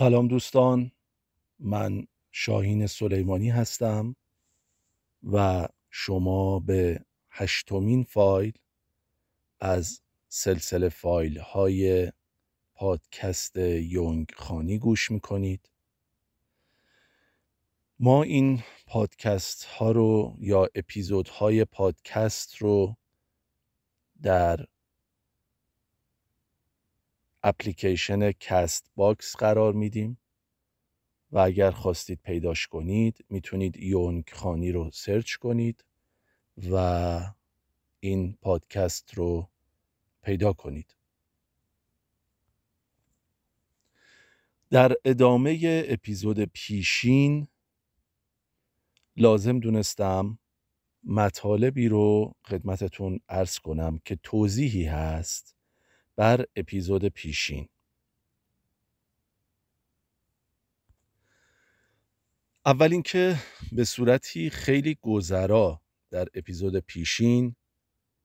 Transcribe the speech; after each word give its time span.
سلام 0.00 0.28
دوستان 0.28 0.92
من 1.58 2.06
شاهین 2.30 2.86
سلیمانی 2.86 3.50
هستم 3.50 4.16
و 5.32 5.68
شما 5.90 6.58
به 6.58 7.04
هشتمین 7.30 8.04
فایل 8.04 8.52
از 9.60 10.00
سلسله 10.28 10.88
فایل 10.88 11.38
های 11.38 12.12
پادکست 12.74 13.56
یونگ 13.56 14.26
خانی 14.36 14.78
گوش 14.78 15.10
می‌کنید. 15.10 15.70
ما 17.98 18.22
این 18.22 18.62
پادکست 18.86 19.64
ها 19.64 19.90
رو 19.90 20.36
یا 20.38 20.68
اپیزود 20.74 21.28
های 21.28 21.64
پادکست 21.64 22.56
رو 22.56 22.96
در 24.22 24.66
اپلیکیشن 27.42 28.32
کست 28.32 28.90
باکس 28.96 29.36
قرار 29.36 29.72
میدیم 29.72 30.18
و 31.32 31.38
اگر 31.38 31.70
خواستید 31.70 32.20
پیداش 32.22 32.66
کنید 32.66 33.24
می‌تونید 33.28 33.76
یونگ 33.76 34.30
خانی 34.32 34.72
رو 34.72 34.90
سرچ 34.92 35.34
کنید 35.34 35.84
و 36.70 37.20
این 38.00 38.38
پادکست 38.42 39.14
رو 39.14 39.48
پیدا 40.22 40.52
کنید. 40.52 40.96
در 44.70 44.94
ادامه 45.04 45.84
اپیزود 45.88 46.44
پیشین 46.44 47.48
لازم 49.16 49.60
دونستم 49.60 50.38
مطالبی 51.04 51.88
رو 51.88 52.34
خدمتتون 52.44 53.20
عرض 53.28 53.58
کنم 53.58 54.00
که 54.04 54.18
توضیحی 54.22 54.84
هست. 54.84 55.59
بر 56.20 56.44
اپیزود 56.56 57.04
پیشین. 57.04 57.68
اول 62.66 62.92
اینکه 62.92 63.36
به 63.72 63.84
صورتی 63.84 64.50
خیلی 64.50 64.98
گذرا 65.00 65.80
در 66.10 66.28
اپیزود 66.34 66.76
پیشین 66.78 67.56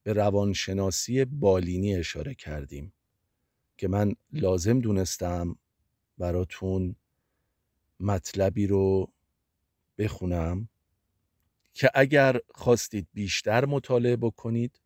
به 0.04 0.14
روانشناسی 0.14 1.26
بالینی 1.26 1.96
اشاره 1.96 2.36
کردیم 2.36 2.94
که 3.78 3.88
من 3.88 4.16
لازم 4.32 4.80
دونستم 4.80 5.56
براتون 6.18 6.96
مطلبی 8.00 8.68
رو 8.68 9.12
بخونم 9.98 10.70
که 11.74 11.92
اگر 11.94 12.40
خواستید 12.56 13.08
بیشتر 13.14 13.66
مطالعه 13.66 14.16
بکنید 14.16 14.82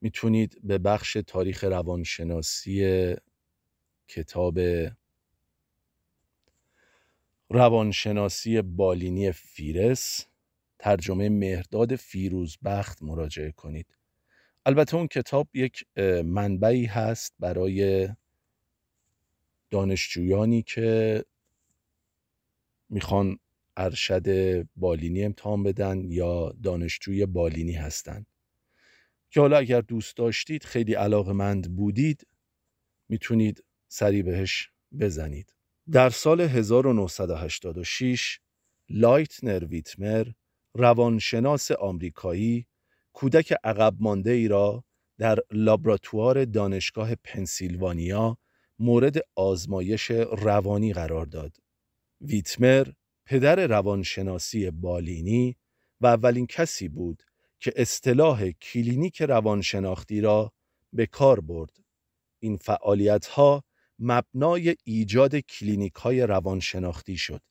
می‌تونید 0.00 0.60
به 0.62 0.78
بخش 0.78 1.16
تاریخ 1.26 1.64
روانشناسی 1.64 3.14
کتاب 4.08 4.58
روانشناسی 7.48 8.62
بالینی 8.62 9.32
فیرس 9.32 10.26
ترجمه 10.78 11.28
مهرداد 11.28 11.96
فیروزبخت 11.96 13.02
مراجعه 13.02 13.50
کنید. 13.50 13.86
البته 14.66 14.96
اون 14.96 15.06
کتاب 15.06 15.48
یک 15.54 15.84
منبعی 16.24 16.84
هست 16.84 17.34
برای 17.38 18.08
دانشجویانی 19.70 20.62
که 20.62 21.24
می‌خوان 22.88 23.38
ارشد 23.76 24.26
بالینی 24.76 25.24
امتحان 25.24 25.62
بدن 25.62 26.10
یا 26.10 26.54
دانشجوی 26.62 27.26
بالینی 27.26 27.72
هستند 27.72 28.26
که 29.30 29.40
حالا 29.40 29.58
اگر 29.58 29.80
دوست 29.80 30.16
داشتید 30.16 30.64
خیلی 30.64 30.94
علاقمند 30.94 31.76
بودید 31.76 32.26
می‌تونید 33.08 33.64
سری 33.88 34.22
بهش 34.22 34.70
بزنید 35.00 35.54
در 35.90 36.10
سال 36.10 36.40
1986 36.40 38.40
لایتنر 38.88 39.64
ویتمر 39.64 40.26
روانشناس 40.74 41.70
آمریکایی 41.70 42.66
کودک 43.12 43.54
عقب 43.64 43.94
مانده 44.00 44.30
ای 44.30 44.48
را 44.48 44.84
در 45.18 45.38
لابراتوار 45.50 46.44
دانشگاه 46.44 47.14
پنسیلوانیا 47.14 48.38
مورد 48.78 49.16
آزمایش 49.34 50.10
روانی 50.10 50.92
قرار 50.92 51.26
داد. 51.26 51.56
ویتمر 52.20 52.86
پدر 53.24 53.66
روانشناسی 53.66 54.70
بالینی 54.70 55.56
و 56.00 56.06
اولین 56.06 56.46
کسی 56.46 56.88
بود 56.88 57.22
که 57.60 57.72
اصطلاح 57.76 58.50
کلینیک 58.50 59.22
روانشناختی 59.22 60.20
را 60.20 60.52
به 60.92 61.06
کار 61.06 61.40
برد. 61.40 61.76
این 62.38 62.56
فعالیت 62.56 63.26
ها 63.26 63.64
مبنای 63.98 64.76
ایجاد 64.84 65.36
کلینیک 65.36 65.94
های 65.94 66.22
روانشناختی 66.22 67.16
شد. 67.16 67.42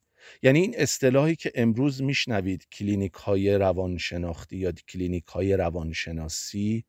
یعنی 0.44 0.59
این 0.59 0.75
اصطلاحی 0.78 1.36
که 1.36 1.52
امروز 1.56 2.02
میشنوید 2.02 2.68
کلینیک 2.70 3.14
های 3.14 3.56
روانشناختی 3.58 4.58
یا 4.58 4.72
کلینیک 4.72 5.25
های 5.25 5.58
روانشناسی 5.58 6.86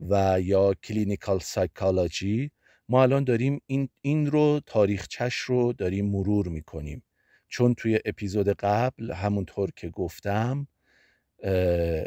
و 0.00 0.40
یا 0.40 0.74
clinical 0.74 1.38
psychology 1.38 2.50
ما 2.88 3.02
الان 3.02 3.24
داریم 3.24 3.60
این, 3.66 3.88
این 4.00 4.26
رو 4.26 4.60
تاریخچش 4.66 5.34
رو 5.34 5.72
داریم 5.72 6.06
مرور 6.10 6.48
می‌کنیم 6.48 7.02
چون 7.48 7.74
توی 7.74 8.00
اپیزود 8.04 8.48
قبل 8.48 9.12
همونطور 9.12 9.70
که 9.76 9.88
گفتم 9.88 10.66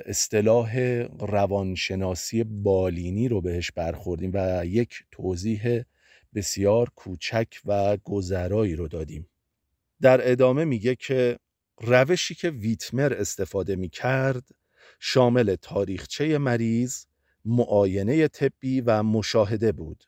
اصطلاح 0.06 0.80
روانشناسی 1.19 2.44
بالینی 2.44 3.28
رو 3.28 3.42
بهش 3.42 3.72
برخوردیم 3.72 4.31
و 4.34 4.66
یک 4.66 5.03
توضیح 5.12 5.81
بسیار 6.36 6.90
کوچک 6.96 7.47
و 7.66 7.97
گذرایی 7.97 8.75
رو 8.75 8.88
دادیم 8.88 9.30
در 10.02 10.31
ادامه 10.31 10.66
میگه 10.66 10.96
که 10.96 11.40
روشی 11.81 12.36
که 12.36 12.50
ویتمر 12.50 13.14
استفاده 13.14 13.75
می 13.75 13.90
کرد 13.90 14.50
شامل 15.00 15.56
تاریخچه 15.56 16.38
مریض، 16.38 17.06
معاینه 17.46 18.28
طبی 18.28 18.81
و 18.81 19.03
مشاهده 19.03 19.72
بود. 19.72 20.03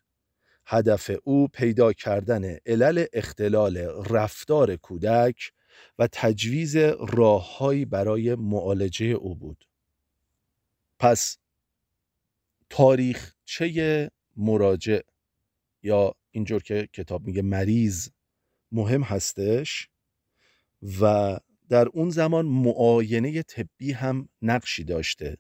هدف 0.66 1.12
او 1.24 1.48
پیدا 1.48 1.94
کردن 1.94 2.58
علل 2.66 3.06
اختلال 3.14 3.78
رفتار 4.10 4.76
کودک 4.76 5.52
و 6.00 6.08
تجویز 6.12 6.76
راههایی 7.00 7.86
برای 7.86 8.36
معالجه 8.36 9.06
او 9.06 9.36
بود. 9.36 9.68
پس 11.00 11.38
تاریخچه 12.70 14.12
مراجع 14.36 15.02
یا 15.84 16.16
اینجور 16.32 16.64
که 16.64 16.90
کتاب 16.94 17.28
میگه 17.28 17.42
مریض 17.42 18.10
مهم 18.72 19.02
هستش 19.02 19.90
و 21.02 21.40
در 21.70 21.88
اون 21.88 22.10
زمان 22.10 22.46
معاینه 22.46 23.44
طبی 23.44 23.92
هم 23.92 24.30
نقشی 24.42 24.84
داشته. 24.84 25.38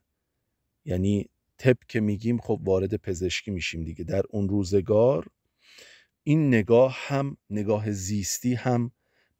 یعنی 0.85 1.29
طب 1.57 1.77
که 1.87 1.99
میگیم 1.99 2.37
خب 2.37 2.59
وارد 2.63 2.95
پزشکی 2.95 3.51
میشیم 3.51 3.83
دیگه. 3.83 4.03
در 4.03 4.23
اون 4.29 4.49
روزگار 4.49 5.27
این 6.23 6.47
نگاه 6.47 6.95
هم 6.99 7.37
نگاه 7.49 7.91
زیستی 7.91 8.53
هم 8.53 8.91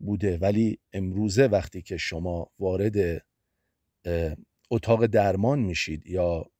بوده. 0.05 0.37
ولی 0.37 0.79
امروزه 0.93 1.47
وقتی 1.47 1.81
که 1.81 1.97
شما 1.97 2.51
وارد 2.59 3.25
اتاق 4.71 5.05
درمان 5.05 5.59
میشید 5.59 6.07
یا 6.07 6.51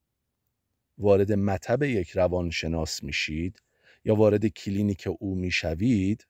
وارد 0.98 1.32
مطب 1.32 1.82
یک 1.82 2.10
روانشناس 2.10 3.02
میشید 3.02 3.62
یا 4.04 4.14
وارد 4.14 4.46
کلینیک 4.46 5.08
او 5.20 5.34
می‌شوید 5.34 6.26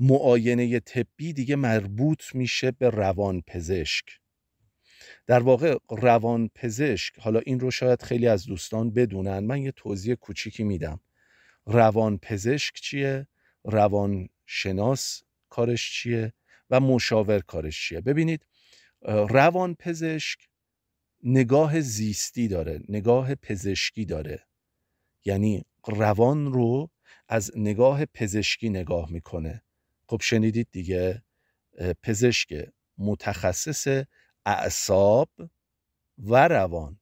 معاینه 0.00 0.80
طبی 0.80 1.32
دیگه 1.32 1.56
مربوط 1.56 2.34
میشه 2.34 2.70
به 2.70 2.90
روان 2.90 3.42
پزشک 3.46 4.04
در 5.26 5.40
واقع 5.40 5.78
روان 5.90 6.50
پزشک 6.54 7.18
حالا 7.18 7.40
این 7.40 7.60
رو 7.60 7.70
شاید 7.70 8.02
خیلی 8.02 8.26
از 8.26 8.46
دوستان 8.46 8.90
بدونن 8.90 9.38
من 9.38 9.62
یه 9.62 9.72
توضیح 9.72 10.14
کوچیکی 10.14 10.64
میدم. 10.64 11.00
روان 11.66 12.18
پزشک 12.18 12.74
چیه؟ 12.74 13.26
روان 13.64 14.28
شناس 14.46 15.22
کارش 15.48 15.92
چیه 15.92 16.32
و 16.70 16.80
مشاور 16.80 17.40
کارش 17.40 17.88
چیه. 17.88 18.00
ببینید 18.00 18.46
روان 19.28 19.74
پزشک 19.74 20.48
نگاه 21.22 21.80
زیستی 21.80 22.48
داره 22.48 22.80
نگاه 22.88 23.34
پزشکی 23.34 24.04
داره. 24.04 24.46
یعنی 25.24 25.64
روان 25.86 26.52
رو 26.52 26.90
از 27.28 27.50
نگاه 27.56 28.04
پزشکی 28.04 28.68
نگاه 28.68 29.12
می‌کنه. 29.12 29.62
خب 30.06 30.20
شنیدید 30.22 30.68
دیگه 30.70 31.22
پزشک 32.02 32.68
متخصص 32.98 34.04
اعصاب 34.46 35.30
و 36.18 36.48
روان. 36.48 37.00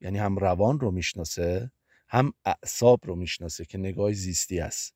یعنی 0.00 0.18
هم 0.18 0.36
روان 0.36 0.80
رو 0.80 0.90
می‌شناسه 0.90 1.72
هم 2.08 2.32
اعصاب 2.44 3.00
رو 3.06 3.16
می‌شناسه 3.16 3.64
که 3.64 3.78
نگاه 3.78 4.12
زیستی 4.12 4.60
است. 4.60 4.94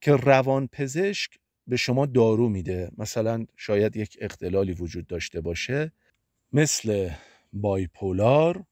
که 0.00 0.12
روان 0.12 0.66
پزشک 0.66 1.38
به 1.66 1.76
شما 1.76 2.06
دارو 2.06 2.48
میده. 2.48 2.90
مثلا 2.98 3.46
شاید 3.56 3.96
یک 3.96 4.18
اختلالی 4.20 4.72
وجود 4.72 5.06
داشته 5.06 5.40
باشه. 5.40 5.92
مثل 6.52 7.10
بایپولار 7.52 8.64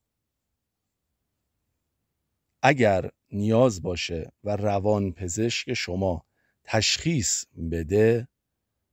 اگر 2.63 3.11
نیاز 3.31 3.83
باشه 3.83 4.33
و 4.45 4.57
روان 4.57 5.13
پزشک 5.13 5.75
شما 5.75 6.27
تشخیص 6.65 7.45
بده 7.71 8.29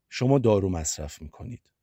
شما 0.10 0.40
دارو 0.40 0.70
مصرف 0.70 1.22
می‌کنید. 1.22 1.74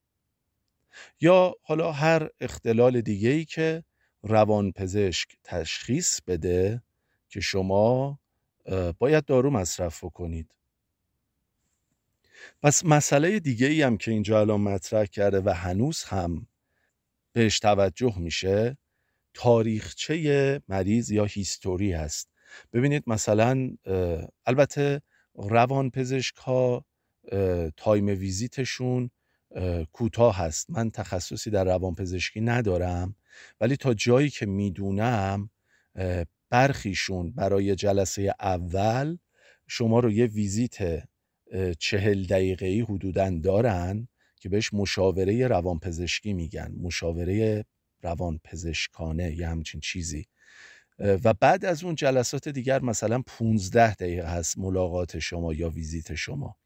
یا 1.20 1.54
حالا 1.62 1.92
هر 1.92 2.28
اختلال 2.40 3.00
دیگه 3.00 3.28
ای 3.28 3.44
که 3.44 3.84
روان 4.22 4.72
پزشک 4.72 5.36
تشخیص 5.44 6.20
بده 6.26 6.82
که 7.28 7.40
شما 7.40 8.18
باید 8.98 9.24
دارو 9.24 9.50
مصرف 9.50 10.04
کنید 10.04 10.55
پس 12.62 12.84
مسئله 12.84 13.40
دیگه 13.40 13.66
ای 13.66 13.82
هم 13.82 13.96
که 13.96 14.10
اینجا 14.10 14.40
الان 14.40 14.60
مطرح 14.60 15.04
کرده 15.04 15.40
و 15.40 15.48
هنوز 15.50 16.04
هم 16.04 16.46
بهش 17.32 17.58
توجه 17.58 18.18
میشه 18.18 18.78
تاریخچه 19.34 20.62
مریض 20.68 21.10
یا 21.10 21.24
هیستوری 21.24 21.92
هست. 21.92 22.28
ببینید 22.72 23.04
مثلا 23.06 23.70
البته 24.46 25.02
روان 25.34 25.90
پزشک 25.90 26.36
ها 26.36 26.84
تایم 27.76 28.06
ویزیتشون 28.06 29.10
کوتاه 29.92 30.36
هست. 30.36 30.70
من 30.70 30.90
تخصصی 30.90 31.50
در 31.50 31.64
روان 31.64 31.94
پزشکی 31.94 32.40
ندارم 32.40 33.16
ولی 33.60 33.76
تا 33.76 33.94
جایی 33.94 34.30
که 34.30 34.46
می‌دونم 34.46 35.50
برخیشون 36.50 37.32
برای 37.32 37.74
جلسه 37.74 38.34
اول 38.40 39.16
شما 39.66 40.00
رو 40.00 40.12
یه 40.12 40.26
ویزیت 40.26 41.02
چهل 41.78 42.24
دقیقه 42.24 42.66
ای 42.66 42.80
حدودا 42.80 43.30
دارن 43.42 44.08
که 44.40 44.48
بهش 44.48 44.74
مشاوره 44.74 45.46
روانپزشکی 45.46 46.32
میگن 46.32 46.74
مشاوره 46.78 47.64
روانپزشکانه 48.02 49.36
یه 49.36 49.48
همچین 49.48 49.80
چیزی. 49.80 50.26
و 50.98 51.34
بعد 51.34 51.64
از 51.64 51.84
اون 51.84 51.94
جلسات 51.94 52.48
دیگر 52.48 52.82
مثلا 52.82 53.22
15 53.26 53.94
دقیقه 53.94 54.28
هست 54.28 54.58
ملاقات 54.58 55.18
شما 55.18 55.54
یا 55.54 55.70
ویزیت 55.70 56.14
شما 56.14 56.56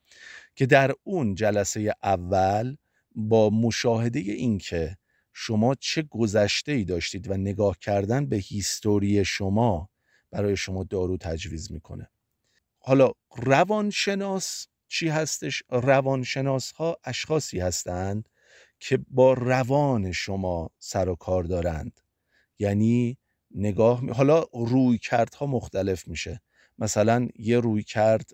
که 0.55 0.67
در 0.67 0.93
اون 1.03 1.35
جلسه 1.35 1.95
اول 2.03 2.77
با 3.15 3.51
مشاهده 3.51 4.19
این 4.19 4.59
که 4.59 4.97
شما 5.33 5.75
چه 5.75 6.03
گذشته 6.03 6.73
ای 6.73 6.85
داشتید 6.85 7.31
و 7.31 7.37
نگاه 7.37 7.79
کردن 7.81 8.27
به 8.27 8.37
هیستوری 8.37 9.25
شما 9.25 9.91
برای 10.31 10.57
شما 10.57 10.85
دارو 10.85 11.17
تجویز 11.17 11.73
می‌کنه. 11.73 12.11
حالا 12.79 13.13
روانشناس 13.37 14.67
چی 14.93 15.09
هستش؟ 15.09 15.63
روانشناس 15.71 16.73
ها 16.73 16.99
اشخاصی 17.05 17.61
هستند 17.61 18.29
که 18.81 18.99
با 19.11 19.33
روان 19.33 20.13
شما 20.13 20.71
سر 20.79 21.09
و 21.09 21.15
کار 21.15 21.45
دارند. 21.45 22.01
یعنی 22.59 23.19
نگاه 23.55 24.11
حالا 24.11 24.45
روی 24.53 24.99
ها 25.39 25.47
مختلف 25.47 26.09
میشه. 26.09 26.41
مثلا 26.79 27.29
یه 27.39 27.61
روی 27.61 27.83
کرد 27.83 28.31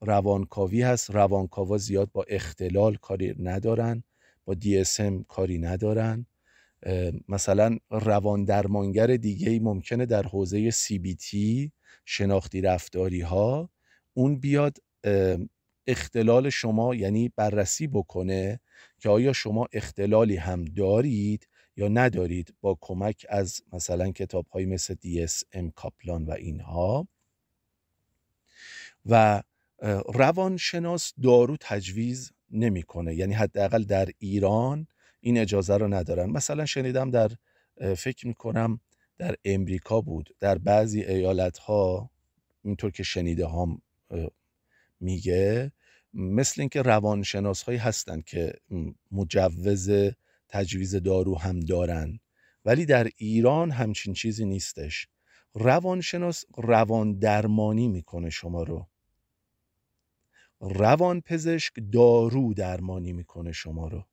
روانکاوی 0.00 0.82
هست. 0.82 1.10
روانکاوا 1.10 1.78
زیاد 1.78 2.10
با 2.12 2.24
اختلال 2.28 2.96
کاری 2.96 3.34
ندارن. 3.38 4.04
با 4.44 4.54
DSM 4.54 5.26
کاری 5.28 5.58
ندارن. 5.58 6.26
مثلا 7.28 7.78
روان 7.90 8.44
درمانگر 8.44 9.06
دیگه 9.06 9.50
ای 9.50 9.58
ممکنه 9.58 10.06
در 10.06 10.22
حوزه 10.22 10.70
CBT 10.70 11.36
شناختی 12.04 12.60
رفتاری 12.60 13.20
ها 13.20 13.70
اون 14.14 14.40
بیاد 14.40 14.78
اختلال 15.86 16.50
شما 16.50 16.94
یعنی 16.94 17.32
بررسی 17.36 17.86
بکنه 17.86 18.60
که 18.98 19.08
آیا 19.08 19.32
شما 19.32 19.68
اختلالی 19.72 20.36
هم 20.36 20.64
دارید 20.64 21.48
یا 21.76 21.88
ندارید 21.88 22.54
با 22.60 22.78
کمک 22.80 23.26
از 23.28 23.62
مثلا 23.72 24.10
کتاب 24.10 24.46
های 24.46 24.66
مثل 24.66 24.94
DSM 24.94 25.72
کاپلان 25.74 26.24
و 26.24 26.30
اینها. 26.30 27.08
و 29.06 29.42
روانشناس 30.14 31.12
دارو 31.22 31.56
تجویز 31.60 32.32
نمی‌کنه. 32.50 33.14
یعنی 33.14 33.34
حداقل 33.34 33.82
در 33.82 34.08
ایران 34.18 34.86
این 35.20 35.38
اجازه 35.38 35.76
رو 35.76 35.94
ندارن. 35.94 36.30
مثلا 36.30 36.66
شنیدم 36.66 37.10
در 37.10 37.30
فکر 37.96 38.26
می‌کنم 38.26 38.80
در 39.18 39.34
امریکا 39.44 40.00
بود. 40.00 40.36
در 40.40 40.58
بعضی 40.58 41.02
ایالت 41.02 41.58
ها 41.58 42.10
اینطور 42.64 42.90
که 42.90 43.02
شنیده 43.02 43.48
هم 43.48 43.82
میگه 45.00 45.72
مثل 46.14 46.60
اینکه 46.60 46.82
روانشناس 46.82 47.62
هایی 47.62 47.78
هستن 47.78 48.20
که 48.20 48.52
مجوز 49.12 49.90
تجویز 50.48 50.96
دارو 50.96 51.38
هم 51.38 51.60
دارن. 51.60 52.20
ولی 52.64 52.86
در 52.86 53.08
ایران 53.16 53.70
همچین 53.70 54.14
چیزی 54.14 54.44
نیستش. 54.44 55.08
روانشناس 55.54 56.44
روان 56.56 57.18
درمانی 57.18 57.88
می‌کنه 57.88 58.30
شما 58.30 58.62
رو. 58.62 58.88
روان 60.60 61.20
پزشک 61.20 61.72
دارو 61.92 62.54
درمانی 62.54 63.12
می‌کنه 63.12 63.52
شما 63.52 63.88
رو. 63.88 64.04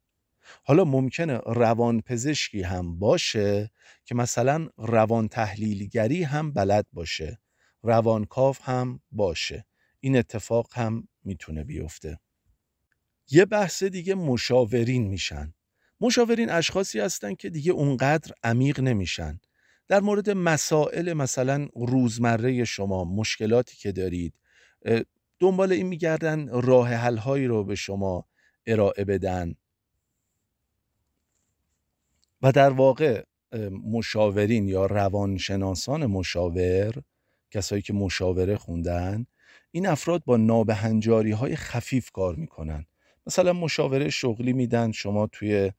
حالا 0.64 0.84
ممکنه 0.84 1.38
روان 1.38 2.02
پزشکی 2.02 2.62
هم 2.62 3.00
باشه 3.00 3.72
که 4.06 4.16
مثلا 4.16 4.70
روان 4.78 5.28
تحلیلگری 5.28 6.24
هم 6.24 6.54
بلد 6.54 6.88
باشه. 6.94 7.40
روانکاو 7.84 8.56
هم 8.62 9.00
باشه. 9.12 9.66
این 10.02 10.18
اتفاق 10.18 10.68
هم 10.74 11.08
می‌تونه 11.24 11.64
بیفته. 11.64 12.20
یه 13.30 13.46
بحث 13.46 13.84
دیگه 13.84 14.16
مشاورین 14.16 15.08
میشن. 15.08 15.54
مشاورین 16.02 16.50
اشخاصی 16.50 17.00
هستن 17.00 17.36
که 17.36 17.50
دیگه 17.50 17.72
اونقدر 17.72 18.32
عمیق 18.44 18.80
نمیشن. 18.80 19.40
در 19.88 20.00
مورد 20.00 20.30
مسائل 20.30 21.14
مثلا 21.14 21.68
روزمره 21.76 22.64
شما 22.64 23.04
مشکلاتی 23.04 23.78
که 23.78 23.92
دارید 23.92 24.34
دنبال 25.40 25.72
این 25.72 25.88
میگردن 25.88 26.62
راه 26.62 26.94
حل 26.94 27.18
هایی 27.18 27.46
رو 27.46 27.64
به 27.64 27.76
شما 27.76 28.28
ارائه 28.66 29.06
بدن. 29.06 29.56
و 32.42 32.52
در 32.52 32.70
واقع 32.70 33.24
مشاورین 33.84 34.68
یا 34.68 34.86
روانشناسان 34.86 36.06
مشاور 36.06 37.04
کسایی 37.52 37.82
که 37.82 37.94
مشاوره 37.94 38.58
خوندن 38.58 39.26
این 39.72 39.88
افراد 39.88 40.24
با 40.26 40.38
نابهنجاری 40.38 41.32
های 41.32 41.56
خفیف 41.56 42.12
کار 42.12 42.36
می‌کنن. 42.36 42.86
مثلا 43.28 43.54
مشاوره 43.54 44.10
شغلی 44.10 44.54
میدن 44.54 44.92
شما 44.92 45.28
توی 45.28 45.72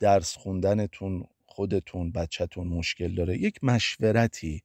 درس 0.00 0.36
خوندنتون 0.36 1.24
خودتون 1.46 2.12
بچهتون 2.12 2.66
مشکل 2.68 3.14
داره. 3.14 3.38
یک 3.38 3.64
مشورتی 3.64 4.62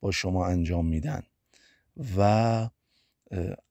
با 0.00 0.10
شما 0.10 0.46
انجام 0.46 0.86
میدن. 0.86 1.22
و 2.18 2.68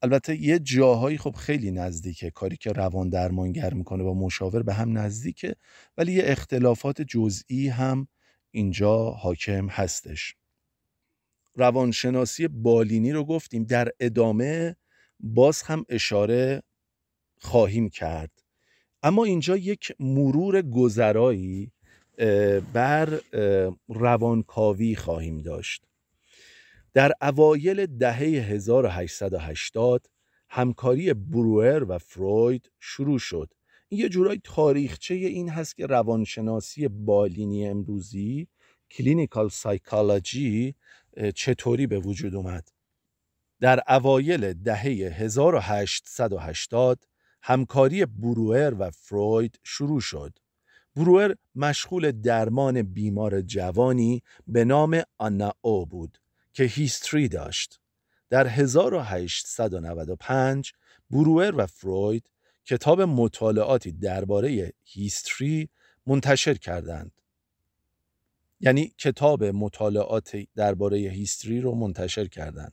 البته 0.02 0.42
یه 0.42 0.58
جاهایی 0.58 1.18
خب 1.18 1.34
خیلی 1.34 1.70
نزدیکه. 1.70 2.30
کاری 2.30 2.56
که 2.56 2.72
روان 2.72 3.08
درمانگر 3.08 3.74
می‌کنه 3.74 4.02
با 4.04 4.14
مشاور 4.14 4.62
به 4.62 4.74
هم 4.74 4.98
نزدیکه 4.98 5.56
ولی 5.98 6.12
یه 6.12 6.22
اختلافات 6.26 7.02
جزئی 7.02 7.68
هم 7.68 8.08
اینجا 8.50 9.10
حاکم 9.10 9.66
هستش. 9.68 10.34
روانشناسی 11.54 12.48
بالینی 12.48 13.12
رو 13.12 13.24
گفتیم. 13.24 13.64
در 13.64 13.88
ادامه 14.00 14.76
باز 15.20 15.62
هم 15.62 15.84
اشاره 15.88 16.62
خواهیم 17.38 17.88
کرد. 17.88 18.30
اما 19.02 19.24
اینجا 19.24 19.56
یک 19.56 19.92
مرور 20.00 20.62
گذرایی 20.62 21.72
بر 22.72 23.20
روانکاوی 23.88 24.96
خواهیم 24.96 25.38
داشت. 25.38 25.84
در 26.94 27.12
اوایل 27.22 27.86
دهه 27.86 28.18
1880 28.18 30.06
همکاری 30.48 31.14
بروئر 31.14 31.84
و 31.88 31.98
فروید 31.98 32.70
شروع 32.80 33.18
شد. 33.18 33.54
این 33.88 34.00
یه 34.00 34.08
جورای 34.08 34.40
تاریخچه 34.44 35.14
این 35.14 35.48
هست 35.48 35.76
که 35.76 35.86
روانشناسی 35.86 36.88
بالینی 36.88 37.68
امروزی 37.68 38.48
clinical 38.90 39.48
psychology 39.48 40.74
چطوری 41.34 41.86
به 41.86 41.98
وجود 41.98 42.34
اومد 42.34 42.68
در 43.60 43.82
اوایل 43.88 44.52
دهه 44.52 44.82
1880 44.82 47.04
همکاری 47.42 48.06
بروئر 48.06 48.74
و 48.78 48.90
فروید 48.90 49.58
شروع 49.62 50.00
شد. 50.00 50.38
بروئر 50.96 51.34
مشغول 51.54 52.12
درمان 52.12 52.82
بیمار 52.82 53.40
جوانی 53.40 54.22
به 54.46 54.64
نام 54.64 55.02
آنا 55.18 55.54
او 55.60 55.86
بود 55.86 56.18
که 56.52 56.64
هیستری 56.64 57.28
داشت. 57.28 57.80
در 58.30 58.46
1895 58.46 60.72
بروئر 61.10 61.54
و 61.56 61.66
فروید 61.66 62.30
کتاب 62.64 63.00
مطالعاتی 63.00 63.92
درباره 63.92 64.72
هیستری 64.84 65.68
منتشر 66.06 66.54
کردند. 66.54 67.12
یعنی 68.60 68.94
کتاب 68.98 69.44
مطالعات 69.44 70.36
درباره 70.56 70.98
هیستری 70.98 71.60
رو 71.60 71.74
منتشر 71.74 72.26
کردند. 72.26 72.72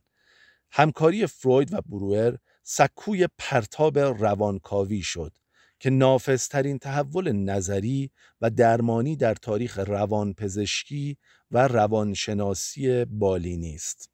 همکاری 0.71 1.27
فروید 1.27 1.73
و 1.73 1.81
بروئر 1.81 2.35
سکوی 2.63 3.27
پرتاب 3.38 4.00
روانکاوی 4.00 5.01
شد 5.01 5.38
که 5.79 5.89
نافذترین 5.89 6.79
تحول 6.79 7.31
نظری 7.31 8.11
و 8.41 8.50
درمانی 8.50 9.15
در 9.15 9.33
تاریخ 9.33 9.79
روانپزشکی 9.79 11.17
و 11.51 11.67
روانشناسی 11.67 13.05
بالینی 13.05 13.75
است. 13.75 14.09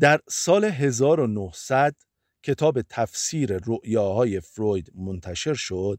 در 0.00 0.20
سال 0.28 0.64
1900 0.64 1.96
کتاب 2.42 2.82
تفسیر 2.82 3.60
رؤیاهای 3.64 4.40
فروید 4.40 4.92
منتشر 4.94 5.54
شد 5.54 5.98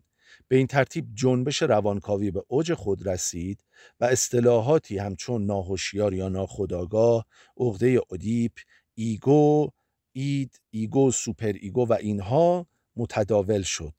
به 0.51 0.57
این 0.57 0.67
ترتیب 0.67 1.07
جنبش 1.13 1.61
روانکاوی 1.61 2.31
به 2.31 2.43
اوج 2.47 2.73
خود 2.73 3.07
رسید 3.07 3.63
و 3.99 4.05
اصطلاحاتی 4.05 4.97
همچون 4.97 5.45
ناهوشیار 5.45 6.13
یا 6.13 6.29
ناخودآگاه، 6.29 7.25
عقده 7.57 7.99
ادیپ، 8.11 8.51
ego، 8.93 9.69
id، 10.11 10.61
ego، 10.69 11.11
super 11.11 11.53
ego 11.61 11.87
و 11.87 11.93
اینها 11.93 12.67
متداول 12.95 13.61
شد. 13.61 13.93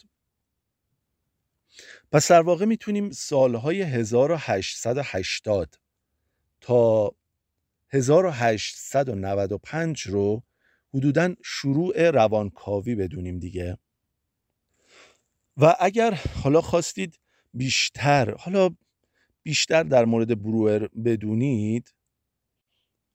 پس 2.12 2.30
در 2.30 2.42
واقع 2.42 2.64
می‌تونیم 2.64 3.10
سالهای 3.10 3.82
1880 3.82 5.74
تا 6.60 7.12
1895 7.90 10.02
رو 10.02 10.42
حدودا 10.94 11.34
شروع 11.44 12.10
روانکاوی 12.10 12.94
بدونیم 12.94 13.38
دیگه 13.38 13.78
و 15.56 15.76
اگر 15.80 16.20
حالا 16.42 16.60
خواستید 16.60 17.18
بیشتر 17.54 18.34
حالا 18.34 18.70
بیشتر 19.42 19.82
در 19.82 20.04
مورد 20.04 20.42
بروئر 20.42 20.88
بدونید 21.04 21.94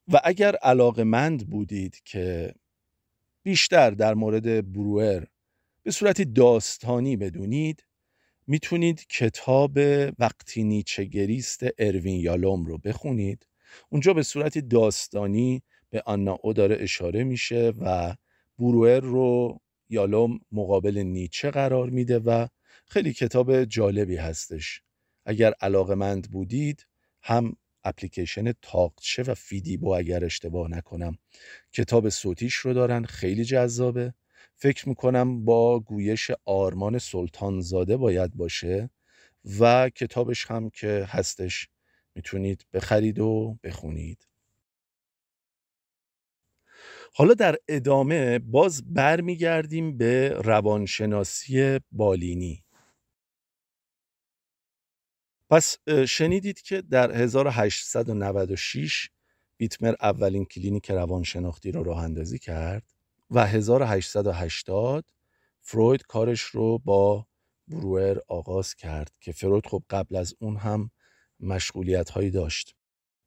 و 0.08 0.22
اگر 0.24 0.56
علاقمند 0.56 1.50
بودید 1.50 2.01
که 2.06 2.53
بیشتر 3.44 3.91
در 3.91 4.13
مورد 4.13 4.72
بروئر 4.72 5.24
به 5.84 5.91
صورت 5.91 6.22
داستانی 6.22 7.17
بدونید 7.17 7.84
می‌تونید 8.48 9.08
کتاب 9.08 9.77
وقتی 10.20 10.63
نیچه 10.63 11.03
گریست 11.03 11.63
اروین 11.77 12.20
یالوم 12.20 12.65
رو 12.65 12.77
بخونید. 12.77 13.48
اونجا 13.89 14.13
به 14.13 14.24
صورت 14.24 14.58
داستانی 14.58 15.63
به 15.89 16.03
آنا 16.06 16.38
او 16.44 16.53
داره 16.53 16.77
اشاره 16.79 17.24
میشه 17.24 17.74
و 17.79 18.15
بروئر 18.60 19.00
رو 19.00 19.60
یالوم 19.89 20.39
مقابل 20.51 20.98
نیچه 20.98 21.51
قرار 21.51 21.89
میده 21.89 22.20
و 22.20 22.48
خیلی 22.86 23.13
کتاب 23.13 23.63
جالبی 23.63 24.15
هستش. 24.15 24.82
اگر 25.25 25.53
علاقمند 25.62 26.32
بودید 26.32 26.88
هم 27.24 27.56
اپلیکیشن 27.84 28.51
تاقچه 28.62 29.24
و 29.24 29.34
فیدیبو 29.34 29.89
اگر 29.89 30.25
اشتباه 30.25 30.72
نکنم. 30.72 31.17
کتاب 31.74 32.10
صوتیش 32.10 32.56
رو 32.56 32.74
دارن 32.74 33.03
خیلی 33.03 33.46
جذابه. 33.46 34.13
فکر 34.56 34.89
می‌کنم 34.89 35.46
با 35.46 35.79
گویش 35.79 36.32
آرمان 36.46 36.98
سلطانزاده 36.98 37.98
باید 37.98 38.36
باشه 38.36 38.89
و 39.60 39.89
کتابش 39.89 40.46
هم 40.46 40.70
که 40.70 41.06
هستش 41.08 41.67
می‌تونید 42.15 42.65
بخرید 42.74 43.20
و 43.20 43.58
بخونید. 43.63 44.27
حالا 47.14 47.34
در 47.34 47.56
ادامه 47.68 48.40
باز 48.40 48.94
برمیگردیم 48.94 49.98
به 49.98 50.30
روانشناسی 50.30 51.80
بالینی. 51.92 52.64
پس 55.50 55.78
شنیدید 56.08 56.62
که 56.62 56.82
در 56.82 57.12
1896 57.12 59.10
ویتمر 59.60 59.96
اولین 60.02 60.46
کلینیک 60.46 60.92
روانشناختی 60.92 61.72
رو 61.72 61.84
راه 61.84 62.04
اندازی 62.04 62.40
کرد 62.40 62.84
و 63.30 63.46
1880 63.46 65.06
فروید 65.62 66.04
کارش 66.04 66.42
رو 66.42 66.78
با 66.78 67.28
بروئر 67.68 68.18
آغاز 68.28 68.76
کرد 68.76 69.12
که 69.20 69.32
فروید 69.32 69.68
خب 69.68 69.84
قبل 69.90 70.16
از 70.16 70.36
اون 70.40 70.58
هم 70.58 70.92
مشغولیت 71.40 72.10
هایی 72.10 72.32
داشت. 72.32 72.76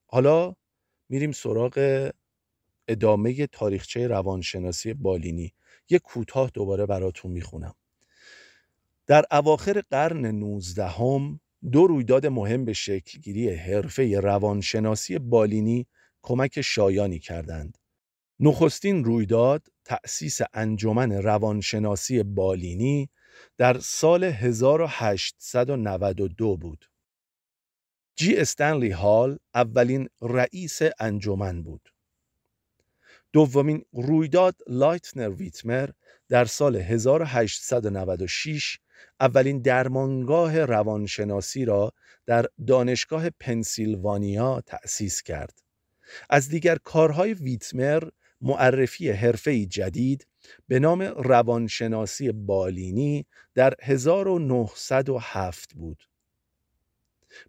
حالا 0.06 0.54
میریم 1.08 1.32
سراغ 1.32 2.10
ادامه 2.90 3.46
تاریخچه 3.46 4.06
روانشناسی 4.06 4.94
بالینی 4.94 5.52
یه 5.90 5.98
کوتاه 5.98 6.50
دوباره 6.54 6.86
براتون 6.86 7.30
می‌خونم 7.30 7.74
در 9.06 9.24
اواخر 9.30 9.82
قرن 9.90 10.26
19 10.26 10.86
هم 10.86 11.40
دو 11.72 11.86
رویداد 11.86 12.26
مهم 12.26 12.64
به 12.64 12.72
شکلگیری 12.72 13.54
حرفه 13.54 14.20
روانشناسی 14.20 15.18
بالینی 15.18 15.86
کمک 16.22 16.60
شایانی 16.60 17.18
کردند. 17.18 17.78
نخستین 18.40 19.04
رویداد 19.04 19.66
تأسیس 19.84 20.38
انجمن 20.54 21.12
روانشناسی 21.12 22.22
بالینی 22.22 23.10
در 23.58 23.78
سال 23.78 24.24
1892 24.24 26.56
بود. 26.56 26.90
جی 28.16 28.36
استنلی 28.36 28.90
هال 28.90 29.38
اولین 29.54 30.08
رئیس 30.22 30.80
انجمن 31.00 31.62
بود. 31.62 31.88
دومین 33.32 33.84
رویداد 33.92 34.56
لایتنر 34.66 35.30
ویتمر 35.30 35.90
در 36.28 36.44
سال 36.44 36.76
1896 36.76 38.78
اولین 39.20 39.62
درمانگاه 39.62 40.64
روانشناسی 40.64 41.64
را 41.64 41.92
در 42.26 42.46
دانشگاه 42.66 43.30
پنسیلوانیا 43.30 44.62
تأسیس 44.66 45.22
کرد. 45.22 45.58
از 46.30 46.48
دیگر 46.48 46.76
کارهای 46.76 47.34
ویتمر 47.34 48.02
معرفی 48.40 49.10
حرفه 49.10 49.66
جدید 49.66 50.26
به 50.68 50.78
نام 50.78 51.02
روانشناسی 51.02 52.32
بالینی 52.32 53.26
در 53.54 53.74
1907 53.82 55.74
بود. 55.74 56.09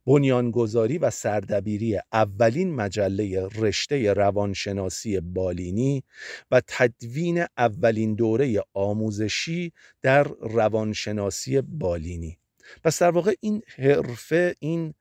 بنیانگذاری 0.06 0.98
و 0.98 1.10
سردبیری 1.10 2.00
اولین 2.14 2.76
مجله 2.76 3.48
رشته 3.48 4.14
روانشناسی 4.14 5.20
بالینی 5.20 6.04
و 6.52 6.62
تدوین 6.68 7.46
اولین 7.58 8.16
دوره 8.16 8.64
آموزشی 8.74 9.74
در 10.02 10.24
روانشناسی 10.42 11.62
بالینی. 11.62 12.38
پس 12.84 13.02
در 13.02 13.12
واقع 13.12 13.34
این 13.42 13.62
حرفه 13.78 14.56
این 14.60 14.94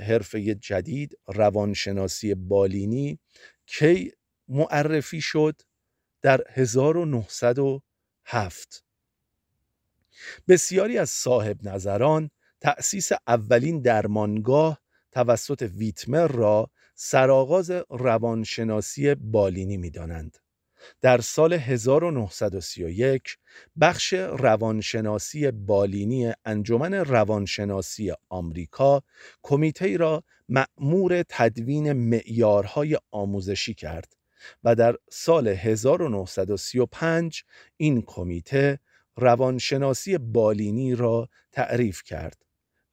حرفه 0.00 0.54
جدید 0.54 1.18
روانشناسی 1.26 2.34
بالینی 2.34 3.18
کی 3.66 4.12
معرفی 4.48 5.20
شد 5.20 5.60
در 6.22 6.44
1907 6.48 8.84
بسیاری 10.48 10.98
از 10.98 11.10
صاحب 11.10 11.68
نظران 11.68 12.30
تأسیس 12.60 13.10
اولین 13.26 13.82
درمانگاه 13.82 14.80
توسط 15.12 15.70
ویتمر 15.76 16.26
را 16.26 16.70
سرآغاز 16.94 17.70
روانشناسی 17.90 19.14
بالینی 19.14 19.76
می 19.76 19.90
دانند. 19.90 20.38
در 21.00 21.20
سال 21.20 21.52
1931 21.52 23.38
بخش 23.80 24.12
روانشناسی 24.14 25.50
بالینی 25.50 26.32
انجمن 26.44 26.94
روانشناسی 26.94 28.12
آمریکا 28.28 29.02
کمیته 29.42 29.96
را 29.96 30.24
مأمور 30.48 31.22
تدوین 31.28 31.92
معیارهای 31.92 32.98
آموزشی 33.10 33.74
کرد 33.74 34.16
و 34.64 34.74
در 34.74 34.96
سال 35.10 35.48
1935 35.48 37.44
این 37.76 38.02
کمیته 38.02 38.78
روانشناسی 39.16 40.18
بالینی 40.18 40.94
را 40.94 41.28
تعریف 41.52 42.02
کرد 42.02 42.45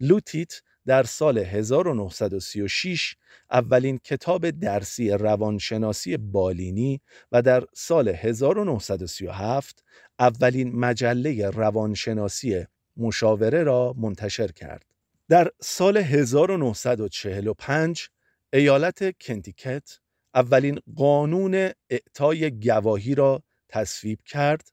لوتیت 0.04 0.62
در 0.86 1.04
سال 1.04 1.38
1936 1.38 3.16
اولین 3.52 3.98
کتاب 3.98 4.50
درسی 4.50 5.12
روانشناسی 5.12 6.18
بالینی 6.18 7.02
و 7.32 7.42
در 7.42 7.64
سال 7.74 8.10
1937 8.10 9.84
اولین 10.20 10.76
مجله 10.76 11.50
روانشناسی 11.50 12.66
مشاوره 12.98 13.64
را 13.64 13.94
منتشر 13.98 14.48
کرد. 14.48 14.86
در 15.30 15.52
سال 15.62 15.98
1945 15.98 18.10
ایالت 18.54 19.18
کنتیکت 19.18 20.00
اولین 20.36 20.80
قانون 20.96 21.72
اعطای 21.90 22.60
گواهی 22.60 23.16
را 23.16 23.44
تصویب 23.70 24.20
کرد 24.26 24.68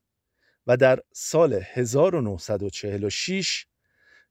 و 0.66 0.76
در 0.76 1.00
سال 1.12 1.60
1946 1.72 3.66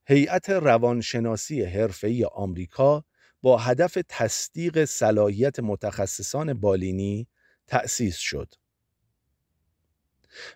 هیئت 0.10 0.50
روانشناسی 0.50 1.64
حرفه‌ای 1.64 2.26
آمریکا 2.26 3.04
با 3.42 3.58
هدف 3.58 3.98
تصدیق 4.08 4.86
صلاحیت 4.86 5.60
متخصصان 5.60 6.54
بالینی 6.54 7.28
تأسیس 7.68 8.18
شد. 8.18 8.54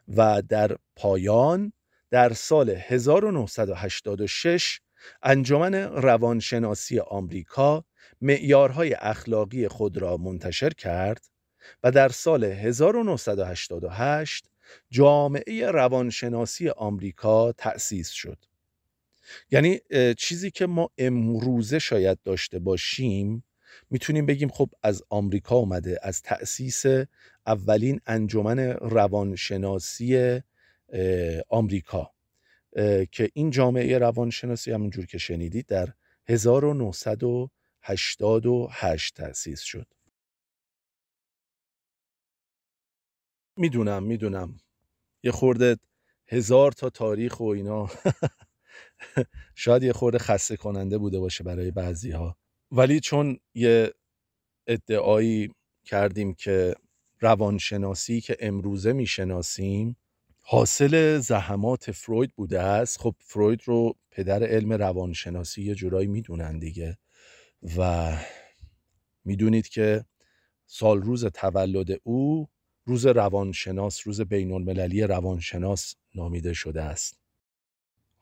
و 0.08 0.42
در 0.42 0.78
پایان 0.96 1.74
در 2.10 2.34
سال 2.34 2.70
1986 2.70 4.80
انجمن 5.24 5.76
روانشناسی 5.76 7.00
آمریکا 7.00 7.86
معیارهای 8.22 8.94
اخلاقی 8.94 9.68
خود 9.68 9.98
را 9.98 10.18
منتشر 10.18 10.70
کرد 10.70 11.26
و 11.84 11.92
در 11.92 12.10
سال 12.10 12.44
1988 12.44 14.50
جامعه 14.90 15.72
روانشناسی 15.72 16.70
آمریکا 16.70 17.52
تأسیس 17.52 18.10
شد. 18.10 18.53
یعنی 19.52 19.80
چیزی 20.18 20.52
که 20.52 20.66
ما 20.66 20.90
امروزه 20.98 21.80
شاید 21.80 22.20
داشته 22.24 22.60
باشیم 22.60 23.44
می‌تونیم 23.90 24.26
بگیم 24.26 24.50
خب 24.50 24.70
از 24.84 25.04
آمریکا 25.10 25.56
اومده 25.56 26.00
از 26.04 26.22
تأسیس 26.22 26.84
اولین 27.48 28.02
انجمن 28.06 28.60
روانشناسی 28.70 30.40
آمریکا. 31.50 32.12
که 33.12 33.30
این 33.34 33.50
جامعه 33.50 33.98
روانشناسی 33.98 34.72
همونجور 34.72 35.06
که 35.06 35.18
شنیدید 35.18 35.66
در 35.66 35.90
1988 36.28 39.16
تأسیس 39.16 39.62
شد. 39.62 39.88
می‌دونم 43.58 44.04
می‌دونم. 44.04 44.58
یه 45.24 45.32
خورده 45.32 45.78
هزار 46.28 46.72
تا 46.72 46.90
تاریخ 46.90 47.40
و 47.40 47.44
اینا. 47.44 47.90
شاید 49.56 49.84
یه 49.84 49.94
خورده 49.94 50.18
خسته 50.18 50.58
کننده 50.58 50.98
بوده 50.98 51.20
باشه 51.20 51.44
برای 51.44 51.72
بعضی 51.72 52.12
ها 52.12 52.38
ولی 52.72 53.00
چون 53.00 53.40
یه 53.54 53.94
ادعایی 54.68 55.52
کردیم 55.86 56.34
که 56.34 56.76
روانشناسی 57.20 58.22
که 58.22 58.38
امروزه 58.40 58.94
می‌شناسیم 58.94 59.98
حاصل 60.42 61.18
زحمات 61.18 61.92
فروید 61.92 62.32
بوده 62.36 62.62
است 62.62 63.00
خب 63.00 63.16
فروید 63.20 63.62
رو 63.66 63.96
پدر 64.12 64.44
علم 64.44 64.74
روانشناسی 64.74 65.64
یه 65.64 65.76
جورایی 65.76 66.08
می‌دونن 66.08 66.60
دیگه 66.60 66.98
و 67.78 68.12
می‌دونید 69.26 69.68
که 69.68 70.06
سال 70.66 71.02
روز 71.02 71.26
تولد 71.26 72.00
او 72.04 72.48
روز 72.86 73.06
روانشناس 73.06 74.08
روز 74.08 74.22
بین 74.22 74.52
المللی 74.52 75.04
روانشناس 75.04 75.96
نامیده 76.16 76.54
شده 76.54 76.82
است. 76.82 77.23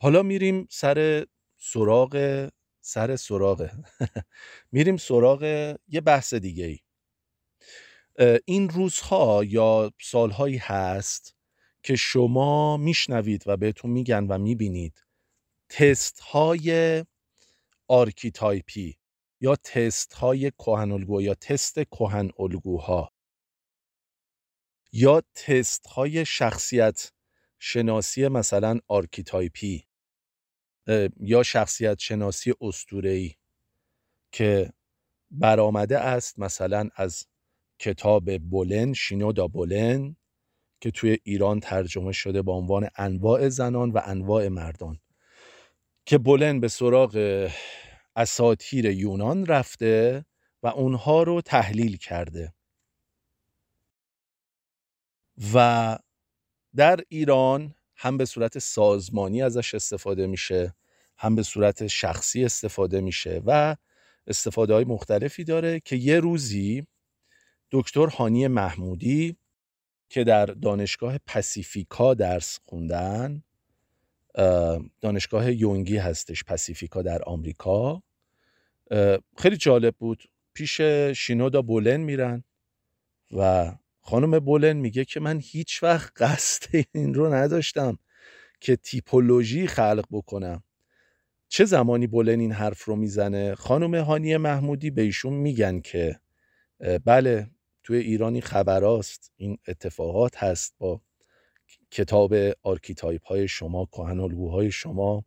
حالا 0.04 0.24
میریم 0.24 0.68
سر 0.70 1.26
سراغ 1.58 2.50
سر 2.82 3.16
سراغ. 3.16 3.70
میریم 4.72 4.98
سراغ 4.98 5.44
یه 5.88 6.02
بحث 6.02 6.34
دیگه 6.34 6.66
ای 6.66 6.80
این 8.46 8.70
روزها 8.70 9.44
یا 9.44 9.92
سالهایی 10.02 10.58
هست 10.58 11.36
که 11.84 11.96
شما 11.96 12.78
میشنوید 12.78 13.44
و 13.46 13.58
بهتون 13.58 13.92
میگن 13.92 14.28
و 14.28 14.38
می‌بینید 14.38 15.06
تست 15.70 16.20
های 16.20 17.06
archetype 17.88 18.87
ی 18.87 18.98
یا 19.42 19.56
تست 19.56 20.14
های 20.14 20.52
کهن 20.52 21.06
یا 21.10 21.34
تست 21.34 21.80
کهن 21.80 22.30
الگوها 22.40 23.12
یا 24.94 25.22
تست 25.36 25.88
های 25.88 26.26
شخصیت 26.26 27.12
شناسی 27.60 28.28
مثلا 28.28 28.80
archetype 28.88 29.72
ی. 29.72 29.91
یا 31.20 31.44
شخصیت 31.44 32.00
شناسی 32.00 32.54
اسطوره‌ای 32.62 33.36
که 34.32 34.74
برآمده 35.32 36.00
است 36.00 36.40
مثلا 36.40 36.90
از 36.96 37.26
کتاب 37.80 38.38
بولن 38.38 38.94
شینودا 38.94 39.48
بولن 39.48 40.16
که 40.82 40.92
توی 40.92 41.18
ایران 41.24 41.60
ترجمه 41.60 42.12
شده 42.12 42.42
با 42.42 42.54
عنوان 42.54 42.90
انواع 42.96 43.50
زنان 43.50 43.92
و 43.92 44.02
انواع 44.06 44.48
مردان 44.48 45.00
که 46.06 46.18
بولن 46.18 46.60
به 46.60 46.68
سراغ 46.68 47.50
اساتیر 48.16 48.86
یونان 48.86 49.46
رفته 49.46 50.26
و 50.64 50.68
اونها 50.68 51.24
رو 51.24 51.42
تحلیل 51.42 51.98
کرده. 51.98 52.54
و 55.54 55.98
در 56.76 57.00
ایران 57.10 57.76
هم 57.96 58.18
به 58.18 58.26
صورت 58.26 58.60
سازمانی 58.60 59.42
ازش 59.42 59.76
استفاده 59.76 60.28
میشه 60.28 60.76
هم 61.22 61.36
به 61.36 61.44
صورت 61.44 61.88
شخصی 61.88 62.46
استفاده 62.46 63.02
میشه 63.02 63.42
و 63.46 63.76
استفاده 64.28 64.74
های 64.74 64.86
مختلفی 64.86 65.44
داره 65.44 65.80
که 65.80 65.96
یه 65.96 66.20
روزی 66.20 66.88
دکتر 67.72 68.06
هانی 68.06 68.48
محمودی 68.48 69.36
که 70.10 70.24
در 70.24 70.46
دانشگاه 70.46 71.18
پسیفیکا 71.18 72.14
درس 72.14 72.60
خوندن 72.64 73.44
دانشگاه 75.02 75.52
یونگی 75.52 75.98
هستش 75.98 76.44
پسیفیکا 76.44 77.02
در 77.02 77.24
آمریکا 77.24 78.04
خیلی 79.38 79.58
جالب 79.60 79.96
بود. 80.00 80.24
پیش 80.54 80.82
شینودا 81.16 81.62
بولن 81.62 81.98
میرن 81.98 82.44
و 83.38 83.72
خانم 84.00 84.40
بولن 84.40 84.74
میگه 84.74 85.06
که 85.06 85.20
من 85.20 85.40
هیچ 85.44 85.84
وقت 85.84 86.22
قصد 86.22 86.86
این 86.92 87.14
رو 87.14 87.34
نداشتم 87.34 87.98
که 88.60 88.76
تیپولوژی 88.76 89.68
خلق 89.68 90.06
بکنم. 90.12 90.64
چه 91.54 91.66
زمانی 91.66 92.08
بولن 92.08 92.40
این 92.40 92.52
حرف 92.52 92.84
رو 92.84 92.96
می‌زنه؟ 92.96 93.56
خانم 93.56 93.96
هانی 93.96 94.38
محمودی 94.38 94.90
به 94.90 95.02
ایشون 95.02 95.34
میگن 95.34 95.80
که 95.82 96.20
بله 97.06 97.50
توی 97.84 97.98
ایرانی 97.98 98.42
خبراست 98.42 99.32
این 99.36 99.58
اتفاقات 99.68 100.44
هست 100.44 100.76
با 100.78 101.02
کتاب 101.92 102.34
archetype 102.64 103.26
های 103.26 103.48
شما 103.48 103.86
کهن 103.86 104.70
شما 104.70 105.26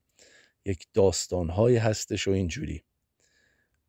یک 0.65 0.87
داستان 0.95 1.49
های 1.49 1.77
هستش 1.77 2.29
و 2.29 2.31
اینجوری. 2.31 2.83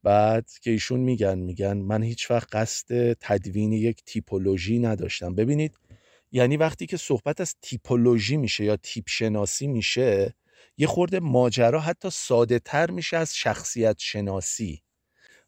بعد 0.04 0.50
که 0.62 0.72
ایشون 0.72 1.00
میگن 1.00 1.38
میگن 1.38 1.78
من 1.78 2.04
هیچ 2.04 2.32
وقت 2.32 2.56
قصد 2.56 3.14
تدوین 3.14 3.74
یک 3.74 4.04
typology 4.06 4.80
نداشتم. 4.80 5.36
ببینید 5.36 5.80
یعنی 6.32 6.58
وقتی 6.58 6.86
که 6.86 6.98
صحبت 6.98 7.42
از 7.42 7.56
typology 7.62 8.38
میشه 8.38 8.64
یا 8.64 8.76
تیپ 8.76 9.04
شناسی 9.08 9.68
میشه 9.68 10.36
یه 10.78 10.88
خورده 10.88 11.20
ماجرا 11.20 11.80
حتی 11.80 12.10
ساده 12.10 12.60
تر 12.60 12.92
میشه 12.92 13.18
از 13.18 13.36
شخصیت 13.36 13.96
شناسی 14.00 14.82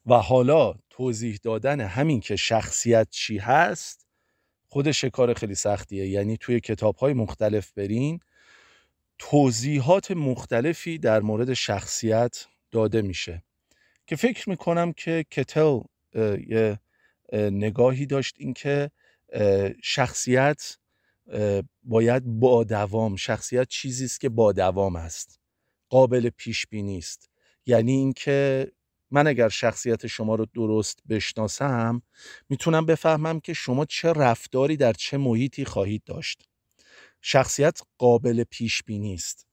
و 0.05 0.13
حالا 0.13 0.75
توضیح 0.89 1.39
دادن 1.43 1.81
همین 1.81 2.19
که 2.19 2.35
شخصیت 2.35 3.07
چی 3.09 3.37
هست 3.37 4.07
خودش 4.67 5.03
کار 5.03 5.33
خیلی 5.33 5.55
سختیه. 5.55 6.07
یعنی 6.07 6.37
توی 6.37 6.59
کتاب 6.59 6.95
های 6.95 7.13
مختلف 7.13 7.71
برین 7.71 8.19
توضیحات 9.19 10.11
مختلفی 10.11 10.97
در 10.97 11.19
مورد 11.19 11.53
شخصیت 11.53 12.45
داده 12.71 13.01
میشه. 13.01 13.43
که 14.07 14.15
فکر 14.15 14.49
می‌کنم 14.49 14.93
که 14.93 15.25
کتل 15.31 15.79
یه 16.47 16.79
نگاهی 17.33 18.05
داشت 18.05 18.35
اینکه 18.39 18.91
شخصیت 19.83 20.77
باید 21.83 22.23
با 22.25 22.63
دوام 22.63 23.15
شخصیت 23.15 23.67
چیزی 23.67 24.05
است 24.05 24.19
که 24.19 24.29
با 24.29 24.51
دوام 24.51 24.95
است 24.95 25.39
قابل 25.89 26.29
پیش 26.29 26.67
بینی 26.67 26.97
است. 26.97 27.29
یعنی 27.65 27.91
اینکه 27.91 28.71
من 29.11 29.27
اگر 29.27 29.49
شخصیت 29.49 30.07
شما 30.07 30.35
رو 30.35 30.45
درست 30.45 30.99
بشناسم 31.09 32.01
می‌تونم 32.49 32.85
بفهمم 32.85 33.39
که 33.39 33.53
شما 33.53 33.85
چه 33.85 34.13
رفتاری 34.13 34.77
در 34.77 34.93
چه 34.93 35.17
محیطی 35.17 35.65
خواهید 35.65 36.03
داشت. 36.03 36.43
شخصیت 37.21 37.81
قابل 37.97 38.43
پیش 38.43 38.83
بینی 38.83 39.13
است. 39.13 39.47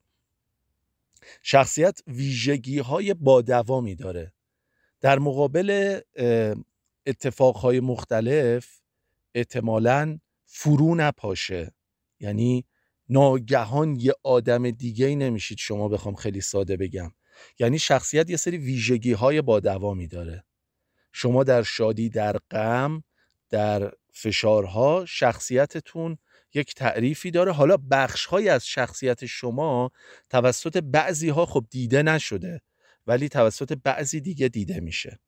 شخصیت 1.43 2.01
ویژگی 2.07 2.79
های 2.79 3.15
با 3.15 3.43
دوامی 3.43 3.95
داره. 3.95 4.33
در 5.01 5.19
مقابل 5.19 6.01
اتفاقهای 7.07 7.81
مختلف 7.81 8.81
احتمالا 9.35 10.19
فرو 10.57 10.95
نپاشه. 10.95 11.75
یعنی 12.21 12.65
ناگهان 13.09 13.97
یه 13.97 14.15
آدم 14.23 14.71
دیگه 14.71 15.07
ای 15.07 15.17
نمیشید 15.17 15.59
شما 15.59 15.89
بخوام 15.89 16.15
خیلی 16.15 16.41
ساده 16.41 16.77
بگم. 16.77 17.13
یعنی 17.59 17.79
شخصیت 17.79 18.31
یه 18.31 18.37
سری 18.37 18.57
ویژگی 18.57 19.13
های 19.13 19.43
با 19.43 19.61
دوامی 19.61 20.09
داره 20.09 20.45
شما 21.13 21.45
در 21.45 21.63
شادی 21.63 22.09
در 22.09 22.39
غم 22.51 23.03
در 23.51 23.93
فشارها 24.13 25.05
شخصیتتون 25.09 26.19
یک 26.55 26.75
تعریفی 26.75 27.31
داره. 27.31 27.53
حالا 27.53 27.77
بخش 27.91 28.27
های 28.27 28.49
از 28.49 28.67
شخصیت 28.67 29.27
شما 29.27 29.91
توسط 30.31 30.77
بعضی 30.77 31.29
ها 31.29 31.47
خب 31.47 31.67
دیده 31.71 32.03
نشده 32.03 32.61
ولی 33.07 33.29
توسط 33.29 33.79
بعضی 33.85 34.21
دیگه 34.21 34.49
دیده 34.49 34.81
میشه. 34.81 35.19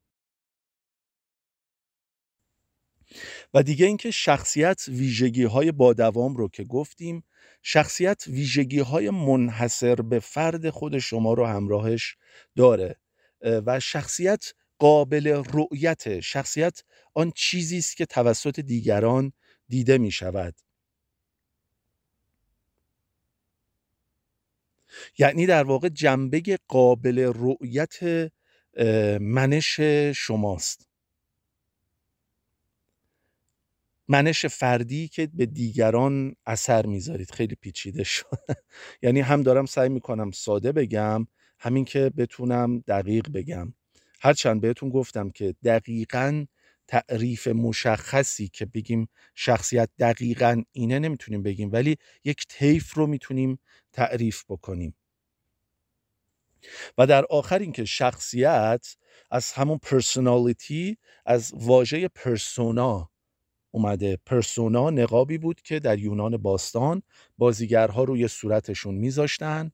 و 3.57 3.63
دیگه 3.63 3.87
اینکه 3.87 4.11
شخصیت 4.11 4.85
ویژگی 4.89 5.45
های 5.45 5.73
با 5.73 5.93
دوام 5.93 6.37
رو 6.37 6.49
که 6.49 6.65
گفتیم 6.65 7.25
شخصیت 7.63 8.25
ویژگی 8.27 8.79
های 8.79 9.11
منحصر 9.11 9.95
به 9.95 10.19
فرد 10.21 10.71
خود 10.71 10.99
شما 10.99 11.35
رو 11.35 11.47
همراهش 11.47 12.17
داره 12.57 12.97
و 13.41 13.81
شخصیت 13.81 14.53
قابل 14.79 15.43
رؤیت 15.53 16.21
شخصیت 16.21 16.83
آن 17.15 17.33
چیزی 17.35 17.79
است 17.79 17.97
که 17.97 18.07
توسط 18.07 18.61
دیگران 18.61 19.33
دیده 19.69 19.99
می 19.99 20.11
شود 20.11 20.55
یعنی 25.19 25.47
در 25.47 25.65
واقع 25.65 25.89
جنبه 25.89 26.59
قابل 26.69 27.33
رؤیت 27.35 27.99
منش 29.21 29.81
شماست. 30.15 30.86
منش 34.09 34.47
فردی 34.47 35.09
که 35.09 35.29
به 35.35 35.47
دیگران 35.47 36.37
اثر 36.47 36.87
می‌ذارید 36.87 37.31
خیلی 37.31 37.55
پیچیده 37.55 38.05
شد. 38.05 38.27
یعنی 39.03 39.21
هم 39.21 39.43
دارم 39.43 39.67
سعی 39.67 39.89
می‌کنم 39.89 40.31
ساده 40.31 40.73
بگم 40.73 41.27
همین 41.59 41.85
که 41.85 42.11
بتونم 42.17 42.79
دقیق 42.81 43.29
بگم. 43.35 43.75
هرچند 44.21 44.61
بهتون 44.61 44.89
گفتم 44.89 45.31
که 45.31 45.55
دقیقا 45.65 46.45
تعریف 46.89 47.49
مشخصی 47.49 48.49
که 48.49 48.67
بگیم 48.67 49.09
شخصیت 49.35 49.91
دقیقا 49.99 50.63
اینه 50.73 50.99
نمی‌تونیم 50.99 51.43
بگیم 51.43 51.73
ولی 51.73 51.97
یک 52.25 52.47
طیف 52.49 52.95
رو 52.95 53.07
می‌تونیم 53.07 53.59
تعریف 53.93 54.45
بکنیم. 54.49 54.97
و 56.99 57.07
در 57.07 57.25
آخر 57.31 57.59
اینکه 57.59 57.85
شخصیت 57.85 58.97
از 59.31 59.53
همون 59.53 59.79
پرسونالیتی 59.79 60.99
از 61.27 61.53
واژه 61.55 62.09
پرسونا 62.09 63.11
اومده. 63.77 64.19
پرسونا 64.27 64.91
نقابی 64.91 65.39
بود 65.39 65.61
که 65.63 65.79
در 65.81 65.99
یونان 65.99 66.37
باستان 66.37 67.03
بازیگرها 67.39 68.05
روی 68.05 68.29
صورتشون 68.29 68.95
میذاشتن 68.95 69.71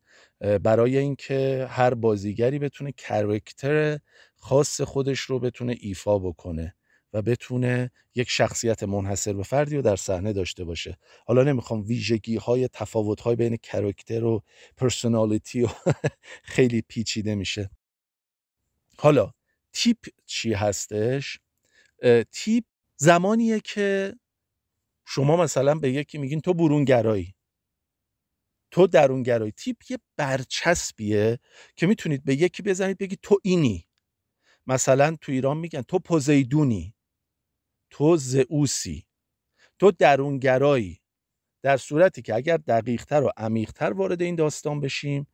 برای 0.62 0.99
اینکه 0.99 1.67
هر 1.71 1.95
بازیگری 1.95 2.59
بتونه 2.59 2.93
character 2.92 3.98
خاص 4.37 4.81
خودش 4.81 5.21
رو 5.21 5.38
بتونه 5.38 5.77
ایفا 5.81 6.19
بکنه 6.19 6.75
و 7.12 7.23
بتونه 7.23 7.91
یک 8.15 8.31
شخصیت 8.31 8.83
منحصر 8.83 9.33
به 9.33 9.43
فردی 9.43 9.77
رو 9.77 9.83
در 9.83 9.97
صحنه 9.97 10.33
داشته 10.33 10.65
باشه. 10.65 10.99
حالا 11.27 11.43
نمی‌خوام 11.43 11.83
ویژگی 11.83 12.37
های 12.37 12.69
تفاوت 12.69 13.21
های 13.21 13.37
بین 13.37 13.57
character 13.57 14.25
و 14.25 14.43
personality 14.77 15.62
و 15.62 15.69
خیلی 16.55 16.83
پیچیده 16.88 17.35
میشه. 17.35 17.71
حالا 18.99 19.33
تیپ 19.73 19.99
چی 20.27 20.53
هستش؟ 20.53 21.38
تیپ 22.33 22.65
زمانیه 23.03 23.61
که 23.61 24.15
شما 25.07 25.37
مثلا 25.37 25.75
به 25.75 25.91
یکی 25.91 26.19
میگین 26.19 26.41
تو 26.41 26.55
برونگرایی. 26.55 27.35
تو 28.71 28.87
درونگرایی. 28.87 29.53
تیپ 29.53 29.77
یه 29.91 29.99
برچسبیه 30.17 31.38
که 31.77 31.87
می‌تونید 31.87 32.25
به 32.25 32.35
یکی 32.35 32.62
بزنید 32.62 32.99
بگید 32.99 33.19
تو 33.23 33.38
اینی. 33.43 33.88
مثلا 34.67 35.17
تو 35.21 35.33
ایران 35.33 35.57
میگن 35.57 35.83
تو 35.83 35.99
پوزیدونی. 35.99 36.95
تو 37.91 38.17
زئوسی. 38.17 39.07
تو 39.79 39.91
درونگرایی. 39.91 41.01
در 41.62 41.77
صورتی 41.77 42.23
که 42.23 42.35
اگر 42.35 42.57
دقیقتر 42.57 43.23
و 43.23 43.31
عمیقتر 43.37 43.93
وارد 43.93 44.23
این 44.23 44.35
داستان 44.35 44.81
بشیم 44.81 45.27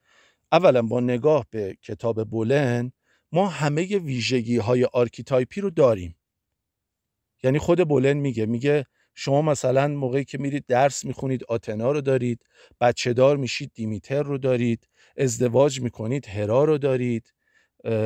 اولا 0.53 0.83
با 0.83 1.01
نگاه 1.01 1.47
به 1.51 1.77
کتاب 1.83 2.25
بولن 2.25 2.93
ما 3.33 3.49
همه 3.49 3.99
ویژگی 3.99 4.57
های 4.57 4.85
archetype 4.85 5.53
ی 5.53 5.61
رو 5.61 5.71
داریم. 5.71 6.18
یعنی 7.42 7.59
خود 7.59 7.88
بولن 7.88 8.12
میگه 8.16 8.46
میگه 8.46 8.85
شما 9.14 9.42
مثلا 9.42 9.88
موقعی 9.88 10.24
که 10.24 10.38
میرید 10.38 10.64
درس 10.68 11.05
می‌خونید 11.05 11.44
آتنا 11.44 11.92
رو 11.92 12.01
دارید 12.01 12.42
بچه 12.81 13.12
دار 13.12 13.37
میشید 13.37 13.70
دیمیتر 13.74 14.22
رو 14.22 14.38
دارید 14.38 14.88
ازدواج 15.16 15.81
می‌کنید 15.81 16.27
هرا 16.27 16.64
رو 16.64 16.79
دارید 16.79 17.33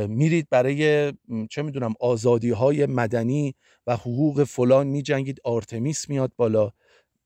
میرید 0.09 0.49
برای 0.51 1.13
چه 1.51 1.63
می‌دونم 1.63 1.95
آزادی 2.01 2.51
های 2.51 2.87
مدنی 2.87 3.55
و 3.87 3.97
حقوق 3.97 4.45
فلان 4.45 4.87
میجنگید 4.87 5.41
آرتمیس 5.45 6.09
میاد 6.09 6.33
بالا. 6.37 6.71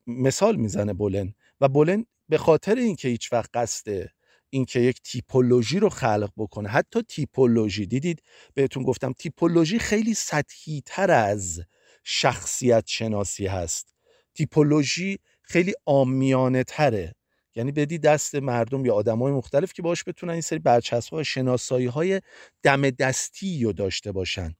مثال 0.07 0.57
می‌زنه 0.57 0.93
بولن 0.93 1.35
و 1.61 1.69
بولن 1.69 2.07
به 2.29 2.39
خاطر 2.39 2.75
اینکه 2.75 3.09
هیچ 3.09 3.33
وقت 3.33 3.51
قصد 3.55 4.09
اینکه 4.51 4.81
یک 4.81 5.03
تیپولوژی 5.03 5.79
رو 5.79 5.89
خلق 5.89 6.31
بکنه 6.37 6.69
حتی 6.69 7.03
تیپولوژی 7.03 7.87
دیدید؟ 7.87 8.23
بهتون 8.55 8.83
گفتم 8.83 9.13
تیپولوژی 9.13 9.79
خیلی 9.79 10.15
سطحی 10.15 10.83
تر 10.87 11.11
از 11.11 11.61
شخصیت 12.09 12.85
شناسی 12.87 13.47
هست. 13.47 13.95
تیپولوژی 14.35 15.19
خیلی 15.43 15.75
آمیانه 15.87 16.65
تره 16.65 17.15
یعنی 17.55 17.73
بدی 17.73 17.99
دست 17.99 18.35
مردم 18.35 18.85
یا 18.85 18.95
آدم 18.95 19.19
های 19.19 19.33
مختلف 19.33 19.73
که 19.73 19.83
باش 19.83 20.05
بتونن 20.07 20.33
این 20.33 20.41
سری 20.41 20.59
برچسب 20.59 21.13
های 21.13 21.25
شناسایی 21.25 21.87
های 21.87 22.21
دم 22.63 22.91
دستی 22.91 23.65
رو 23.65 23.73
داشته 23.73 24.13
باشن. 24.13 24.55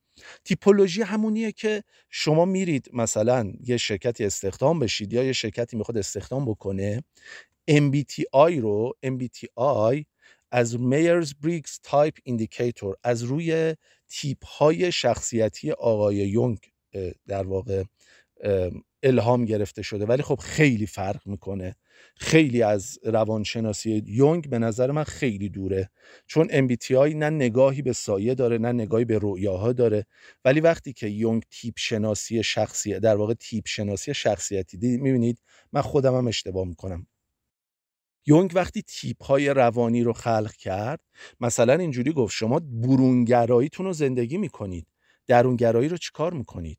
تیپولوژی 0.45 1.03
همونیه 1.03 1.53
که 1.53 1.83
شما 2.11 2.45
میرید 2.45 2.89
مثلا 2.93 3.53
یه 3.61 3.77
شرکتی 3.77 4.25
استخدام 4.25 4.79
بشید 4.79 5.13
یا 5.13 5.23
یه 5.25 5.33
شرکتی 5.33 5.77
می‌خواد 5.77 5.99
استخدام 5.99 6.45
بکنه 6.45 7.03
MBTI 7.71 8.59
رو 8.61 8.93
MBTI 9.07 10.05
از 10.51 10.81
Myers-Briggs 10.81 11.81
Type 11.83 12.15
Indicator 12.25 12.97
از 13.03 13.23
روی 13.23 13.75
تیپ 14.09 14.45
های 14.45 14.93
شخصیتی 14.93 15.71
آقای 15.71 16.17
یونگ 16.17 16.59
در 17.29 17.47
واقع 17.47 17.85
الهام 19.03 19.45
گرفته 19.45 19.83
شده. 19.83 20.07
ولی 20.07 20.23
خب 20.23 20.39
خیلی 20.43 20.87
فرق 20.87 21.27
می‌کنه. 21.27 21.77
خیلی 22.17 22.63
از 22.63 22.99
روانشناسی 23.03 24.03
یونگ 24.07 24.49
به 24.51 24.59
نظر 24.59 24.91
من 24.91 25.05
خیلی 25.05 25.49
دوره. 25.49 25.91
چون 26.27 26.49
MBTI 26.49 27.15
نه 27.15 27.31
نگاهی 27.31 27.83
به 27.83 27.93
سایه 27.93 28.35
داره 28.35 28.59
نه 28.59 28.73
نگاهی 28.73 29.05
به 29.05 29.19
رؤیاها 29.23 29.73
داره. 29.73 30.07
ولی 30.45 30.61
وقتی 30.61 30.93
که 30.93 31.07
یونگ 31.07 31.43
تیپ 31.51 31.75
شناسی 31.79 32.43
شخصی 32.43 33.01
در 33.01 33.17
واقع 33.17 33.35
تیپ 33.35 33.67
شناسی 33.67 34.15
شخصیتی 34.15 34.77
دید 34.79 35.01
می‌بینید؟ 35.01 35.39
من 35.73 35.81
خودم 35.81 36.15
هم 36.17 36.27
اشتباه 36.27 36.67
می‌کنم. 36.67 37.07
یونگ 38.27 38.53
وقتی 38.55 38.83
تیپ 38.83 39.23
های 39.23 39.49
روانی 39.49 40.03
رو 40.03 40.13
خلق 40.13 40.53
کرد 40.53 41.01
مثلا 41.41 41.75
اینجوری 41.75 42.13
گفت 42.13 42.35
شما 42.35 42.61
برونگراییتون 42.61 43.87
رو 43.87 43.93
زندگی 43.93 44.39
می‌کنید. 44.39 44.87
درونگرایی 45.27 45.89
رو 45.89 45.97
چیکار 45.97 46.33
می‌کنید؟ 46.33 46.79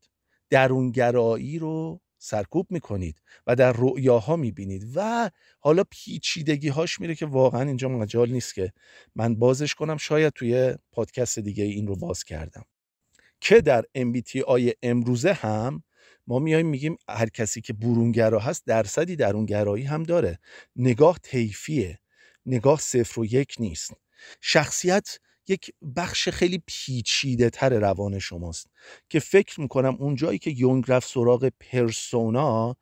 درونگرایی 0.49 1.59
رو 1.59 2.01
سرکوب 2.17 2.67
می‌کنید 2.69 3.21
و 3.47 3.55
در 3.55 3.73
رؤیاها 3.77 4.35
می‌بینید 4.35 4.87
و 4.95 5.31
حالا 5.59 5.83
پیچیدگی 5.89 6.67
هاش 6.67 6.99
میره 6.99 7.15
که 7.15 7.25
واقعا 7.25 7.61
اینجا 7.61 7.89
مجال 7.89 8.29
نیست 8.31 8.53
که 8.55 8.73
من 9.15 9.35
بازش 9.35 9.75
کنم. 9.75 9.97
شاید 9.97 10.33
توی 10.33 10.75
پادکست 10.91 11.39
دیگه 11.39 11.63
این 11.63 11.87
رو 11.87 11.95
باز 11.95 12.23
کردم. 12.23 12.65
که 13.41 13.61
در 13.61 13.83
MBTI 13.97 14.71
امروزه 14.81 15.33
هم 15.33 15.83
ما 16.27 16.39
میایم 16.39 16.67
میگیم 16.67 16.97
هر 17.09 17.29
کسی 17.29 17.61
که 17.61 17.73
برونگرا 17.73 18.39
هست 18.39 18.63
درصدی 18.65 19.15
درونگرایی 19.15 19.83
هم 19.83 20.03
داره. 20.03 20.39
نگاه 20.75 21.19
طیفیه. 21.23 21.99
نگاه 22.45 22.79
صفر 22.79 23.19
و 23.19 23.25
یک 23.25 23.55
نیست. 23.59 23.93
شخصیت 24.41 25.19
یک 25.47 25.71
بخش 25.95 26.29
خیلی 26.29 26.63
پیچیده 26.67 27.49
تر 27.49 27.69
روان 27.79 28.19
شماست 28.19 28.69
که 29.09 29.19
فکر 29.19 29.61
می‌کنم 29.61 29.95
اونجایی 29.99 30.39
که 30.39 30.51
یونگ 30.51 30.85
رفت 30.87 31.09
سراغ 31.09 31.51
پرسونا 31.59 32.75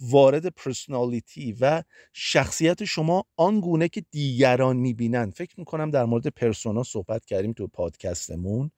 وارد 0.00 0.46
پرسنالیتی 0.46 1.56
و 1.60 1.82
شخصیت 2.12 2.84
شما 2.84 3.24
آنگونه 3.36 3.88
که 3.88 4.00
دیگران 4.10 4.76
می‌بینن. 4.76 5.30
فکر 5.30 5.54
می‌کنم 5.58 5.90
در 5.90 6.04
مورد 6.04 6.26
پرسونا 6.26 6.82
صحبت 6.82 7.24
کردیم 7.24 7.52
تو 7.52 7.66
پادکستمون. 7.66 8.70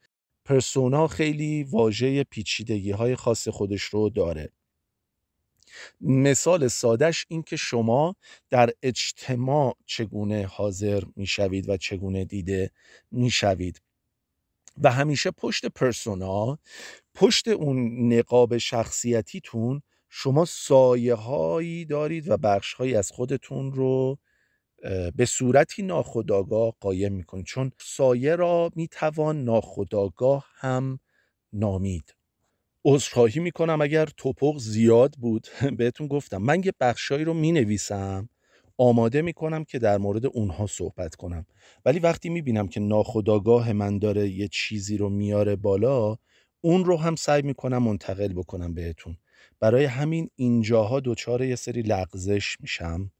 پرسونا 0.45 1.09
خیلی 1.09 1.65
واژه 1.65 2.25
پیچیدگی 2.25 2.91
های 2.91 3.17
خاص 3.17 3.49
خودش 3.49 3.83
رو 3.83 4.11
داره. 4.11 4.53
مثال 6.01 6.69
سادش 6.69 7.27
این 7.29 7.43
که 7.43 7.57
شما 7.57 8.17
در 8.51 8.71
اجتماع 8.83 9.77
چگونه 9.87 10.47
حاضر 10.47 11.03
می‌شوید 11.17 11.69
و 11.69 11.77
چگونه 11.77 12.25
دیده 12.25 12.71
می‌شوید. 13.11 13.81
و 14.83 14.93
همیشه 14.93 15.31
پشت 15.31 15.67
پرسونا 15.67 16.59
پشت 17.15 17.49
اون 17.49 18.13
نقاب 18.13 18.59
شخصیتیتون 18.59 19.83
شما 20.09 20.45
سایه 20.45 21.15
هایی 21.15 21.85
دارید 21.85 22.31
و 22.31 22.37
بخش 22.37 22.73
هایی 22.75 22.95
از 22.95 23.11
خودتون 23.11 23.73
رو 23.73 24.19
به 25.17 25.25
صورتی 25.27 25.83
ناخداگاه 25.83 26.75
قایم 26.81 27.13
می‌کنید. 27.13 27.47
چون 27.47 27.73
سایه 27.79 28.37
را 28.37 28.71
می‌توان 28.77 29.45
ناخداگاه 29.45 30.47
هم 30.55 31.01
نامید. 31.53 32.15
عذرخواهی 32.87 33.41
می‌کنم 33.41 33.81
اگر 33.81 34.07
توپق 34.17 34.59
زیاد 34.59 35.15
بود. 35.19 35.47
بهتون 35.79 36.07
گفتم. 36.09 36.37
من 36.39 36.63
یه 36.65 36.73
بخشایی 36.81 37.25
رو 37.25 37.35
می‌نویسم. 37.35 38.29
آماده 38.79 39.23
می‌کنم 39.23 39.65
که 39.65 39.79
در 39.79 39.99
مورد 39.99 40.27
اونها 40.27 40.67
صحبت 40.67 41.15
کنم. 41.15 41.47
ولی 41.85 41.99
وقتی 41.99 42.29
می‌بینم 42.29 42.69
که 42.69 42.81
ناخداگاه 42.81 43.73
من 43.73 43.99
داره 43.99 44.29
یه 44.29 44.49
چیزی 44.49 44.97
رو 44.97 45.09
میاره 45.09 45.57
بالا 45.57 46.17
اون 46.61 46.85
رو 46.85 46.97
هم 46.97 47.17
سعی 47.17 47.43
می‌کنم 47.43 47.83
منتقل 47.83 48.33
بکنم 48.33 48.75
بهتون. 48.75 49.17
برای 49.61 49.85
همین 49.85 50.31
اینجاها 50.37 51.01
دچار 51.01 51.45
یه 51.45 51.57
سری 51.57 51.83
لغزش 51.83 52.57
میشم. 52.61 53.11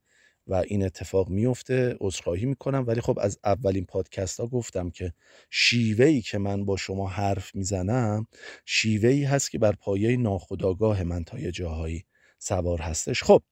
و 0.47 0.55
این 0.55 0.85
اتفاق 0.85 1.29
میفته 1.29 1.97
عذرخواهی 2.01 2.47
می‌کنم. 2.47 2.85
ولی 2.87 3.01
خب 3.01 3.19
از 3.23 3.39
اولین 3.45 3.85
پادکست 3.85 4.41
ها 4.41 4.47
گفتم 4.47 4.91
که 4.91 5.13
شیوهی 5.51 6.23
که 6.23 6.39
من 6.39 6.65
با 6.65 6.77
شما 6.77 7.09
حرف 7.09 7.55
می‌زنم 7.55 8.27
شیوهی 8.67 9.25
هست 9.25 9.51
که 9.51 9.59
بر 9.59 9.73
پایه 9.73 10.17
ناخودآگاه 10.17 11.03
من 11.03 11.25
تا 11.25 11.39
یه 11.39 11.51
جاهایی 11.53 12.05
سوار 12.39 12.81
هستش. 12.81 13.23
خب 13.23 13.43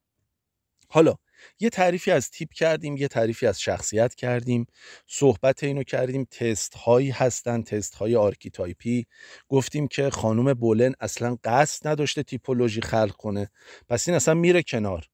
حالا 0.88 1.14
یه 1.60 1.70
تعریفی 1.70 2.10
از 2.10 2.30
تیپ 2.30 2.52
کردیم 2.52 2.96
یه 2.96 3.08
تعریفی 3.08 3.46
از 3.46 3.60
شخصیت 3.60 4.14
کردیم. 4.14 4.66
صحبت 5.06 5.64
اینو 5.64 5.82
کردیم 5.82 6.24
تست 6.24 6.74
هایی 6.74 7.10
هستن 7.10 7.62
تست 7.62 7.94
های 7.94 8.16
archetype 8.16 8.90
ی. 8.90 9.06
گفتیم 9.48 9.88
که 9.88 10.10
خانم 10.10 10.54
بولن 10.54 10.94
اصلا 11.00 11.36
قصد 11.44 11.88
نداشته 11.88 12.22
تیپولوژی 12.22 12.80
خلق 12.80 13.12
کنه. 13.12 13.50
پس 13.88 14.08
این 14.08 14.16
اصلا 14.16 14.34
میره 14.34 14.62
کنار. 14.62 15.11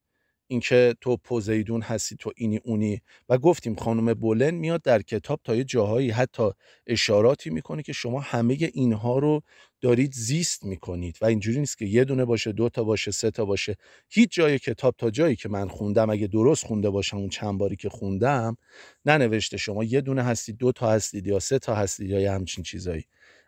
اینکه 0.51 0.95
تو 1.01 1.17
پوزیدون 1.17 1.81
هستی 1.81 2.15
تو 2.15 2.31
اینی 2.37 2.57
اونی. 2.63 3.01
و 3.29 3.37
گفتیم 3.37 3.75
خانم 3.75 4.13
بولن 4.13 4.51
میاد 4.51 4.81
در 4.81 5.01
کتاب 5.01 5.39
تا 5.43 5.55
یه 5.55 5.63
جاهایی 5.63 6.09
حتی 6.09 6.49
اشاراتی 6.87 7.49
می‌کنه 7.49 7.83
که 7.83 7.93
شما 7.93 8.19
همه 8.19 8.57
اینها 8.73 9.19
رو 9.19 9.41
دارید 9.81 10.13
زیست 10.13 10.65
می‌کنید. 10.65 11.17
و 11.21 11.25
اینجوری 11.25 11.59
نیست 11.59 11.77
که 11.77 11.85
یه 11.85 12.03
دونه 12.03 12.25
باشه 12.25 12.51
دو 12.51 12.69
تا 12.69 12.83
باشه 12.83 13.11
سه 13.11 13.31
تا 13.31 13.45
باشه. 13.45 13.75
هیچ 14.09 14.29
جای 14.31 14.59
کتاب 14.59 14.95
تا 14.97 15.09
جایی 15.09 15.35
که 15.35 15.49
من 15.49 15.67
خوندم 15.67 16.09
اگه 16.09 16.27
درست 16.27 16.65
خونده 16.65 16.89
باشم 16.89 17.17
اون 17.17 17.29
چند 17.29 17.57
باری 17.57 17.75
که 17.75 17.89
خوندم 17.89 18.57
ننوشته 19.05 19.57
شما 19.57 19.83
یه 19.83 20.01
دونه 20.01 20.23
هستید 20.23 20.57
دو 20.57 20.71
تا 20.71 20.91
هستید 20.91 21.27
یا 21.27 21.39
سه 21.39 21.59
تا 21.59 21.75
هستید 21.75 22.09
یا 22.09 22.33
همچین 22.33 22.63
چیزایی. 22.63 23.03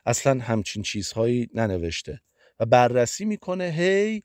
اصلا 0.05 0.39
همچین 0.39 0.83
چیزهایی 0.83 1.49
ننوشته. 1.53 2.21
و 2.59 2.65
بررسی 2.65 3.25
می‌کنه 3.25 3.63
هی 3.77 4.23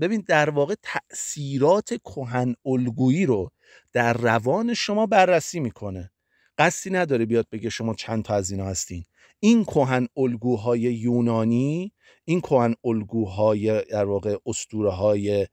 ببین 0.00 0.24
در 0.28 0.50
واقع 0.50 0.74
تأثیرات 0.82 1.94
کهن 1.94 2.54
الگویی 2.66 3.26
رو 3.26 3.50
در 3.92 4.12
روان 4.12 4.74
شما 4.74 5.06
بررسی 5.06 5.60
می‌کنه. 5.60 6.10
قصدی 6.58 6.90
نداره 6.90 7.24
بیاد 7.26 7.46
بگه 7.52 7.70
شما 7.70 7.94
چند 7.94 8.24
تا 8.24 8.34
از 8.34 8.50
اینا 8.50 8.66
هستین. 8.66 9.04
این 9.40 9.64
کهن 9.64 10.08
الگوهای 10.16 10.80
یونانی 10.80 11.92
این 12.24 12.40
کهن 12.40 12.74
الگوهای 12.84 13.84
در 13.84 14.04
واقع 14.04 14.36
اسطوره 14.46 14.90
های 14.90 15.46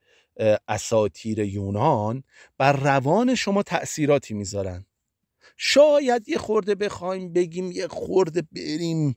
اساتیر 0.68 1.38
یونان 1.38 2.22
بر 2.58 2.72
روان 2.72 3.34
شما 3.34 3.62
تأثیراتی 3.62 4.34
می‌ذارن. 4.34 4.86
شاید 5.56 6.28
یه 6.28 6.38
خورده 6.38 6.74
بخوایم 6.74 7.32
بگیم 7.32 7.72
یه 7.72 7.88
خورده 7.88 8.42
بریم 8.52 9.16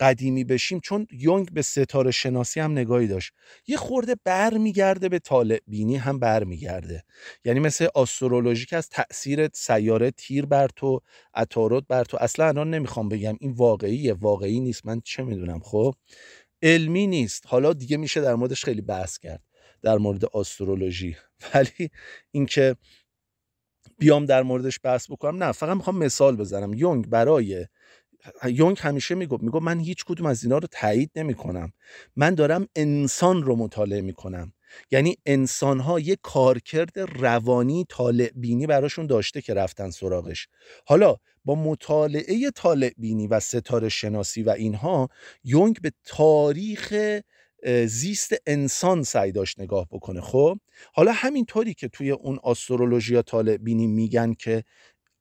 قدیمی 0.00 0.44
بشیم 0.44 0.80
چون 0.80 1.06
یونگ 1.10 1.52
به 1.52 1.62
ستاره 1.62 2.10
شناسی 2.10 2.60
هم 2.60 2.72
نگاهی 2.72 3.06
داشت. 3.06 3.32
یه 3.66 3.76
خورده 3.76 4.14
بر 4.24 4.54
میگرده 4.56 5.08
به 5.08 5.18
طالع 5.18 5.58
بینی 5.66 5.96
هم 5.96 6.18
بر 6.18 6.44
میگرده 6.44 7.04
یعنی 7.44 7.60
مثل 7.60 7.86
آسترولوژیک 7.94 8.72
از 8.72 8.88
تاثیر 8.88 9.48
سیاره 9.54 10.10
تیر 10.10 10.46
بر 10.46 10.68
تو 10.76 11.00
عطارد 11.34 11.86
بر 11.88 12.04
تو. 12.04 12.16
اصلا 12.20 12.46
الان 12.48 12.70
نمی‌خوام 12.70 13.08
بگم 13.08 13.36
این 13.40 13.52
واقعیه 13.52 14.12
واقعی 14.12 14.60
نیست 14.60 14.86
من 14.86 15.00
چه 15.04 15.22
می‌دونم 15.22 15.60
خب؟ 15.60 15.94
علمی 16.62 17.06
نیست. 17.06 17.44
حالا 17.46 17.72
دیگه 17.72 17.96
میشه 17.96 18.20
در 18.20 18.34
موردش 18.34 18.64
خیلی 18.64 18.80
بحث 18.82 19.18
کرد 19.18 19.42
در 19.82 19.98
مورد 19.98 20.24
آسترولوژی. 20.24 21.16
ولی 21.54 21.90
اینکه 22.32 22.76
بیام 23.98 24.26
در 24.26 24.42
موردش 24.42 24.80
بحث 24.84 25.10
بکنم 25.10 25.42
نه 25.42 25.52
فقط 25.52 25.76
می‌خوام 25.76 25.98
مثال 25.98 26.36
بزنم. 26.36 26.74
یونگ 26.74 27.08
برای 27.08 27.66
یونگ 28.44 28.76
همیشه 28.80 29.14
می‌گفت 29.14 29.42
می‌گفت 29.42 29.64
من 29.64 29.78
هیچ 29.78 30.04
کدوم 30.04 30.26
از 30.26 30.44
اینا 30.44 30.58
رو 30.58 30.68
تایید 30.70 31.10
نمی 31.16 31.34
کنم 31.34 31.72
من 32.16 32.34
دارم 32.34 32.68
انسان 32.76 33.42
رو 33.42 33.56
مطالعه 33.56 34.00
می‌کنم. 34.00 34.52
یعنی 34.90 35.16
انسان 35.26 35.80
ها 35.80 36.00
یه 36.00 36.16
کارکرد 36.22 36.98
روانی 36.98 37.86
طالع 37.88 38.30
بینی 38.34 38.66
براشون 38.66 39.06
داشته 39.06 39.40
که 39.40 39.54
رفتن 39.54 39.90
سراغش. 39.90 40.48
حالا 40.86 41.16
با 41.44 41.54
مطالعه 41.54 42.50
طالع 42.50 42.90
بینی 42.98 43.26
و 43.26 43.40
ستاره 43.40 43.88
شناسی 43.88 44.42
و 44.42 44.50
اینها 44.50 45.08
یونگ 45.44 45.80
به 45.80 45.92
تاریخ 46.04 46.94
زیست 47.86 48.34
انسان 48.46 49.02
سعی 49.02 49.32
داشت 49.32 49.60
نگاه 49.60 49.86
بکنه. 49.90 50.20
خب 50.20 50.58
حالا 50.92 51.12
همینطوری 51.12 51.74
که 51.74 51.88
توی 51.88 52.10
اون 52.10 52.38
آسترولوژی 52.42 53.14
یا 53.14 53.22
طالع 53.22 53.56
بینی 53.56 53.86
میگن 53.86 54.34
که 54.34 54.64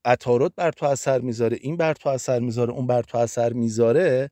عطارد 0.06 0.56
بر 0.56 0.72
تو 0.72 0.86
اثر 0.86 1.22
می‌ذاره 1.22 1.58
این 1.62 1.78
بر 1.78 1.94
تو 1.94 2.10
اثر 2.10 2.40
می‌ذاره 2.40 2.72
اون 2.74 2.88
بر 2.88 3.02
تو 3.04 3.18
اثر 3.18 3.54
می‌ذاره 3.54 4.32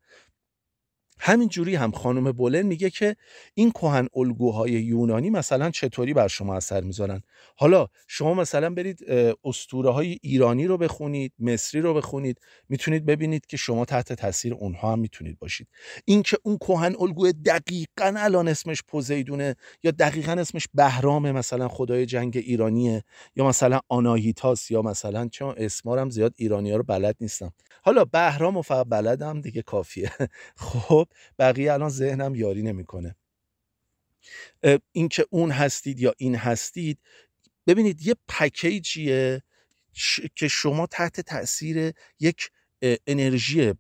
همین 1.19 1.49
جوری 1.49 1.76
هم 1.76 1.91
خانم 1.91 2.32
بولن 2.32 2.62
میگه 2.62 2.89
که 2.89 3.15
این 3.54 3.71
کهن 3.71 4.08
الگوهای 4.15 4.71
یونانی 4.71 5.30
مثلا 5.30 5.71
چطوری 5.71 6.13
بر 6.13 6.28
شما 6.28 6.56
اثر 6.56 6.82
می‌ذارن؟ 6.82 7.21
حالا 7.56 7.88
شما 8.08 8.34
مثلا 8.34 8.69
برید 8.69 8.99
اسطوره 9.43 9.89
های 9.91 10.17
ایرانی 10.21 10.67
رو 10.67 10.78
بخونید 10.78 11.34
مصری 11.39 11.82
رو 11.82 11.93
بخونید 11.93 12.38
می‌تونید 12.69 13.06
ببینید 13.06 13.45
که 13.45 13.58
شما 13.58 13.86
تحت 13.86 14.13
تاثیر 14.13 14.54
اونها 14.54 14.91
هم 14.93 14.99
می‌تونید 14.99 15.39
باشید. 15.39 15.67
اینکه 16.06 16.38
اون 16.43 16.58
کهن 16.58 16.95
الگوی 16.99 17.34
دقیقا 17.34 18.13
الان 18.17 18.47
اسمش 18.47 18.84
پوزیدونه 18.88 19.56
یا 19.84 19.91
دقیقا 19.91 20.32
اسمش 20.32 20.67
بهرام 20.73 21.32
مثلا 21.32 21.67
خدای 21.67 22.06
جنگ 22.06 22.38
ایرانیه 22.38 23.04
یا 23.36 23.47
مثلا 23.47 23.80
آناهیتاس 23.89 24.71
یا 24.71 24.82
مثلا 24.82 25.28
چون 25.32 25.54
اسمارم 25.58 26.10
زیاد 26.10 26.34
ایرانی 26.38 26.71
ها 26.71 26.78
رو 26.78 26.84
بلد 26.84 27.15
نیستم. 27.21 27.54
حالا 27.84 28.06
بهرام 28.06 28.58
و 28.58 28.62
فقط 28.62 28.86
بلدم 28.89 29.41
دیگه 29.41 29.62
کافیه. 29.62 30.12
خب 30.56 31.03
بقیه 31.39 31.74
الان 31.74 31.89
ذهنم 31.89 32.36
یاری 32.36 32.63
نمی‌کنه. 32.63 33.16
اینکه 34.92 35.26
اون 35.30 35.52
هستید 35.52 36.00
یا 36.00 36.13
این 36.18 36.36
هستید 36.36 37.00
ببینید 37.68 38.08
یه 38.08 38.16
پکیجیه 38.28 39.42
که 40.36 40.48
شما 40.48 40.88
تحت 40.88 41.22
تاثیر 41.22 41.94
یک 42.20 42.52
انرژی 43.08 43.74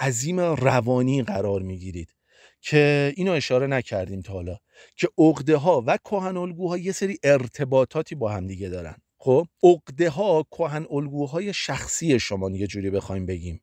عظیم 0.00 0.40
روانی 0.40 1.22
قرار 1.22 1.62
می‌گیرید. 1.62 2.14
که 2.62 3.12
اینو 3.16 3.32
اشاره 3.32 3.66
نکردیم 3.66 4.20
تا 4.22 4.32
حالا. 4.32 4.58
که 4.96 5.08
عقده 5.18 5.56
ها 5.56 5.84
و 5.86 5.96
کهن 5.96 6.36
الگوها 6.36 6.78
یه 6.78 6.92
سری 6.92 7.18
ارتباطاتی 7.22 8.14
با 8.14 8.32
هم 8.32 8.46
دیگه 8.46 8.68
دارن. 8.68 8.96
خب 9.18 9.46
عقده 9.62 10.10
ها 10.10 10.46
کهن 10.50 10.86
الگوهای 10.90 11.52
شخصی 11.52 12.20
شما 12.20 12.50
یه 12.50 12.66
جوری 12.66 12.90
بخوایم 12.90 13.26
بگیم. 13.26 13.60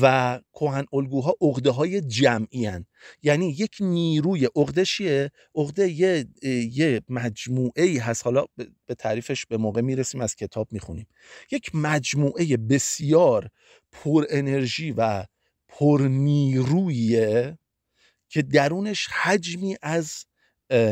و 0.00 0.40
کهن 0.52 0.84
الگوها 0.92 1.34
عقده 1.40 1.70
های 1.70 2.00
جمعی 2.00 2.66
هن. 2.66 2.86
یعنی 3.22 3.48
یک 3.48 3.76
نیروی 3.80 4.48
عقده 4.56 4.84
چیه؟ 4.84 5.30
عقده 5.54 5.88
یه 5.88 6.26
یه 6.72 7.02
مجموعه 7.08 7.82
ای 7.84 7.98
هست. 7.98 8.24
حالا 8.24 8.44
به 8.86 8.94
تعریفش 8.94 9.46
به 9.46 9.56
موقع 9.56 9.80
می‌رسیم 9.80 10.20
از 10.20 10.36
کتاب 10.36 10.68
می‌خونیم. 10.72 11.06
یک 11.50 11.70
مجموعه 11.74 12.56
بسیار 12.56 13.48
پر 13.92 14.24
انرژی 14.30 14.94
و 14.96 15.24
پر 15.68 16.06
نیرویه 16.10 17.58
که 18.28 18.42
درونش 18.42 19.06
حجمی 19.06 19.76
از 19.82 20.24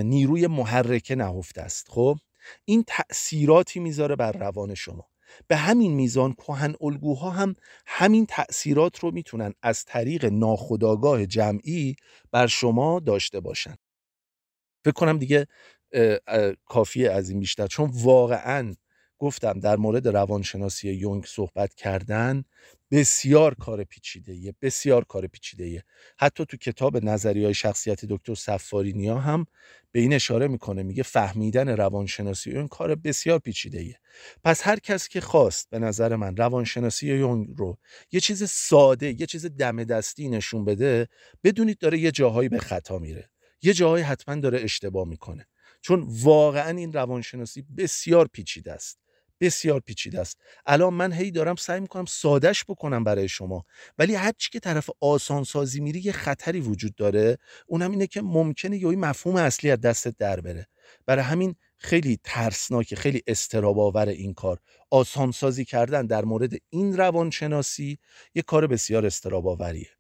نیروی 0.04 0.46
محرکه 0.46 1.14
نهفته 1.14 1.60
است. 1.60 1.86
خب؟ 1.88 2.18
این 2.64 2.84
تأثیراتی 2.86 3.80
می‌ذاره 3.80 4.16
بر 4.16 4.32
روان 4.32 4.74
شما. 4.74 5.08
به 5.48 5.56
همین 5.56 5.92
میزان 5.94 6.32
کهن 6.32 6.74
الگوها 6.80 7.30
هم 7.30 7.54
همین 7.86 8.26
تأثیرات 8.26 8.98
رو 8.98 9.10
می‌تونن 9.10 9.52
از 9.62 9.84
طریق 9.84 10.24
ناخودآگاه 10.24 11.26
جمعی 11.26 11.96
بر 12.30 12.46
شما 12.46 13.00
داشته 13.00 13.40
باشن. 13.40 13.74
فکر 14.84 14.94
کنم 14.94 15.18
دیگه 15.18 15.46
کافیه 16.64 17.10
از 17.10 17.30
این 17.30 17.40
بیشتر 17.40 17.66
چون 17.66 17.90
واقعا 17.94 18.74
گفتم 19.18 19.60
در 19.60 19.76
مورد 19.76 20.08
روانشناسی 20.08 20.90
یونگ 20.92 21.24
صحبت 21.24 21.74
کردن 21.74 22.44
بسیار 22.90 23.54
کار 23.54 23.84
پیچیده 23.84 24.54
بسیار 24.62 25.04
کار 25.04 25.26
پیچیده 25.26 25.84
حتی 26.18 26.46
تو 26.46 26.56
کتاب 26.56 27.04
نظری 27.04 27.44
های 27.44 27.54
شخصیت 27.54 28.04
دکتر 28.04 28.34
سفارینیا 28.34 29.18
هم 29.18 29.46
به 29.92 30.00
این 30.00 30.12
اشاره 30.12 30.48
می‌کنه 30.48 30.82
میگه 30.82 31.02
فهمیدن 31.02 31.68
روانشناسی 31.68 32.52
اون 32.52 32.68
کار 32.68 32.94
بسیار 32.94 33.38
پیچیده 33.38 33.98
پس 34.44 34.66
هر 34.66 34.78
کس 34.78 35.08
که 35.08 35.20
خواست 35.20 35.70
به 35.70 35.78
نظر 35.78 36.16
من 36.16 36.36
روانشناسی 36.36 37.06
یونگ 37.06 37.48
رو 37.56 37.78
یه 38.12 38.20
چیز 38.20 38.50
ساده 38.50 39.20
یه 39.20 39.26
چیز 39.26 39.46
دم 39.46 39.84
دستی 39.84 40.28
نشون 40.28 40.64
بده 40.64 41.08
بدونید 41.44 41.78
داره 41.78 41.98
یه 41.98 42.10
جاهایی 42.10 42.48
به 42.48 42.58
خطا 42.58 42.98
میره. 42.98 43.30
یه 43.62 43.72
جاهایی 43.72 44.04
حتما 44.04 44.34
داره 44.34 44.60
اشتباه 44.60 45.08
می‌کنه. 45.08 45.46
چون 45.80 46.06
واقعا 46.08 46.70
این 46.78 46.92
روانشناسی 46.92 47.62
بسیار 47.76 48.28
پیچیده 48.32 48.72
است. 48.72 49.05
بسیار 49.40 49.80
پیچیده 49.80 50.20
است. 50.20 50.40
الان 50.66 50.94
من 50.94 51.12
هی 51.12 51.30
دارم 51.30 51.56
سعی 51.56 51.80
می‌کنم 51.80 52.04
سادش 52.04 52.64
بکنم 52.64 53.04
برای 53.04 53.28
شما. 53.28 53.64
ولی 53.98 54.14
هرچی 54.14 54.50
که 54.50 54.60
طرف 54.60 54.90
آسان 55.00 55.44
سازی 55.44 55.80
میری 55.80 56.00
یه 56.00 56.12
خطری 56.12 56.60
وجود 56.60 56.94
داره. 56.94 57.38
اونم 57.66 57.90
اینه 57.90 58.06
که 58.06 58.22
ممکنه 58.22 58.78
یه 58.78 58.88
مفهوم 58.88 59.36
اصلی 59.36 59.70
از 59.70 59.80
دستت 59.80 60.16
در 60.18 60.40
بره. 60.40 60.68
برای 61.06 61.24
همین 61.24 61.54
خیلی 61.76 62.18
ترسناک 62.24 62.94
خیلی 62.94 63.22
استراب 63.26 63.78
آور 63.78 64.08
این 64.08 64.34
کار. 64.34 64.58
آسان 64.90 65.32
سازی 65.32 65.64
کردن 65.64 66.06
در 66.06 66.24
مورد 66.24 66.52
این 66.68 66.96
روانشناسی 66.96 67.98
یه 68.34 68.42
کار 68.42 68.66
بسیار 68.66 69.06
استراب 69.06 69.48
آوریه 69.48 69.90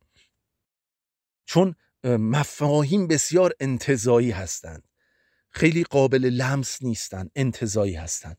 چون 1.46 1.74
مفاهیم 2.04 3.06
بسیار 3.06 3.52
انتظایی 3.60 4.30
هستند. 4.30 4.88
خیلی 5.50 5.84
قابل 5.84 6.24
لمس 6.24 6.82
نیستن 6.82 7.28
انتظایی 7.36 7.94
هستند 7.94 8.38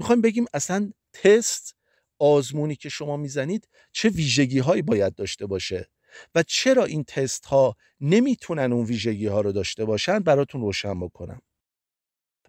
می‌خوایم 0.00 0.20
بگیم 0.20 0.44
اصلا 0.54 0.90
تست 1.12 1.76
آزمونی 2.18 2.76
که 2.76 2.88
شما 2.88 3.16
می‌زنید 3.16 3.68
چه 3.92 4.08
ویژگی 4.08 4.58
هایی 4.58 4.82
باید 4.82 5.14
داشته 5.14 5.46
باشه 5.46 5.88
و 6.34 6.42
چرا 6.42 6.84
این 6.84 7.04
تست 7.04 7.46
ها 7.46 7.76
نمی‌تونن 8.00 8.72
اون 8.72 8.84
ویژگی 8.84 9.26
ها 9.26 9.40
رو 9.40 9.52
داشته 9.52 9.84
باشن 9.84 10.18
براتون 10.18 10.60
روشن 10.60 11.00
بکنم. 11.00 11.40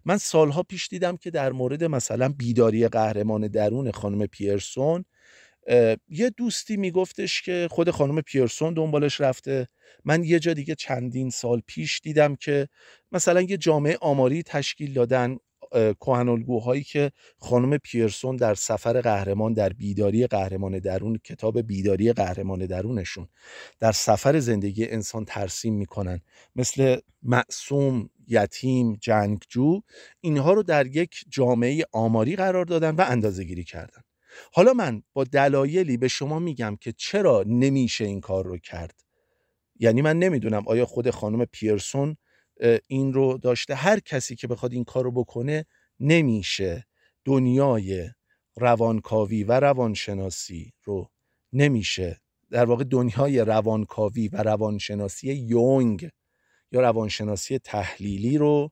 من 0.04 0.16
سالها 0.16 0.62
پیش 0.62 0.88
دیدم 0.88 1.16
که 1.16 1.30
در 1.30 1.52
مورد 1.52 1.84
مثلا 1.84 2.28
بیداری 2.28 2.88
قهرمان 2.88 3.48
درون 3.48 3.90
خانم 3.90 4.26
پیرسون 4.26 5.04
یه 6.08 6.30
دوستی 6.36 6.76
میگفتش 6.76 7.42
که 7.42 7.68
خود 7.70 7.90
خانم 7.90 8.20
پیرسون 8.20 8.74
دنبالش 8.74 9.20
رفته. 9.20 9.68
من 10.04 10.24
یه 10.24 10.38
جا 10.38 10.54
دیگه 10.54 10.74
چندین 10.74 11.30
سال 11.30 11.62
پیش 11.66 12.00
دیدم 12.00 12.36
که 12.36 12.68
مثلا 13.12 13.40
یه 13.40 13.56
جامعه 13.56 13.98
آماری 14.00 14.42
تشکیل 14.42 14.92
دادن 14.92 15.36
کهنالگوهایی 16.00 16.82
که 16.82 17.12
خانم 17.38 17.78
پیرسون 17.78 18.36
در 18.36 18.54
سفر 18.54 19.00
قهرمان 19.00 19.52
در 19.52 19.68
بیداری 19.68 20.26
قهرمان 20.26 20.78
درون 20.78 21.18
کتاب 21.24 21.60
بیداری 21.60 22.12
قهرمان 22.12 22.66
درونشون 22.66 23.28
در 23.80 23.92
سفر 23.92 24.38
زندگی 24.38 24.86
انسان 24.86 25.24
ترسیم 25.24 25.74
می‌کنن. 25.74 26.20
مثل 26.56 26.96
معصوم 27.22 28.10
یتیم 28.28 28.92
جنگجو 28.92 29.80
اینها 30.20 30.52
رو 30.52 30.62
در 30.62 30.86
یک 30.86 31.24
جامعه 31.28 31.84
آماری 31.92 32.36
قرار 32.36 32.64
دادن 32.64 32.94
و 32.94 33.04
اندازه 33.08 33.44
گیری 33.44 33.64
کردن. 33.64 34.02
حالا 34.52 34.72
من 34.72 35.02
با 35.12 35.24
دلایلی 35.24 35.96
به 35.96 36.08
شما 36.08 36.38
میگم 36.38 36.76
که 36.80 36.92
چرا 36.92 37.44
نمیشه 37.46 38.04
این 38.04 38.20
کار 38.20 38.44
رو 38.46 38.58
کرد؟ 38.58 39.00
یعنی 39.78 40.02
من 40.02 40.18
نمی‌دونم 40.18 40.62
آیا 40.66 40.86
خود 40.86 41.10
خانم 41.10 41.44
پیرسون 41.44 42.16
این 42.86 43.12
رو 43.12 43.38
داشته. 43.38 43.74
هر 43.74 44.00
کسی 44.00 44.36
که 44.36 44.46
بخواد 44.46 44.72
این 44.72 44.84
کار 44.84 45.04
رو 45.04 45.12
بکنه 45.12 45.66
نمیشه. 46.00 46.86
دنیای 47.24 48.10
روانکاوی 48.56 49.44
و 49.44 49.60
روانشناسی 49.60 50.72
رو 50.84 51.10
نمیشه. 51.52 52.20
در 52.50 52.64
واقع 52.64 52.84
دنیای 52.84 53.38
روانکاوی 53.40 54.28
و 54.28 54.42
روانشناسی 54.42 55.32
یونگ 55.32 56.08
یا 56.72 56.80
روانشناسی 56.80 57.58
تحلیلی 57.58 58.38
رو 58.38 58.70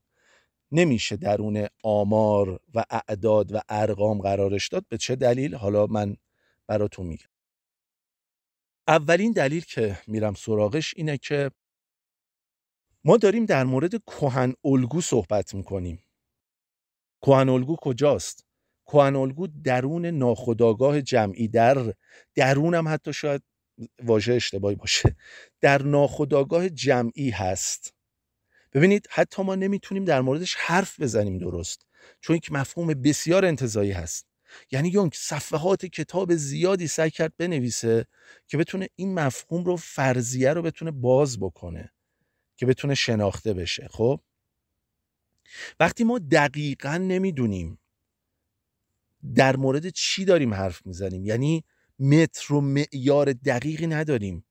نمیشه 0.73 1.17
درون 1.17 1.67
آمار 1.83 2.61
و 2.75 2.85
اعداد 2.91 3.55
و 3.55 3.61
ارقام 3.69 4.21
قرارش 4.21 4.69
داد. 4.69 4.85
به 4.89 4.99
چه 4.99 5.17
دلیل؟ 5.17 5.55
حالا 5.55 5.87
من 5.87 6.17
براتون 6.67 7.07
میگم. 7.07 7.27
اولین 8.89 9.33
دلیل 9.33 9.65
که 9.65 9.99
میرم 10.07 10.35
سراغش 10.35 10.95
اینه 10.97 11.19
که 11.19 11.51
ما 13.05 13.17
داریم 13.17 13.47
در 13.47 13.65
مورد 13.65 14.05
کهن 14.05 14.55
الگو 14.65 15.01
صحبت 15.01 15.55
می‌کنیم. 15.55 16.05
کهن 17.23 17.49
الگو 17.49 17.77
کجاست؟ 17.77 18.45
کهن 18.87 19.17
الگو 19.17 19.47
درون 19.47 20.07
ناخودآگاه 20.07 21.03
جمعی 21.03 21.49
در 21.49 21.95
درونم 22.35 22.89
حتی 22.89 23.13
شاید 23.13 23.43
واژه 24.03 24.35
اشتباهی 24.35 24.77
باشه 24.77 25.17
در 25.61 25.83
ناخودآگاه 25.83 26.69
جمعی 26.69 27.31
هست. 27.31 27.95
ببینید 28.73 29.07
حتی 29.11 29.43
ما 29.43 29.55
نمی‌تونیم 29.55 30.05
در 30.05 30.21
موردش 30.21 30.55
حرف 30.55 31.01
بزنیم 31.01 31.39
درست 31.39 31.87
چون 32.21 32.37
یک 32.37 32.53
مفهوم 32.53 32.87
بسیار 32.87 33.45
انتظایی 33.45 33.93
هست. 33.93 34.27
یعنی 34.71 34.89
یونگ 34.89 35.13
صفحات 35.15 35.87
کتاب 35.87 36.35
زیادی 36.35 36.87
سعی 36.87 37.11
کرد 37.11 37.33
بنویسه 37.39 38.07
که 38.47 38.57
بتونه 38.57 38.89
این 38.97 39.15
مفهوم 39.15 39.65
رو 39.65 39.77
فرضیه 39.77 40.53
رو 40.53 40.63
بتونه 40.63 40.91
باز 40.91 41.41
بکنه. 41.41 41.93
که 42.61 42.67
بتونه 42.67 42.95
شناخته 42.95 43.55
بشه 43.55 43.89
خب؟ 43.91 44.21
وقتی 45.81 46.05
ما 46.05 46.19
دقیقا 46.19 46.97
نمی‌دونیم 46.97 47.79
در 49.35 49.57
مورد 49.57 49.89
چی 49.89 50.25
داریم 50.25 50.55
حرف 50.55 50.87
می‌زنیم 50.87 51.25
یعنی 51.25 51.65
متر 51.99 52.55
و 52.55 52.61
معیار 52.61 53.33
دقیقی 53.33 53.87
نداریم 53.87 54.45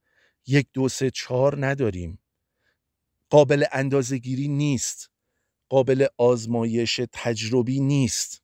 یک 0.47 0.67
دو 0.73 0.89
سه 0.89 1.11
چهار 1.11 1.65
نداریم. 1.67 2.19
قابل 3.29 3.65
اندازهگیری 3.71 4.47
نیست. 4.47 5.09
قابل 5.69 6.07
آزمایش 6.17 7.01
تجربی 7.11 7.79
نیست. 7.79 8.43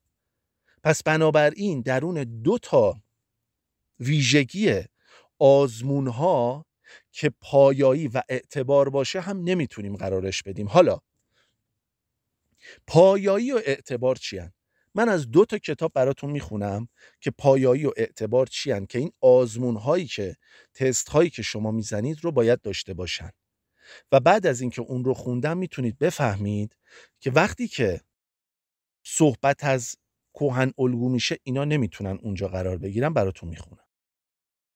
پس 0.82 1.02
بنابراین 1.02 1.80
درون 1.80 2.42
دو 2.42 2.58
تا 2.58 3.02
ویژگی 4.00 4.82
آزمون 5.38 6.08
ها 6.08 6.66
که 7.18 7.32
پایایی 7.40 8.08
و 8.08 8.22
اعتبار 8.28 8.88
باشه 8.88 9.20
هم 9.20 9.42
نمی‌تونیم 9.44 9.96
قرارش 9.96 10.42
بدیم. 10.42 10.68
حالا 10.68 10.98
پایایی 12.86 13.52
و 13.52 13.56
اعتبار 13.66 14.16
چی 14.16 14.40
من 14.94 15.08
از 15.08 15.30
دو 15.30 15.44
تا 15.44 15.58
کتاب 15.58 15.92
براتون 15.92 16.30
می‌خونم 16.30 16.88
که 17.20 17.30
پایایی 17.30 17.86
و 17.86 17.92
اعتبار 17.96 18.46
چی 18.46 18.86
که 18.86 18.98
این 18.98 19.12
آزمون 19.20 19.76
هایی 19.76 20.06
که 20.06 20.36
تست 20.74 21.08
هایی 21.08 21.30
که 21.30 21.42
شما 21.42 21.70
می‌زنید 21.70 22.24
رو 22.24 22.32
باید 22.32 22.60
داشته 22.60 22.94
باشن. 22.94 23.30
و 24.12 24.20
بعد 24.20 24.46
از 24.46 24.60
اینکه 24.60 24.82
اون 24.82 25.04
رو 25.04 25.14
خوندم 25.14 25.58
می‌تونید 25.58 25.98
بفهمید 25.98 26.76
که 27.20 27.30
وقتی 27.30 27.68
که 27.68 28.00
صحبت 29.04 29.64
از 29.64 29.96
کوهن 30.32 30.72
الگو 30.78 31.08
میشه 31.08 31.38
اینا 31.42 31.64
نمی‌تونن 31.64 32.18
اونجا 32.22 32.48
قرار 32.48 32.78
بگیرن 32.78 33.12
براتون 33.12 33.48
می‌خونم. 33.48 33.85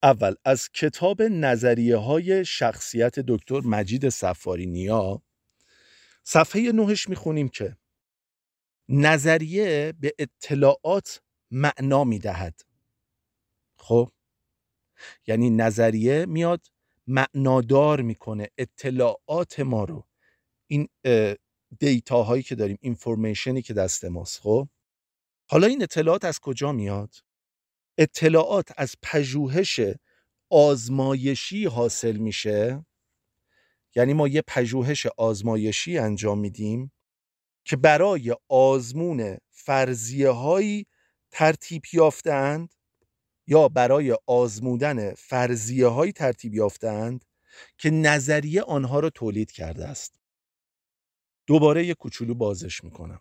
اول 0.03 0.35
از 0.45 0.69
کتاب 0.73 1.23
نظریه 1.23 1.97
های 1.97 2.45
شخصیت 2.45 3.19
دکتر 3.19 3.61
مجید 3.61 4.09
سفاری 4.09 4.67
نیا 4.67 5.23
صفحه 6.25 6.73
نهش 6.73 7.09
می‌خونیم 7.09 7.49
که 7.49 7.77
نظریه 8.89 9.93
به 10.01 10.15
اطلاعات 10.19 11.23
معنا 11.51 12.05
می‌دهد. 12.05 12.61
خب؟ 13.77 14.11
یعنی 15.27 15.51
نظریه 15.51 16.27
میاد 16.27 16.67
معنادار 17.07 18.01
می‌کنه 18.01 18.49
اطلاعات 18.59 19.61
ما 19.61 19.85
رو. 19.85 20.07
این 20.67 20.89
دیتا 21.79 22.23
هایی 22.23 22.43
که 22.43 22.55
داریم 22.55 22.79
اینفورمیشنی 22.81 23.63
که 23.63 23.75
دست 23.75 24.05
ماست 24.05 24.41
خب؟ 24.41 24.69
حالا 25.47 25.67
این 25.67 25.83
اطلاعات 25.83 26.25
از 26.25 26.41
کجا 26.41 26.73
میاد؟ 26.73 27.15
اطلاعات 28.01 28.69
از 28.77 28.95
پژوهش 29.03 29.81
آزمایشی 30.51 31.65
حاصل 31.65 32.17
میشه؟ 32.17 32.87
یعنی 33.95 34.13
ما 34.13 34.29
یه 34.29 34.43
پژوهش 34.47 35.07
آزمایشی 35.07 35.99
انجام 35.99 36.39
میدیم 36.39 36.93
که 37.65 37.77
برای 37.77 38.37
آزمون 38.49 39.39
فرضیه 39.51 40.31
هایی 40.31 40.87
ترتیب 41.31 41.83
یافتند 41.93 42.75
یا 43.47 43.69
برای 43.69 44.17
آزمودن 44.27 45.15
فرضیه 45.15 45.87
های 45.87 46.13
ترتیب 46.13 46.55
یافتند 46.55 47.25
که 47.79 47.91
نظریه 47.91 48.63
آنها 48.63 49.01
را 49.01 49.11
تولید 49.11 49.53
کرده 49.53 49.89
است. 49.89 50.21
دوباره 51.47 51.87
یه 51.87 51.95
کوچولو 51.95 52.35
بازش 52.35 52.85
می‌کنم. 52.85 53.21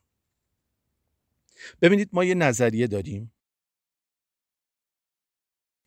ببینید 1.82 2.10
ما 2.14 2.24
یه 2.24 2.36
نظریه 2.36 2.88
داریم. 2.88 3.34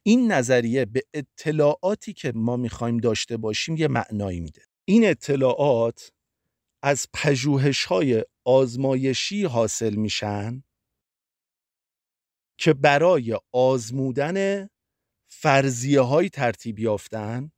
این 0.02 0.32
نظریه 0.32 0.84
به 0.84 1.02
اطلاعاتی 1.14 2.12
که 2.12 2.32
ما 2.34 2.56
می‌خوایم 2.56 2.98
داشته 2.98 3.36
باشیم 3.36 3.76
یه 3.76 3.88
معنایی 3.88 4.40
میده. 4.40 4.62
این 4.84 5.06
اطلاعات 5.06 6.12
از 6.82 7.06
پژوهش 7.14 7.84
های 7.84 8.24
آزمایشی 8.44 9.44
حاصل 9.44 9.94
میشن 9.94 10.62
که 12.58 12.74
برای 12.74 13.38
آزمودن 13.52 14.68
فرضیه 15.28 16.00
های 16.00 16.28
ترتیب 16.28 16.78
یافتن 16.78 17.52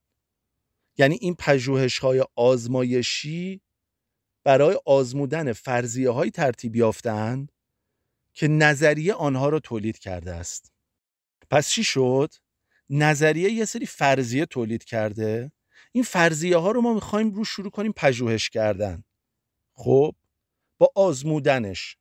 یعنی 0.99 1.19
این 1.21 1.35
پژوهش 1.39 1.99
های 1.99 2.25
آزمایشی 2.37 3.61
برای 4.45 4.79
آزمودن 4.87 5.53
فرضیه 5.53 6.11
های 6.11 6.31
ترتیب 6.31 6.77
یافتن 6.77 7.47
که 8.35 8.49
نظریه 8.49 9.15
آنها 9.15 9.49
را 9.49 9.61
تولید 9.61 9.99
کرده 9.99 10.35
است. 10.35 10.74
پس 11.55 11.69
چی 11.69 11.85
شد؟ 11.85 12.35
نظریه 12.91 13.51
یه 13.51 13.65
سری 13.65 13.87
فرضیه 13.87 14.47
تولید 14.47 14.85
کرده. 14.85 15.53
این 15.93 16.05
فرضیه 16.05 16.57
ها 16.57 16.71
رو 16.71 16.81
ما 16.81 16.95
می‌خوایم 16.95 17.31
رو 17.31 17.45
شروع 17.45 17.71
کنیم 17.71 17.93
پژوهش 17.97 18.51
کردن. 18.51 19.05
خب 19.75 20.15
با 20.79 20.91
آزمودنش. 20.95 21.97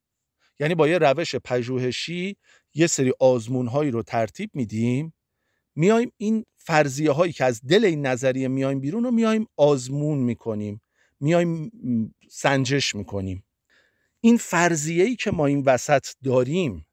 یعنی 0.59 0.75
با 0.75 0.87
یه 0.87 0.97
روش 0.97 1.35
پژوهشی 1.35 2.37
یه 2.73 2.87
سری 2.87 3.13
آزمون 3.19 3.67
هایی 3.67 3.91
رو 3.91 4.03
ترتیب 4.03 4.49
میدیم. 4.53 5.13
میایم 5.75 6.11
این 6.17 6.45
فرضیه 6.57 7.11
هایی 7.11 7.33
که 7.33 7.45
از 7.45 7.61
دل 7.61 7.85
این 7.85 8.05
نظریه 8.05 8.47
میایم 8.47 8.79
بیرون 8.79 9.03
رو 9.03 9.11
میایم 9.11 9.47
آزمون 9.57 10.17
می‌کنیم. 10.17 10.81
میایم 11.19 11.71
سنجش 12.29 12.95
می‌کنیم. 12.95 13.43
این 14.21 14.37
فرضیه 14.37 15.03
ای 15.03 15.15
که 15.15 15.31
ما 15.31 15.45
این 15.45 15.63
وسط 15.65 16.07
داریم 16.23 16.85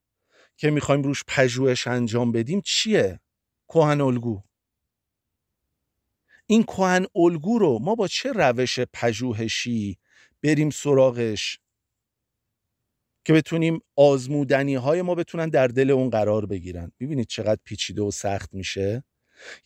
که 0.60 0.70
می‌خوایم 0.70 1.02
روش 1.02 1.24
پژوهش 1.26 1.86
انجام 1.86 2.32
بدیم 2.32 2.60
چیه؟ 2.60 3.20
کهن 3.68 4.00
الگو. 4.00 4.42
این 6.46 6.62
کهن 6.62 7.06
الگو 7.14 7.58
رو 7.58 7.78
ما 7.82 7.94
با 7.94 8.08
چه 8.08 8.32
روش 8.32 8.80
پژوهشی 8.80 9.98
بریم 10.42 10.70
سراغش 10.70 11.58
که 13.24 13.32
بتونیم 13.32 13.80
آزمودنی 13.96 14.74
های 14.74 15.02
ما 15.02 15.14
بتونن 15.14 15.48
در 15.48 15.66
دل 15.66 15.90
اون 15.90 16.10
قرار 16.10 16.46
بگیرن؟ 16.46 16.92
ببینید 17.00 17.26
چقدر 17.26 17.60
پیچیده 17.64 18.02
و 18.02 18.10
سخت 18.10 18.54
میشه؟ 18.54 19.04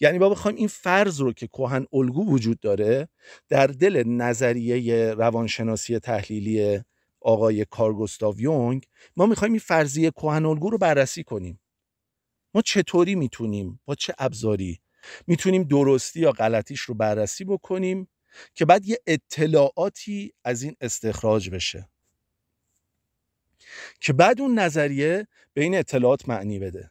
یعنی 0.01 0.19
ما 0.19 0.29
بخوایم 0.29 0.57
این 0.57 0.69
فرض 0.69 1.21
رو 1.21 1.33
که 1.33 1.47
کهن 1.47 1.87
الگو 1.93 2.31
وجود 2.31 2.61
داره 2.61 3.09
در 3.49 3.67
دل 3.67 4.03
نظریه 4.07 5.15
روانشناسی 5.15 5.99
تحلیلی 5.99 6.81
آقای 7.25 7.65
کارگوستاو 7.65 8.41
یونگ 8.41 8.87
ما 9.17 9.27
می‌خوایم 9.27 9.53
این 9.53 9.61
فرضیه 9.61 10.11
کهن 10.11 10.47
الگو 10.47 10.71
رو 10.71 10.79
بررسی 10.79 11.25
کنیم. 11.25 11.61
ما 12.55 12.63
چطوری 12.63 13.15
می‌تونیم 13.15 13.81
با 13.85 13.95
چه 13.95 14.15
ابزاری 14.19 14.81
می‌تونیم 15.27 15.63
درستی 15.63 16.21
یا 16.21 16.33
غلطیش 16.33 16.81
رو 16.81 16.95
بررسی 16.95 17.45
بکنیم 17.45 18.09
که 18.55 18.65
بعد 18.65 18.87
یه 18.87 18.99
اطلاعاتی 19.07 20.33
از 20.45 20.63
این 20.63 20.77
استخراج 20.81 21.51
بشه. 21.51 21.89
که 24.01 24.13
بعد 24.13 24.41
اون 24.41 24.59
نظریه 24.59 25.27
به 25.53 25.63
این 25.63 25.75
اطلاعات 25.75 26.29
معنی 26.29 26.59
بده. 26.59 26.91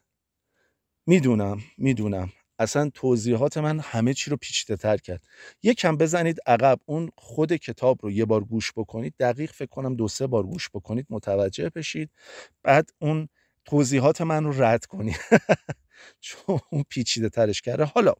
می‌دونم 1.06 1.58
می‌دونم. 1.78 2.32
اصلا 2.58 2.90
توضیحات 2.94 3.58
من 3.58 3.80
همه 3.80 4.14
چی 4.14 4.30
رو 4.30 4.36
پیچیده 4.36 4.76
تر 4.76 4.96
کرد. 4.96 5.22
یکم 5.62 5.96
بزنید 5.96 6.38
عقب 6.46 6.80
اون 6.86 7.10
خود 7.16 7.52
کتاب 7.52 7.98
رو 8.02 8.10
یه 8.10 8.24
بار 8.24 8.44
گوش 8.44 8.72
بکنید. 8.76 9.14
دقیق 9.20 9.52
فکر 9.52 9.68
کنم 9.68 9.96
دو 9.96 10.08
سه 10.08 10.26
بار 10.26 10.42
گوش 10.42 10.70
بکنید 10.74 11.06
متوجه 11.10 11.70
بشید. 11.70 12.10
بعد 12.62 12.90
اون 12.98 13.28
توضیحات 13.64 14.20
من 14.20 14.44
رو 14.44 14.62
رد 14.62 14.86
کنید. 14.86 15.16
چون 16.20 16.60
اون 16.70 16.84
پیچیده 16.88 17.28
ترش 17.28 17.62
کرده. 17.62 17.84
حالا 17.84 18.14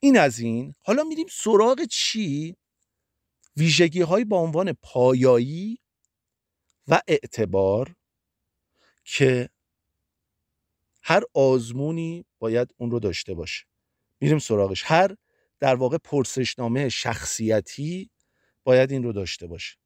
این 0.00 0.18
از 0.18 0.38
این. 0.38 0.74
حالا 0.82 1.04
میریم 1.04 1.26
سراغ 1.30 1.84
چی؟ 1.84 2.56
ویژگی 3.56 4.00
های 4.02 4.24
با 4.24 4.38
عنوان 4.38 4.72
پایایی 4.72 5.78
و 6.88 7.00
اعتبار 7.08 7.94
که 9.04 9.48
هر 11.12 11.22
آزمونی 11.34 12.24
باید 12.38 12.74
اون 12.76 12.90
رو 12.90 13.00
داشته 13.00 13.34
باشه. 13.34 13.64
میریم 14.20 14.38
سراغش. 14.38 14.82
هر 14.86 15.16
در 15.60 15.74
واقع 15.74 15.98
پرسشنامه 16.04 16.88
شخصیتی 16.88 18.10
باید 18.64 18.92
این 18.92 19.02
رو 19.02 19.12
داشته 19.12 19.46
باشه. 19.46 19.76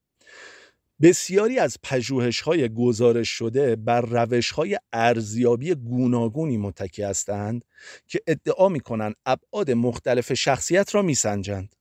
بسیاری 1.03 1.59
از 1.59 1.79
پژوهش 1.83 2.41
های 2.41 2.69
گزارش 2.69 3.29
شده 3.29 3.77
بر 3.77 4.01
روش 4.01 4.51
های 4.51 4.79
ارزیابی 4.93 5.75
گوناگونی 5.75 6.57
متکی 6.57 7.03
هستند 7.03 7.65
که 8.07 8.21
ادعا 8.27 8.69
می‌کنن 8.69 9.15
ابعاد 9.27 9.71
مختلف 9.71 10.35
شخصیت 10.35 10.95
را 10.95 11.03
میسنجند. 11.03 11.75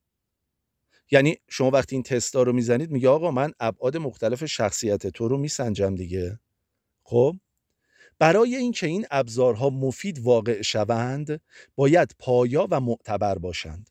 یعنی 1.11 1.37
شما 1.49 1.71
وقتی 1.71 1.95
این 1.95 2.03
تستا 2.03 2.43
رو 2.43 2.53
می‌زنید 2.53 2.91
میگه 2.91 3.09
آقا 3.09 3.31
من 3.31 3.51
ابعاد 3.59 3.97
مختلف 3.97 4.45
شخصیت 4.45 5.07
تو 5.07 5.27
رو 5.27 5.37
میسنجم 5.37 5.95
دیگه. 5.95 6.39
خب؟ 7.03 7.35
برای 8.19 8.55
اینکه 8.55 8.87
این 8.87 9.05
ابزارها 9.11 9.69
مفید 9.69 10.19
واقع 10.19 10.61
شوند 10.61 11.41
باید 11.75 12.15
پایا 12.19 12.67
و 12.71 12.79
معتبر 12.79 13.37
باشند. 13.37 13.89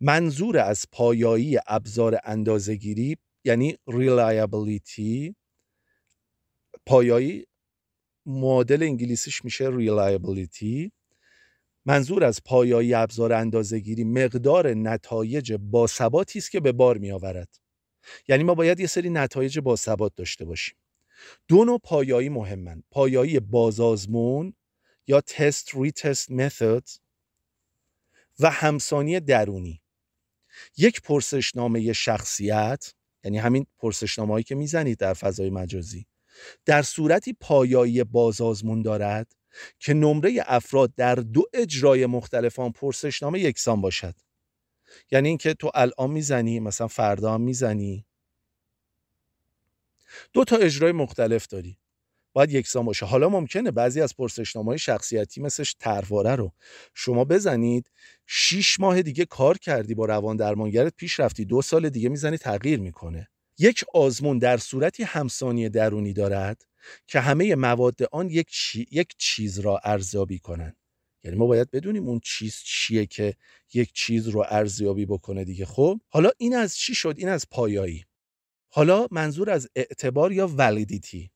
منظور 0.00 0.58
از 0.58 0.86
پایایی 0.92 1.58
ابزار 1.66 2.20
اندازهگیری 2.24 3.16
یعنی 3.44 3.76
reliability 3.90 5.34
پایایی 6.86 7.46
معادل 8.26 8.82
انگلیسیش 8.82 9.44
میشه 9.44 9.70
reliability. 9.70 10.90
منظور 11.86 12.24
از 12.24 12.40
پایایی 12.44 12.94
ابزار 12.94 13.32
اندازهگیری 13.32 14.04
مقدار 14.04 14.74
نتایج 14.74 15.52
باثباتی 15.52 16.38
است 16.38 16.50
که 16.50 16.60
به 16.60 16.72
بار 16.72 16.98
می 16.98 17.10
آورد 17.12 17.48
یعنی 18.28 18.44
ما 18.44 18.54
باید 18.54 18.80
یه 18.80 18.86
سری 18.86 19.10
نتایج 19.10 19.58
باثبات 19.58 20.12
داشته 20.16 20.44
باشیم. 20.44 20.76
دو 21.48 21.64
نوع 21.64 21.78
پایایی 21.78 22.28
مهمن. 22.28 22.82
پایایی 22.90 23.40
بازازمون 23.40 24.54
یا 25.06 25.20
تست 25.20 25.70
ری 25.74 25.92
تست 25.92 26.30
متد 26.30 26.88
و 28.40 28.50
همسانی 28.50 29.20
درونی. 29.20 29.82
یک 30.76 31.00
پرسشنامه 31.02 31.92
شخصیت 31.92 32.94
یعنی 33.24 33.38
همین 33.38 33.66
پرسشنامه 33.78 34.32
هایی 34.32 34.44
که 34.44 34.54
می‌زنید 34.54 34.98
در 34.98 35.14
فضای 35.14 35.50
مجازی 35.50 36.06
در 36.64 36.82
صورتی 36.82 37.32
پایایی 37.32 38.04
بازازمون 38.04 38.82
دارد 38.82 39.32
که 39.78 39.94
نمره 39.94 40.42
افراد 40.46 40.94
در 40.94 41.14
دو 41.14 41.42
اجرای 41.52 42.06
مختلف 42.06 42.58
آن 42.58 42.72
پرسشنامه 42.72 43.40
یکسان 43.40 43.80
باشد. 43.80 44.14
یعنی 45.10 45.28
اینکه 45.28 45.54
تو 45.54 45.70
الان 45.74 46.10
می‌زنی 46.10 46.60
مثلا 46.60 46.88
فردا 46.88 47.38
می‌زنی. 47.38 48.06
دو 50.32 50.44
تا 50.44 50.56
اجرای 50.56 50.92
مختلف 50.92 51.46
داری. 51.46 51.78
باید 52.32 52.52
یکسان 52.52 52.84
باشه. 52.84 53.06
حالا 53.06 53.28
ممکنه 53.28 53.70
بعضی 53.70 54.00
از 54.00 54.16
پرسشنامه 54.16 54.68
های 54.68 54.78
شخصیتی 54.78 55.40
مثل 55.40 55.64
ترواره 55.80 56.34
رو 56.34 56.52
شما 56.94 57.24
بزنید. 57.24 57.90
شیش 58.26 58.80
ماه 58.80 59.02
دیگه 59.02 59.24
کار 59.24 59.58
کردی 59.58 59.94
با 59.94 60.04
روان 60.04 60.36
درمانگرت 60.36 60.94
پیش 60.96 61.20
رفتی. 61.20 61.44
دو 61.44 61.62
سال 61.62 61.88
دیگه 61.88 62.08
می‌زنی 62.08 62.38
تغییر 62.38 62.80
می‌کنه. 62.80 63.28
یک 63.58 63.84
آزمون 63.94 64.38
در 64.38 64.56
صورتی 64.56 65.02
همسانی 65.02 65.68
درونی 65.68 66.12
دارد 66.12 66.62
که 67.06 67.20
همه 67.20 67.54
مواد 67.54 68.02
آن 68.12 68.28
یک, 68.28 68.50
یک 68.90 69.14
چیز 69.18 69.58
را 69.58 69.80
ارزیابی 69.84 70.38
کنند. 70.38 70.76
یعنی 71.24 71.36
ما 71.36 71.46
باید 71.46 71.70
بدونیم 71.70 72.08
اون 72.08 72.20
چیز 72.24 72.56
چیه 72.64 73.06
که 73.06 73.34
یک 73.74 73.92
چیز 73.92 74.28
رو 74.28 74.44
ارزیابی 74.48 75.06
بکنه 75.06 75.44
دیگه. 75.44 75.66
خب؟ 75.66 76.00
حالا 76.08 76.30
این 76.38 76.56
از 76.56 76.76
چی 76.76 76.94
شد؟ 76.94 77.14
این 77.18 77.28
از 77.28 77.46
پایایی. 77.50 78.04
حالا 78.76 79.06
منظور 79.10 79.50
از 79.50 79.68
اعتبار 79.76 80.32
یا 80.32 80.48
ولیدیتی 80.48 81.30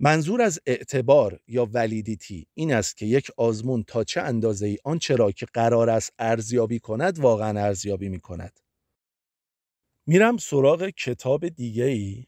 منظور 0.00 0.42
از 0.42 0.60
اعتبار 0.66 1.40
یا 1.46 1.68
ولیدیتی 1.72 2.46
این 2.54 2.72
است 2.74 2.96
که 2.96 3.06
یک 3.06 3.30
آزمون 3.36 3.82
تا 3.82 4.04
چه 4.04 4.20
اندازه 4.20 4.66
ای 4.66 4.78
آنچه 4.84 5.16
را 5.16 5.32
که 5.32 5.46
قرار 5.46 5.90
است 5.90 6.12
ارزیابی 6.18 6.78
کند 6.78 7.18
واقعا 7.18 7.60
ارزیابی 7.60 8.08
می 8.08 8.20
کند 8.20 8.60
میرم 10.06 10.36
سراغ 10.36 10.88
کتاب 10.88 11.48
دیگه 11.48 11.84
ای 11.84 12.26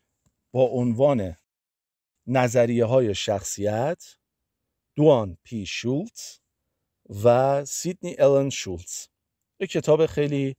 با 0.53 0.65
عنوان 0.65 1.37
نظریه 2.27 2.85
های 2.85 3.15
شخصیت 3.15 4.05
دوان 4.97 5.39
پی 5.45 5.67
شولتز 5.67 6.39
و 7.25 7.65
سیدنی 7.65 8.17
الن 8.19 8.51
شولتز. 8.51 9.07
یک 9.61 9.71
کتاب 9.71 10.07
خیلی 10.07 10.57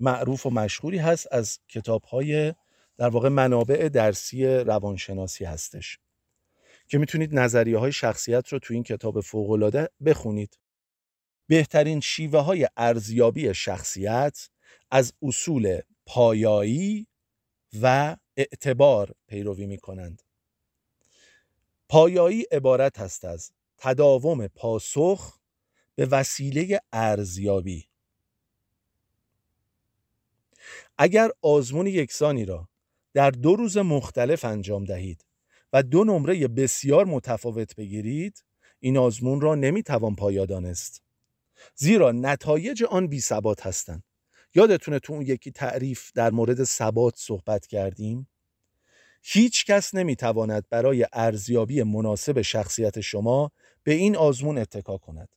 معروف 0.00 0.46
و 0.46 0.50
مشهوری 0.50 0.98
هست 0.98 1.26
از 1.32 1.58
کتاب 1.68 2.02
های 2.02 2.54
در 2.98 3.08
واقع 3.08 3.28
منابع 3.28 3.88
درسی 3.88 4.46
روانشناسی 4.46 5.44
هستش. 5.44 5.98
که 6.88 6.98
می‌تونید 6.98 7.38
نظریه 7.38 7.78
های 7.78 7.92
شخصیت 7.92 8.48
رو 8.48 8.58
تو 8.58 8.74
این 8.74 8.82
کتاب 8.82 9.20
فوقالعاده 9.20 9.88
بخونید. 10.04 10.58
بهترین 11.46 12.00
شیوه 12.00 12.40
های 12.40 12.68
ارزیابی 12.76 13.54
شخصیت 13.54 14.48
از 14.90 15.12
اصول 15.22 15.80
پایایی 16.06 17.06
و 17.82 18.16
اعتبار 18.36 19.14
پیروی 19.26 19.66
می 19.66 19.78
کنند. 19.78 20.22
پایایی 21.88 22.42
عبارت 22.42 23.00
است 23.00 23.24
از 23.24 23.52
تداوم 23.78 24.46
پاسخ 24.46 25.38
به 25.94 26.06
وسیله 26.06 26.80
ارزیابی. 26.92 27.88
اگر 30.98 31.30
آزمون 31.42 31.86
یکسانی 31.86 32.44
را 32.44 32.68
در 33.14 33.30
دو 33.30 33.56
روز 33.56 33.76
مختلف 33.76 34.44
انجام 34.44 34.84
دهید 34.84 35.24
و 35.72 35.82
دو 35.82 36.04
نمره 36.04 36.48
بسیار 36.48 37.04
متفاوت 37.04 37.76
بگیرید 37.76 38.44
این 38.80 38.98
آزمون 38.98 39.40
را 39.40 39.54
نمی‌توان 39.54 40.14
پایا 40.14 40.46
دانست. 40.46 41.02
زیرا 41.74 42.12
نتایج 42.12 42.84
آن 42.84 43.06
بی 43.06 43.20
ثبات 43.20 43.66
هستند. 43.66 44.02
یادتونه 44.54 44.98
تو 44.98 45.12
اون 45.12 45.22
یکی 45.22 45.50
تعریف 45.50 46.10
در 46.14 46.30
مورد 46.30 46.64
ثبات 46.64 47.14
صحبت 47.16 47.66
کردیم؟ 47.66 48.28
هیچ 49.22 49.64
کس 49.64 49.94
نمی‌تواند 49.94 50.66
برای 50.70 51.06
ارزیابی 51.12 51.82
مناسب 51.82 52.42
شخصیت 52.42 53.00
شما 53.00 53.50
به 53.82 53.92
این 53.92 54.16
آزمون 54.16 54.58
اتکا 54.58 54.98
کند. 54.98 55.28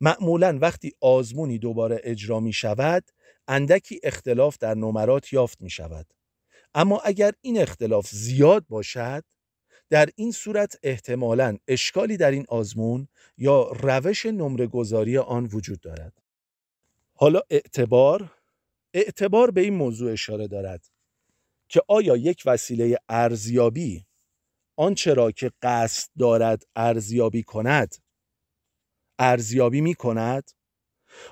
معمولا 0.00 0.58
وقتی 0.60 0.92
آزمونی 1.00 1.58
دوباره 1.58 2.00
اجرا 2.04 2.40
می 2.40 2.52
شود 2.52 3.10
اندکی 3.48 4.00
اختلاف 4.02 4.58
در 4.58 4.74
نمرات 4.74 5.32
یافت 5.32 5.60
می 5.60 5.70
شود 5.70 6.06
اما 6.74 7.00
اگر 7.04 7.32
این 7.40 7.60
اختلاف 7.60 8.08
زیاد 8.10 8.66
باشد 8.68 9.24
در 9.90 10.08
این 10.16 10.32
صورت 10.32 10.78
احتمالا 10.82 11.58
اشکالی 11.68 12.16
در 12.16 12.30
این 12.30 12.44
آزمون 12.48 13.08
یا 13.38 13.72
روش 13.72 14.26
نمره 14.26 14.66
گذاری 14.66 15.18
آن 15.18 15.44
وجود 15.52 15.80
دارد 15.80 16.22
حالا 17.16 17.40
اعتبار 17.50 18.32
اعتبار 18.94 19.50
به 19.50 19.60
این 19.60 19.74
موضوع 19.74 20.12
اشاره 20.12 20.48
دارد 20.48 20.86
که 21.68 21.82
آیا 21.88 22.16
یک 22.16 22.42
وسیله 22.46 22.98
ارزیابی 23.08 24.06
آنچه 24.76 25.14
را 25.14 25.30
که 25.30 25.50
قصد 25.62 26.10
دارد 26.18 26.62
ارزیابی 26.76 27.42
کند 27.42 27.94
ارزیابی 29.18 29.80
می 29.80 29.94
کند 29.94 30.50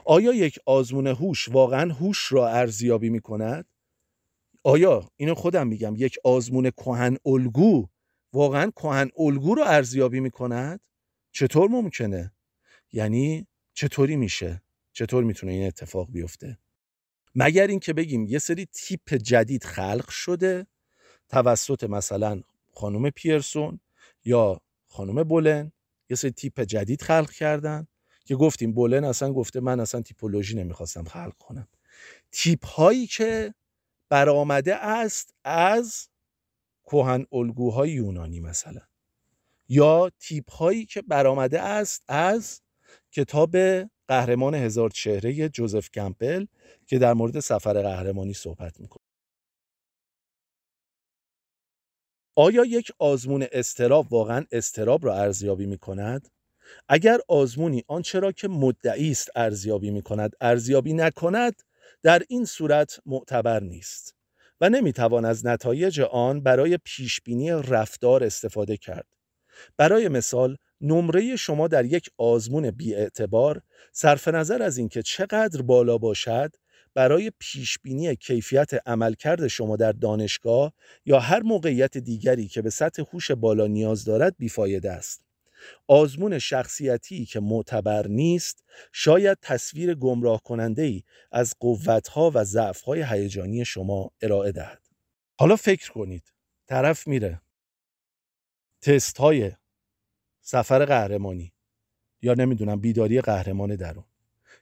آیا 0.05 0.33
یک 0.33 0.59
آزمون 0.67 1.07
هوش 1.07 1.49
واقعا 1.49 1.93
هوش 1.93 2.33
را 2.33 2.49
ارزیابی 2.49 3.11
می 3.11 3.21
کند؟ 3.21 3.72
آیا 4.65 5.11
اینو 5.17 5.35
خودم 5.35 5.67
میگم 5.67 5.95
یک 5.97 6.17
آزمون 6.25 6.71
کهن 6.71 7.17
الگو 7.27 7.89
واقعا 8.33 8.71
کهن 8.71 9.11
الگو 9.19 9.55
رو 9.55 9.63
ارزیابی 9.63 10.21
می 10.21 10.31
کند؟ 10.31 10.81
چطور 11.33 11.69
ممکنه؟ 11.69 12.33
یعنی 12.93 13.47
چطوری 13.75 14.17
میشه؟ 14.17 14.63
چطور 14.93 15.25
می‌تونه 15.25 15.53
این 15.53 15.67
اتفاق 15.67 16.11
بیفته؟ 16.11 16.59
مگر 17.35 17.67
اینکه 17.67 17.93
بگیم 17.93 18.27
یه 18.27 18.39
سری 18.39 18.67
تیپ 18.67 19.15
جدید 19.15 19.65
خلق 19.65 20.09
شده 20.09 20.67
توسط 21.29 21.85
مثلا 21.85 22.43
خانم 22.75 23.11
پیرسون 23.11 23.81
یا 24.25 24.61
خانم 24.89 25.23
بولن 25.23 25.73
یه 26.11 26.17
سری 26.17 26.31
تیپ 26.31 26.61
جدید 26.61 27.03
خلق 27.03 27.31
کردن 27.31 27.87
که 28.25 28.37
گفتیم 28.37 28.73
بولن 28.73 29.05
اصلا 29.05 29.33
گفته 29.33 29.61
من 29.61 29.81
اصلا 29.81 30.03
تیپولوژی 30.03 30.57
نمی‌خواستم 30.57 31.05
خلق 31.05 31.35
کنم 31.39 31.69
تیپ 32.33 32.67
هایی 32.67 33.07
که 33.07 33.55
برآمده 34.13 34.75
است 34.75 35.35
از 35.45 36.09
کهن 36.85 37.27
الگوهای 37.33 37.91
یونانی 37.91 38.41
مثلا 38.41 38.81
یا 39.69 40.11
تیپ 40.21 40.51
هایی 40.51 40.87
که 40.87 41.03
برآمده 41.03 41.61
است 41.61 42.05
از 42.09 42.61
کتاب 43.13 43.57
قهرمان 44.09 44.55
هزار 44.55 44.91
چهره 44.91 45.49
جوزف 45.49 45.91
کمپل 45.91 46.47
که 46.87 46.99
در 46.99 47.13
مورد 47.13 47.41
سفر 47.41 47.83
قهرمانی 47.83 48.35
صحبت 48.35 48.81
می‌کنه 48.81 49.05
آیا 52.37 52.65
یک 52.65 52.93
آزمون 52.99 53.47
استراب 53.53 54.13
واقعا 54.13 54.47
استراب 54.53 55.07
را 55.07 55.17
ارزیابی 55.17 55.67
می 55.67 55.79
کند؟ 55.79 56.29
اگر 56.89 57.19
آزمونی 57.29 57.85
آنچه 57.89 58.21
را 58.21 58.33
که 58.33 58.49
مدعی 58.49 59.11
است 59.11 59.31
ارزیابی 59.37 59.91
می 59.91 60.03
کند 60.03 60.33
ارزیابی 60.41 60.93
نکند 60.93 61.63
در 62.03 62.23
این 62.29 62.45
صورت 62.45 63.01
معتبر 63.07 63.63
نیست 63.63 64.15
و 64.61 64.69
نمی‌توان 64.69 65.25
از 65.25 65.47
نتایج 65.47 66.01
آن 66.01 66.41
برای 66.41 66.79
پیشبینی 66.85 67.51
رفتار 67.51 68.25
استفاده 68.25 68.77
کرد 68.77 69.07
برای 69.77 70.09
مثال 70.09 70.57
نمره 70.81 71.37
شما 71.37 71.69
در 71.69 71.85
یک 71.85 72.11
آزمون 72.19 72.71
بیاعتبار 72.71 73.63
صرف 73.93 74.29
نظر 74.29 74.63
از 74.63 74.79
اینکه 74.79 75.03
چقدر 75.03 75.63
بالا 75.63 75.99
باشد 75.99 76.57
برای 76.95 77.33
پیشبینی 77.39 78.17
کیفیت 78.17 78.71
عملکرد 78.89 79.47
شما 79.47 79.77
در 79.77 79.93
دانشگاه 79.93 80.73
یا 81.07 81.21
هر 81.21 81.41
موقعیت 81.41 81.99
دیگری 81.99 82.49
که 82.49 82.63
به 82.63 82.71
سطح 82.71 83.03
هوش 83.13 83.31
بالا 83.31 83.67
نیاز 83.67 84.05
دارد 84.05 84.35
بیفایده 84.39 84.91
است. 84.93 85.23
آزمون 85.89 86.39
شخصیتی 86.39 87.25
که 87.25 87.41
معتبر 87.41 88.07
نیست 88.07 88.65
شاید 88.93 89.39
تصویر 89.43 89.95
گمراه 89.95 90.43
کننده 90.43 90.83
ای 90.83 91.03
از 91.33 91.55
قوتها 91.61 92.31
و 92.35 92.45
ضعفهای 92.45 93.03
هیجانی 93.03 93.65
شما 93.65 94.11
ارائه 94.23 94.53
دهد. 94.53 94.83
حالا 95.39 95.57
فکر 95.57 95.93
کنید. 95.93 96.33
طرف 96.67 97.09
میره. 97.09 97.41
تست 98.81 99.19
های 99.19 99.53
سفر 100.41 100.85
قهرمانی. 100.85 101.53
یا 102.23 102.35
نمی‌دونم 102.35 102.81
بیداری 102.81 103.21
قهرمان 103.21 103.77
درون. 103.77 104.05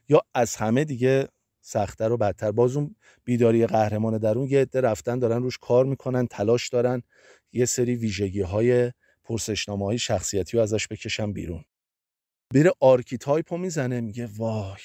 یا 0.09 0.21
از 0.33 0.55
همه 0.55 0.83
دیگه 0.85 1.27
سختتر 1.61 2.11
و 2.11 2.17
بدتر. 2.17 2.51
باز 2.51 2.75
اون 2.75 2.95
بیداری 3.23 3.67
قهرمان 3.67 4.17
درون 4.17 4.47
یه 4.47 4.61
عده 4.61 4.81
رفتن 4.81 5.19
دارن 5.19 5.43
روش 5.43 5.57
کار 5.57 5.85
می‌کنن 5.85 6.27
تلاش 6.27 6.69
دارن. 6.69 7.03
یه 7.53 7.65
سری 7.65 7.95
ویژگی 7.95 8.41
های 8.41 8.91
پرسشنامه 9.23 9.85
های 9.85 9.97
شخصیتی 9.97 10.57
رو 10.57 10.63
ازش 10.63 10.87
بکشن 10.87 11.33
بیرون. 11.33 11.63
بره 12.53 12.71
archetype 12.79 13.53
رو 13.53 13.59
می‌زنه 13.59 14.01
میگه 14.01 14.29
وای 14.37 14.79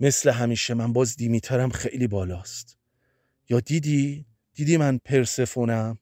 مثل 0.00 0.30
همیشه 0.30 0.74
من 0.74 0.92
باز 0.92 1.16
دیمیترم 1.16 1.70
خیلی 1.70 2.06
بالاست. 2.06 2.78
یا 3.48 3.60
دیدی؟ 3.60 4.26
دیدی 4.54 4.76
من 4.76 4.98
پرسفونم؟ 4.98 5.98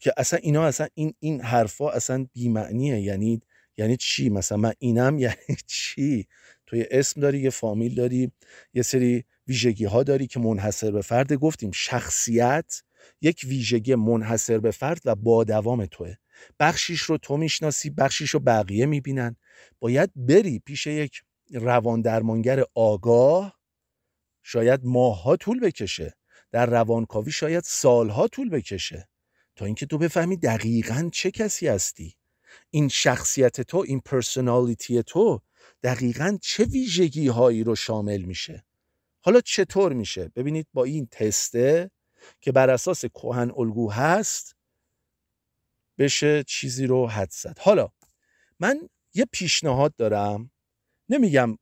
که 0.00 0.12
اصلا 0.16 0.38
اینا 0.42 0.64
اصلا 0.64 0.86
این 0.94 1.14
این 1.18 1.40
حرفا 1.40 1.90
اصلا 1.90 2.26
بیمعنیه. 2.32 3.00
یعنی 3.00 3.42
یعنی 3.76 3.96
چی؟ 3.96 4.28
مثلا 4.28 4.58
من 4.58 4.72
اینم 4.78 5.18
یعنی 5.24 5.56
چی؟ 5.66 6.26
تو 6.66 6.76
یه 6.76 6.88
اسم 6.90 7.20
داری 7.20 7.40
یه 7.40 7.50
فامیل 7.50 7.94
داری 7.94 8.32
یه 8.74 8.82
سری 8.82 9.24
ویژگی 9.48 9.84
ها 9.84 10.02
داری 10.02 10.26
که 10.26 10.40
منحصر 10.40 10.90
به 10.90 11.02
فرد. 11.02 11.32
گفتیم 11.32 11.70
شخصیت 11.70 12.82
یک 13.20 13.44
ویژگی 13.48 13.94
منحصر 13.94 14.58
به 14.58 14.70
فرد 14.70 15.00
و 15.04 15.14
با 15.14 15.44
دوام 15.44 15.86
توه. 15.86 16.14
بخشیش 16.60 17.00
رو 17.00 17.18
تو 17.18 17.36
می‌شناسی 17.36 17.90
بخشیش 17.90 18.30
رو 18.30 18.40
بقیه 18.40 18.86
می‌بینن. 18.86 19.36
باید 19.78 20.10
بری 20.16 20.58
پیش 20.58 20.86
یک 20.86 21.22
روان 21.50 22.00
درمانگر 22.00 22.64
آگاه 22.74 23.58
شاید 24.42 24.80
ماهها 24.84 25.36
طول 25.36 25.60
بکشه. 25.60 26.14
در 26.52 26.66
روانکاوی 26.66 27.32
شاید 27.32 27.64
سالها 27.64 28.28
طول 28.28 28.48
بکشه. 28.50 29.08
تا 29.56 29.64
اینکه 29.64 29.86
تو 29.86 29.98
بفهمی 29.98 30.36
دقیقا 30.36 31.08
چه 31.12 31.30
کسی 31.30 31.68
هستی. 31.68 32.14
این 32.70 32.88
شخصیت 32.88 33.60
تو 33.60 33.84
این 33.86 34.00
پرسونالیتی 34.00 35.02
تو 35.02 35.42
دقیقا 35.82 36.38
چه 36.42 36.64
ویژگی 36.64 37.28
هایی 37.28 37.64
رو 37.64 37.74
شامل 37.74 38.22
میشه؟ 38.22 38.64
حالا 39.20 39.40
چطور 39.40 39.92
میشه؟ 39.92 40.28
ببینید 40.36 40.66
با 40.72 40.84
این 40.84 41.08
تسته 41.10 41.90
که 42.40 42.52
بر 42.52 42.70
اساس 42.70 43.04
کهن 43.04 43.50
الگو 43.56 43.90
هست 43.90 44.56
بشه 45.98 46.44
چیزی 46.44 46.86
رو 46.86 47.06
حد 47.06 47.30
زد. 47.30 47.58
حالا 47.60 47.88
من 48.60 48.88
یه 49.14 49.26
پیشنهاد 49.32 49.96
دارم. 49.96 50.50
نمیگم 51.08 51.58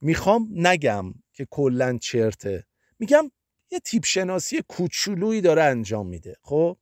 می‌خوام 0.00 0.48
نگم 0.54 1.14
که 1.32 1.46
کلا 1.50 1.98
چرته. 1.98 2.64
میگم 2.98 3.30
یه 3.70 3.80
تیپ 3.80 4.04
شناسی 4.04 4.62
کوچولویی 4.68 5.40
داره 5.40 5.62
انجام 5.62 6.06
میده 6.06 6.36
خب؟ 6.42 6.78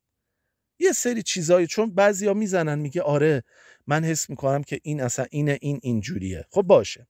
یه 0.79 0.91
سری 0.91 1.23
چیزایی 1.23 1.67
چون 1.67 1.95
بعضیا 1.95 2.33
می‌زنن 2.33 2.79
میگه 2.79 3.01
آره 3.01 3.43
من 3.87 4.03
حس 4.03 4.29
می‌کنم 4.29 4.63
که 4.63 4.79
این 4.83 5.01
اصلا 5.01 5.25
اینه 5.31 5.57
این 5.61 5.79
اینجوریه. 5.83 6.45
خب 6.51 6.61
باشه. 6.61 7.07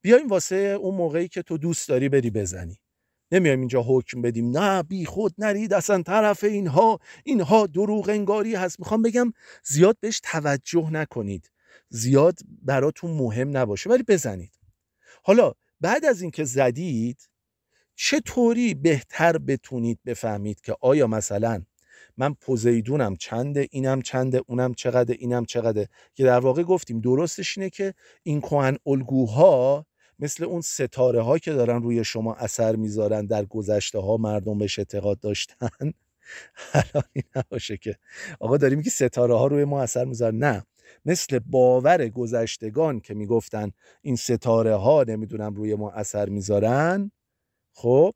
بیایم 0.00 0.28
واسه 0.28 0.56
اون 0.56 0.94
موقعی 0.94 1.28
که 1.28 1.42
تو 1.42 1.58
دوست 1.58 1.88
داری 1.88 2.08
بری 2.08 2.30
بزنی. 2.30 2.80
نمیایم 3.32 3.58
اینجا 3.58 3.82
حکم 3.82 4.22
بدیم. 4.22 4.58
نه 4.58 4.82
بی 4.82 5.04
خود 5.04 5.34
نرید 5.38 5.72
اصلا 5.72 6.02
طرف 6.02 6.44
اینها. 6.44 6.98
اینها 7.24 7.66
دروغ 7.66 8.08
انگاری 8.08 8.54
هست. 8.54 8.80
می‌خوام 8.80 9.02
بگم 9.02 9.32
زیاد 9.64 9.96
بهش 10.00 10.20
توجه 10.24 10.90
نکنید. 10.90 11.50
زیاد 11.88 12.38
براتون 12.62 13.10
مهم 13.10 13.56
نباشه. 13.56 13.90
ولی 13.90 14.02
بزنید. 14.02 14.52
حالا 15.22 15.52
بعد 15.80 16.04
از 16.04 16.22
اینکه 16.22 16.44
زدید 16.44 17.28
چطوری 17.94 18.74
بهتر 18.74 19.38
بتونید 19.38 19.98
بفهمید 20.06 20.60
که 20.60 20.76
آیا 20.80 21.06
مثلا 21.06 21.62
من 22.16 22.34
پوزیدونم 22.34 23.16
چنده 23.16 23.68
اینم 23.70 24.02
چنده 24.02 24.42
اونم 24.46 24.74
چقدر 24.74 25.14
اینم 25.18 25.44
چقدر؟ 25.44 25.86
که 26.14 26.24
در 26.24 26.38
واقع 26.38 26.62
گفتیم 26.62 27.00
درستش 27.00 27.58
اینه 27.58 27.70
که 27.70 27.94
این 28.22 28.40
کهن 28.40 28.76
الگوها 28.86 29.86
مثل 30.18 30.44
اون 30.44 30.60
ستاره 30.60 31.22
ها 31.22 31.38
که 31.38 31.52
دارن 31.52 31.82
روی 31.82 32.04
شما 32.04 32.34
اثر 32.34 32.76
می‌ذارن 32.76 33.26
در 33.26 33.44
گذشته 33.44 33.98
ها 33.98 34.16
مردم 34.16 34.58
بهش 34.58 34.78
اعتقاد 34.78 35.20
داشتن. 35.20 35.68
الان 36.74 37.04
این 37.12 37.24
نباشه 37.36 37.76
که 37.76 37.96
آقا 38.40 38.56
داریم 38.56 38.82
که 38.82 38.90
ستاره 38.90 39.34
ها 39.36 39.46
روی 39.46 39.64
ما 39.64 39.82
اثر 39.82 40.04
می‌ذارن. 40.04 40.38
نه 40.38 40.64
مثل 41.04 41.38
باور 41.38 42.08
گذشتگان 42.08 43.00
که 43.00 43.14
می‌گفتن 43.14 43.72
این 44.02 44.16
ستاره 44.16 44.74
ها 44.76 45.04
نمی‌دونم 45.08 45.54
روی 45.54 45.74
ما 45.74 45.90
اثر 45.92 46.28
می‌ذارن. 46.28 47.10
خب 47.76 48.14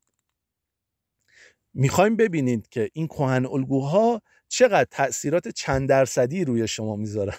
می‌خوایم 1.75 2.17
ببینید 2.17 2.69
که 2.69 2.91
این 2.93 3.07
کهن 3.09 3.47
الگوها 3.47 4.23
چقدر 4.49 4.89
تاثیرات 4.91 5.49
چند 5.49 5.89
درصدی 5.89 6.45
روی 6.45 6.69
شما 6.69 6.97
می‌ذارن. 6.97 7.39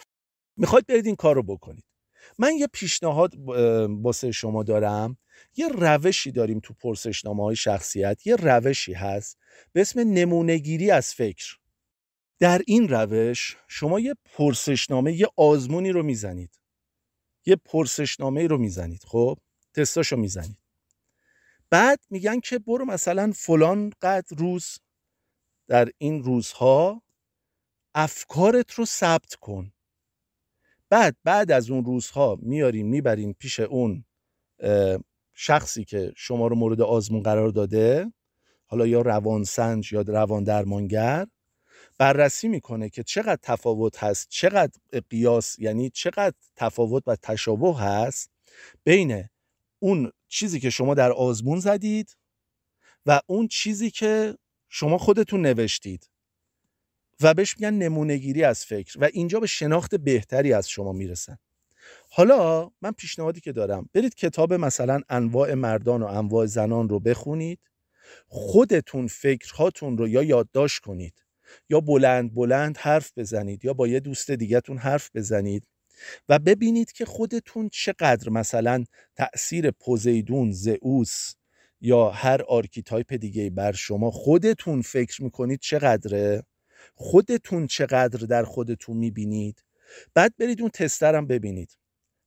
می‌خواید 0.57 0.87
برید 0.87 1.05
این 1.05 1.15
کار 1.15 1.35
رو 1.35 1.43
بکنید. 1.43 1.83
من 2.39 2.53
یه 2.53 2.67
پیشنهاد 2.67 3.33
واسه 3.89 4.31
شما 4.31 4.63
دارم. 4.63 5.17
یه 5.55 5.67
روشی 5.67 6.31
داریم 6.31 6.59
تو 6.59 6.73
پرسشنامه 6.73 7.43
های 7.43 7.55
شخصیت. 7.55 8.27
یه 8.27 8.35
روشی 8.35 8.93
هست 8.93 9.37
به 9.73 9.81
اسم 9.81 9.99
نمونهگیری 9.99 10.91
از 10.91 11.13
فکر. 11.13 11.57
در 12.39 12.61
این 12.67 12.87
روش 12.89 13.57
شما 13.67 13.99
یه 13.99 14.15
پرسشنامه 14.25 15.13
یه 15.13 15.27
آزمونی 15.35 15.91
رو 15.91 16.03
می‌زنید. 16.03 16.59
یه 17.45 17.55
پرسشنامه 17.55 18.47
رو 18.47 18.57
می‌زنید 18.57 19.03
خب؟ 19.03 19.37
تستاشو 19.73 20.15
می‌زنید. 20.15 20.57
بعد 21.69 21.99
میگن 22.09 22.39
که 22.39 22.59
برو 22.59 22.85
مثلا 22.85 23.31
فلان 23.35 23.91
قدر 24.01 24.37
روز. 24.37 24.77
در 25.67 25.89
این 25.97 26.23
روزها 26.23 27.01
افکارت 27.95 28.71
رو 28.71 28.85
ثبت 28.85 29.35
کن. 29.35 29.73
بعد 30.93 31.15
بعد 31.23 31.51
از 31.51 31.69
اون 31.69 31.85
روزها 31.85 32.37
میارین 32.41 32.87
می‌برین 32.87 33.33
پیش 33.33 33.59
اون 33.59 34.05
شخصی 35.33 35.85
که 35.85 36.13
شما 36.15 36.47
رو 36.47 36.55
مورد 36.55 36.81
آزمون 36.81 37.23
قرار 37.23 37.49
داده 37.49 38.13
حالا 38.65 38.87
یا 38.87 39.01
روانسنج 39.01 39.93
یا 39.93 40.01
روان 40.01 40.43
درمانگر 40.43 41.27
بررسی 41.97 42.47
می‌کنه 42.47 42.89
که 42.89 43.03
چقدر 43.03 43.39
تفاوت 43.41 44.03
هست 44.03 44.27
چقدر 44.29 44.79
قیاس 45.09 45.59
یعنی 45.59 45.89
چقدر 45.89 46.35
تفاوت 46.55 47.03
و 47.07 47.15
تشابه 47.15 47.77
هست 47.77 48.31
بین 48.83 49.25
اون 49.79 50.11
چیزی 50.27 50.59
که 50.59 50.69
شما 50.69 50.93
در 50.93 51.11
آزمون 51.11 51.59
زدید 51.59 52.17
و 53.05 53.21
اون 53.27 53.47
چیزی 53.47 53.91
که 53.91 54.37
شما 54.69 54.97
خودتون 54.97 55.41
نوشتید. 55.41 56.09
و 57.23 57.33
بهش 57.33 57.55
میگن 57.57 57.73
نمونهگیری 57.73 58.43
از 58.43 58.65
فکر 58.65 58.99
و 58.99 59.09
اینجا 59.13 59.39
به 59.39 59.47
شناخت 59.47 59.95
بهتری 59.95 60.53
از 60.53 60.69
شما 60.69 60.91
می‌رسن. 60.91 61.37
حالا 62.09 62.71
من 62.81 62.91
پیشنهادی 62.91 63.41
که 63.41 63.51
دارم 63.51 63.89
برید 63.93 64.15
کتاب 64.15 64.53
مثلا 64.53 65.01
انواع 65.09 65.53
مردان 65.53 66.03
و 66.03 66.05
انواع 66.05 66.45
زنان 66.45 66.89
رو 66.89 66.99
بخونید. 66.99 67.59
خودتون 68.27 69.07
فکرهاتون 69.07 69.97
رو 69.97 70.07
یا 70.07 70.23
یادداشت 70.23 70.79
کنید. 70.79 71.13
یا 71.69 71.79
بلند 71.79 72.33
بلند 72.33 72.77
حرف 72.77 73.11
بزنید 73.17 73.65
یا 73.65 73.73
با 73.73 73.87
یه 73.87 73.99
دوست 73.99 74.31
دیگهتون 74.31 74.77
حرف 74.77 75.09
بزنید 75.15 75.67
و 76.29 76.39
ببینید 76.39 76.91
که 76.91 77.05
خودتون 77.05 77.69
چقدر 77.69 78.29
مثلا 78.29 78.83
تأثیر 79.15 79.71
پوزیدون، 79.71 80.51
زئوس 80.51 81.33
یا 81.81 82.09
هر 82.09 82.41
archetype 82.47 83.13
دیگه 83.13 83.49
بر 83.49 83.71
شما 83.71 84.11
خودتون 84.11 84.81
فکر 84.81 85.23
می‌کنید 85.23 85.59
چقدره؟ 85.59 86.43
خودتون 86.95 87.67
چقدر 87.67 88.25
در 88.25 88.43
خودتون 88.43 88.97
می‌بینید. 88.97 89.63
بعد 90.13 90.33
برید 90.39 90.61
اون 90.61 90.69
تسترم 90.69 91.27
ببینید. 91.27 91.77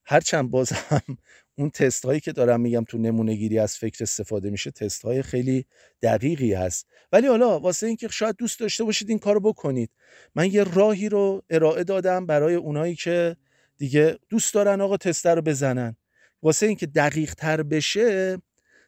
هرچند 0.04 0.50
باز 0.50 0.72
هم 0.72 1.00
اون 1.58 1.70
تست 1.70 2.04
هایی 2.04 2.20
که 2.20 2.32
دارم 2.32 2.60
میگم 2.60 2.84
تو 2.84 2.98
نمونه 2.98 3.34
گیری 3.34 3.58
از 3.58 3.76
فکر 3.76 4.04
استفاده 4.04 4.50
میشه 4.50 4.70
تست 4.70 5.02
های 5.02 5.22
خیلی 5.22 5.66
دقیقی 6.02 6.54
هست. 6.54 6.86
ولی 7.12 7.26
حالا 7.26 7.60
واسه 7.60 7.86
اینکه 7.86 8.08
شاید 8.08 8.36
دوست 8.36 8.60
داشته 8.60 8.84
باشید 8.84 9.08
این 9.08 9.18
کارو 9.18 9.40
بکنید. 9.40 9.90
من 10.34 10.50
یه 10.50 10.64
راهی 10.64 11.08
رو 11.08 11.42
ارائه 11.50 11.84
دادم 11.84 12.26
برای 12.26 12.54
اونایی 12.54 12.94
که 12.94 13.36
دیگه 13.78 14.18
دوست 14.28 14.54
دارن 14.54 14.80
آقا 14.80 14.96
تستر 14.96 15.34
رو 15.34 15.42
بزنن. 15.42 15.96
واسه 16.42 16.66
اینکه 16.66 16.86
دقیق 16.86 17.34
تر 17.34 17.62
بشه 17.62 18.38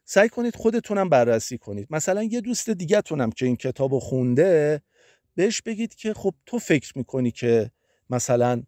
سعی 0.04 0.28
کنید 0.28 0.56
خودتونم 0.56 1.08
بررسی 1.08 1.58
کنید. 1.58 1.86
مثلا 1.90 2.22
یه 2.22 2.40
دوست 2.40 2.70
دیگه 2.70 3.00
تونم 3.00 3.30
که 3.30 3.46
این 3.46 3.56
کتاب 3.56 3.98
خونده 3.98 4.82
بهش 5.38 5.62
بگید 5.62 5.94
که 5.94 6.14
خب 6.14 6.34
تو 6.46 6.58
فکر 6.58 6.98
می‌کنی 6.98 7.30
که 7.30 7.70
مثلا 8.10 8.62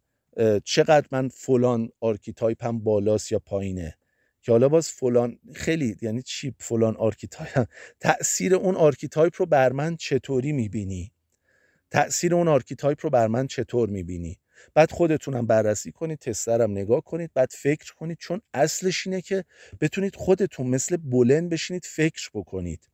چقدر 0.64 1.06
من 1.10 1.28
فلان 1.28 1.90
archetype 2.00 2.71
م 2.71 2.78
بالاست 2.78 3.32
یا 3.32 3.38
پایینه؟ 3.38 3.98
که 4.42 4.52
حالا 4.52 4.68
باز 4.68 4.88
فلان 4.88 5.38
خیلی 5.54 5.96
یعنی 6.02 6.22
چی 6.22 6.54
فلان 6.58 6.96
archetype؟ 6.96 7.68
تاثیر 8.00 8.54
اون 8.54 8.76
archetype 8.76 9.32
رو 9.36 9.46
بر 9.46 9.72
من 9.72 9.96
چطوری 9.96 10.52
می‌بینی؟ 10.52 11.12
تاثیر 11.90 12.34
اون 12.34 12.48
archetype 12.48 12.98
رو 13.04 13.10
بر 13.10 13.26
من 13.26 13.46
چطور 13.46 13.88
می‌بینی؟ 13.88 14.38
بعد 14.74 14.90
خودتونم 14.90 15.46
بررسی 15.46 15.92
کنید 15.92 16.18
تسترم 16.18 16.70
نگاه 16.70 17.00
کنید 17.00 17.30
بعد 17.34 17.50
فکر 17.52 17.94
کنید 17.94 18.18
چون 18.20 18.40
اصلش 18.54 19.06
اینه 19.06 19.20
که 19.20 19.44
بتونید 19.80 20.16
خودتون 20.16 20.66
مثل 20.66 20.96
بولن 20.96 21.50
بشینید 21.50 21.84
فکر 21.84 22.30
بکنید. 22.34 22.88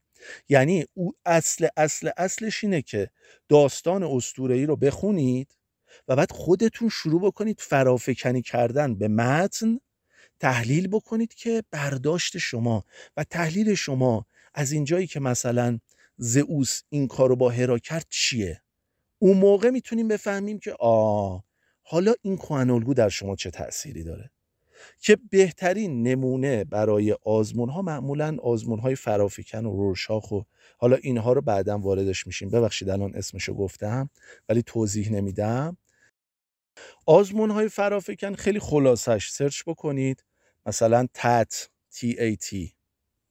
یعنی 0.48 0.84
او 0.94 1.12
اصل 1.26 1.68
اصل 1.76 2.10
اصلش 2.16 2.64
اینه 2.64 2.82
که 2.82 3.10
داستان 3.48 4.02
اسطوره‌ای 4.02 4.66
رو 4.66 4.76
بخونید 4.76 5.56
و 6.08 6.16
بعد 6.16 6.32
خودتون 6.32 6.88
شروع 6.88 7.20
بکنید 7.20 7.60
فرافکنی 7.60 8.42
کردن 8.42 8.94
به 8.94 9.08
متن 9.08 9.80
تحلیل 10.40 10.88
بکنید 10.88 11.34
که 11.34 11.62
برداشت 11.70 12.38
شما 12.38 12.84
و 13.16 13.24
تحلیل 13.24 13.74
شما 13.74 14.26
از 14.54 14.72
اینجایی 14.72 15.06
که 15.06 15.20
مثلا 15.20 15.78
زئوس 16.16 16.82
این 16.88 17.08
کارو 17.08 17.36
با 17.36 17.50
هرا 17.50 17.78
کرد 17.78 18.06
چیه؟ 18.10 18.62
اون 19.18 19.36
موقع 19.36 19.70
می‌تونیم 19.70 20.08
بفهمیم 20.08 20.58
که 20.58 20.72
آ 20.78 21.38
حالا 21.82 22.14
این 22.22 22.36
کوهن 22.36 22.78
در 22.78 23.08
شما 23.08 23.36
چه 23.36 23.50
تأثیری 23.50 24.04
داره؟ 24.04 24.30
که 25.00 25.16
بهترین 25.30 26.02
نمونه 26.02 26.64
برای 26.64 27.16
آزمون 27.24 27.68
ها 27.68 27.82
معمولا 27.82 28.36
آزمون 28.42 28.78
های 28.78 28.96
فرافیکن 28.96 29.66
و 29.66 29.76
رورشاخ 29.76 30.32
و 30.32 30.40
حالا 30.78 30.96
اینها 30.96 31.32
رو 31.32 31.40
بعدا 31.40 31.78
واردش 31.78 32.26
میشیم. 32.26 32.50
ببخشید 32.50 32.88
الان 32.88 33.14
اسمشو 33.14 33.54
گفتم 33.54 34.10
ولی 34.48 34.62
توضیح 34.62 35.12
نمیدم. 35.12 35.76
آزمون 37.06 37.50
های 37.50 37.68
فرافکن 37.68 38.34
خیلی 38.34 38.58
خلاصش 38.58 39.30
سرچ 39.30 39.62
بکنید. 39.66 40.24
مثلا 40.66 41.06
تت 41.14 41.68
تی 41.90 42.72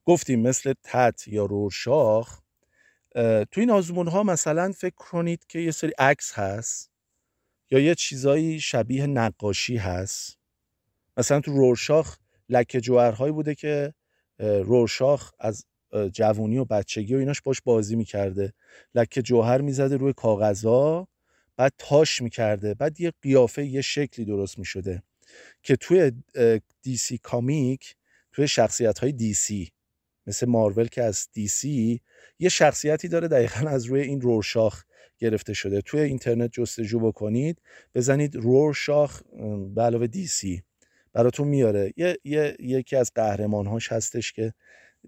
گفتیم 0.05 0.39
مثل 0.39 0.73
تت 0.83 1.27
یا 1.27 1.45
رورشاخ 1.45 2.39
تو 3.51 3.61
این 3.61 3.71
آزمون 3.71 4.07
ها 4.07 4.23
مثلا 4.23 4.71
فکر 4.71 4.95
کنید 4.95 5.47
که 5.47 5.59
یه 5.59 5.71
سری 5.71 5.91
عکس 5.97 6.33
هست 6.33 6.91
یا 7.71 7.79
یه 7.79 7.95
چیزایی 7.95 8.59
شبیه 8.59 9.07
نقاشی 9.07 9.77
هست. 9.77 10.37
مثلا 11.17 11.39
تو 11.39 11.51
رورشاخ 11.51 12.17
لکه 12.49 12.81
جوهرهایی 12.81 13.33
بوده 13.33 13.55
که 13.55 13.93
رورشاخ 14.39 15.31
از 15.39 15.65
جوونی 16.13 16.57
و 16.57 16.65
بچگی 16.65 17.15
و 17.15 17.17
ایناش 17.17 17.41
باش 17.41 17.61
بازی 17.61 17.95
می‌کرده. 17.95 18.53
لکه 18.95 19.21
جوهر 19.21 19.61
می‌زده 19.61 19.97
روی 19.97 20.13
کاغذا 20.13 21.07
بعد 21.57 21.73
تاش 21.77 22.21
می‌کرده 22.21 22.73
بعد 22.73 23.01
یه 23.01 23.13
قیافه 23.21 23.65
یه 23.65 23.81
شکلی 23.81 24.25
درست 24.25 24.59
می‌شده 24.59 25.03
که 25.63 25.75
توی 25.75 26.11
دیسی 26.81 27.17
کامیک 27.17 27.95
توی 28.31 28.47
شخصیت 28.47 28.99
های 28.99 29.11
دیسی 29.11 29.71
مثل 30.27 30.45
مارول 30.49 30.87
که 30.87 31.03
از 31.03 31.27
دیسی 31.33 32.01
یه 32.39 32.49
شخصیتی 32.49 33.07
داره 33.07 33.27
دقیقا 33.27 33.69
از 33.69 33.85
روی 33.85 34.01
این 34.01 34.21
رورشاخ 34.21 34.83
گرفته 35.17 35.53
شده. 35.53 35.81
توی 35.81 35.99
اینترنت 36.01 36.51
جستجو 36.51 36.99
بکنید 36.99 37.61
بزنید 37.95 38.35
رورشاخ 38.35 39.21
به 39.75 39.81
علاوه 39.81 40.07
دیسی. 40.07 40.63
براتون 41.15 41.47
میاره. 41.47 41.93
یه،, 41.97 42.17
یه،, 42.23 42.55
یکی 42.59 42.95
از 42.95 43.11
قهرمانهاش 43.15 43.91
هستش 43.91 44.33
که 44.33 44.53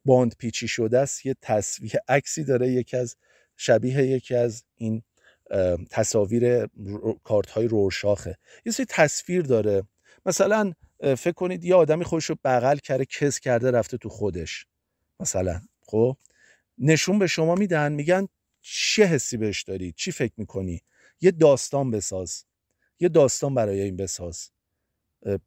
باند 0.05 0.35
پیچی 0.37 0.67
شده 0.67 0.99
است. 0.99 1.25
یه 1.25 1.35
تصویر 1.41 1.93
عکسی 2.07 2.43
داره. 2.43 2.69
یکی 2.71 2.97
از 2.97 3.15
شبیه 3.57 4.03
یکی 4.03 4.35
از 4.35 4.63
این 4.75 5.03
تصاویر 5.89 6.67
کارت 7.23 7.49
های 7.49 7.67
رورشاخه. 7.67 8.37
یه 8.65 8.71
سری 8.71 8.85
تصویر 8.89 9.41
داره. 9.41 9.83
مثلا 10.25 10.73
فکر 10.99 11.31
کنید 11.31 11.65
یه 11.65 11.75
آدمی 11.75 12.03
خودش 12.03 12.25
رو 12.25 12.35
بغل 12.43 12.77
کرده 12.77 13.05
کس 13.05 13.39
کرده 13.39 13.71
رفته 13.71 13.97
تو 13.97 14.09
خودش. 14.09 14.65
مثلا 15.19 15.61
خب؟ 15.81 16.17
نشون 16.77 17.19
به 17.19 17.27
شما 17.27 17.55
میدن 17.55 17.91
میگن 17.91 18.27
چه 18.61 19.05
حسی 19.05 19.37
بهش 19.37 19.63
داری؟ 19.63 19.91
چی 19.91 20.11
فکر 20.11 20.33
می‌کنی؟ 20.37 20.81
یه 21.21 21.31
داستان 21.31 21.91
بساز. 21.91 22.45
یه 22.99 23.09
داستان 23.09 23.55
برای 23.55 23.81
این 23.81 23.95
بساز. 23.95 24.49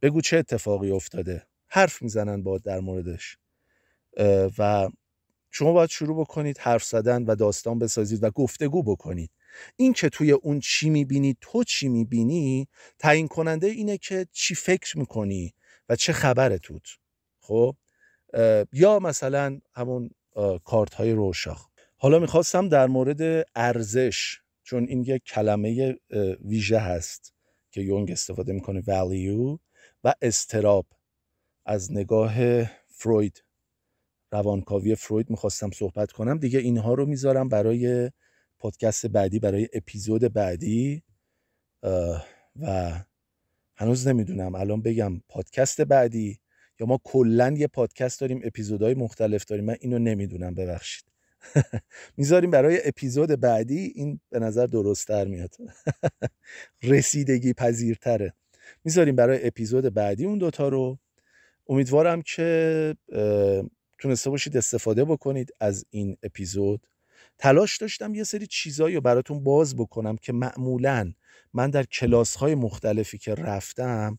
بگو 0.02 0.20
چه 0.20 0.36
اتفاقی 0.36 0.90
افتاده. 0.90 1.46
حرف 1.68 2.02
می‌زنن 2.02 2.42
با 2.42 2.58
در 2.58 2.80
موردش. 2.80 3.36
و 4.58 4.88
شما 5.50 5.72
باید 5.72 5.90
شروع 5.90 6.20
بکنید 6.20 6.58
حرف 6.58 6.84
زدن 6.84 7.22
و 7.22 7.34
داستان 7.34 7.78
بسازید 7.78 8.24
و 8.24 8.30
گفتگو 8.30 8.82
بکنید. 8.82 9.30
این 9.76 9.92
که 9.92 10.08
توی 10.08 10.32
اون 10.32 10.60
چی 10.60 10.90
می‌بینی 10.90 11.36
تو 11.40 11.64
چی 11.64 11.88
می‌بینی 11.88 12.68
تعیین 12.98 13.28
کننده 13.28 13.66
اینه 13.66 13.98
که 13.98 14.26
چی 14.32 14.54
فکر 14.54 14.98
می‌کنی 14.98 15.54
و 15.88 15.96
چه 15.96 16.12
خبره 16.12 16.58
توت. 16.58 16.82
خب؟ 17.40 17.76
یا 18.72 18.98
مثلا 18.98 19.60
همون 19.74 20.10
کارت 20.64 20.94
های 20.94 21.12
روشاخ. 21.12 21.66
حالا 21.96 22.18
می‌خواستم 22.18 22.68
در 22.68 22.86
مورد 22.86 23.46
ارزش 23.54 24.38
چون 24.62 24.84
این 24.84 25.02
یک 25.02 25.22
کلمه 25.24 25.96
ویژه 26.44 26.78
هست 26.78 27.34
که 27.70 27.80
یونگ 27.80 28.10
استفاده 28.10 28.52
می‌کنه 28.52 28.82
value. 28.82 29.58
و 30.04 30.14
استراب 30.22 30.86
از 31.66 31.92
نگاه 31.92 32.64
فروید 32.86 33.44
روانکاوی 34.32 34.94
فروید 34.94 35.30
می‌خواستم 35.30 35.70
صحبت 35.70 36.12
کنم. 36.12 36.38
دیگه 36.38 36.58
اینها 36.58 36.94
رو 36.94 37.06
می‌ذارم 37.06 37.48
برای 37.48 38.10
پادکست 38.58 39.06
بعدی 39.06 39.38
برای 39.38 39.68
اپیزود 39.72 40.32
بعدی. 40.32 41.02
و 42.60 43.00
هنوز 43.76 44.08
نمی‌دونم. 44.08 44.54
الان 44.54 44.82
بگم 44.82 45.20
پادکست 45.28 45.80
بعدی 45.80 46.40
یا 46.80 46.86
ما 46.86 47.00
کلا 47.04 47.54
یه 47.58 47.66
پادکست 47.66 48.20
داریم 48.20 48.40
اپیزودهای 48.44 48.94
مختلف 48.94 49.44
داریم. 49.44 49.64
من 49.64 49.76
اینو 49.80 49.98
نمی‌دونم 49.98 50.54
ببخشید. 50.54 51.04
می‌ذاریم 52.16 52.50
برای 52.50 52.80
اپیزود 52.88 53.40
بعدی. 53.40 53.92
این 53.94 54.20
به 54.30 54.38
نظر 54.38 54.66
درستتر 54.66 55.24
میاد. 55.24 55.56
رسیدگی 56.82 57.52
پذیرتره. 57.52 58.34
می‌ذاریم 58.84 59.16
برای 59.16 59.46
اپیزود 59.46 59.94
بعدی 59.94 60.24
اون 60.24 60.38
دوتا 60.38 60.68
رو. 60.68 60.98
امیدوارم 61.68 62.22
که 62.22 62.96
تونسته 63.98 64.30
باشید 64.30 64.56
استفاده 64.56 65.04
بکنید 65.04 65.50
از 65.60 65.84
این 65.90 66.16
اپیزود. 66.22 66.86
تلاش 67.38 67.76
داشتم 67.78 68.14
یه 68.14 68.24
سری 68.24 68.46
چیزایی 68.46 68.94
رو 68.94 69.00
براتون 69.00 69.44
باز 69.44 69.76
بکنم 69.76 70.16
که 70.16 70.32
معمولا 70.32 71.12
من 71.54 71.70
در 71.70 71.82
کلاس 71.82 72.36
های 72.36 72.54
مختلفی 72.54 73.18
که 73.18 73.34
رفتم 73.34 74.18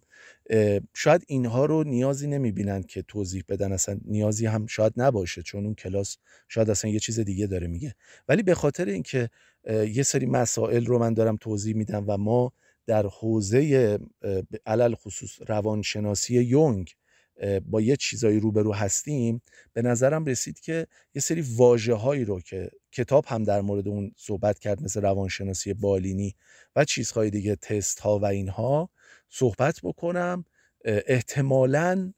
شاید 0.93 1.24
اینها 1.28 1.66
رو 1.66 1.84
نیازی 1.84 2.28
نمی‌بینن 2.28 2.84
که 2.84 3.02
توضیح 3.02 3.43
بدن. 3.49 3.72
اصلا 3.72 3.99
نیازی 4.06 4.45
هم 4.45 4.68
شاید 4.68 4.93
نباشه 4.97 5.41
چون 5.41 5.66
اون 5.66 5.76
کلاس 5.76 6.18
شاید 6.47 6.70
اصلا 6.70 6.91
یه 6.91 6.99
چیز 6.99 7.20
دیگه 7.20 7.47
داره 7.47 7.68
میگه. 7.68 7.95
ولی 8.28 8.43
به 8.43 8.56
خاطر 8.56 8.86
اینکه 8.86 9.30
یه 9.70 10.04
سری 10.04 10.26
مسائل 10.26 10.86
رو 10.86 10.99
من 10.99 11.14
دارم 11.14 11.38
توضیح 11.38 11.76
میدم 11.76 12.04
و 12.08 12.18
ما 12.18 12.54
در 12.92 13.06
حوزه 13.08 14.00
علل 14.66 14.96
خصوص 14.96 15.32
روانشناسی 15.48 16.42
یونگ 16.42 16.89
با 17.66 17.82
یه 17.82 17.96
چیزایی 17.96 18.39
روبرو 18.39 18.74
هستیم 18.74 19.42
به 19.74 19.82
نظرم 19.82 20.26
رسید 20.26 20.60
که 20.60 20.88
یه 21.16 21.22
سری 21.22 21.42
واجه 21.56 21.94
هایی 21.94 22.26
رو 22.26 22.42
که 22.42 22.72
کتاب 22.92 23.26
هم 23.28 23.44
در 23.44 23.62
مورد 23.62 23.88
اون 23.88 24.12
صحبت 24.18 24.60
کرد 24.60 24.84
مثل 24.84 25.02
روانشناسی 25.02 25.74
بالینی 25.74 26.36
و 26.76 26.86
چیزهای 26.86 27.30
دیگه 27.30 27.56
تست 27.56 28.00
ها 28.00 28.20
و 28.20 28.26
اینها 28.26 28.89
صحبت 29.30 29.80
بکنم. 29.84 30.46
احتمالا 30.86 32.14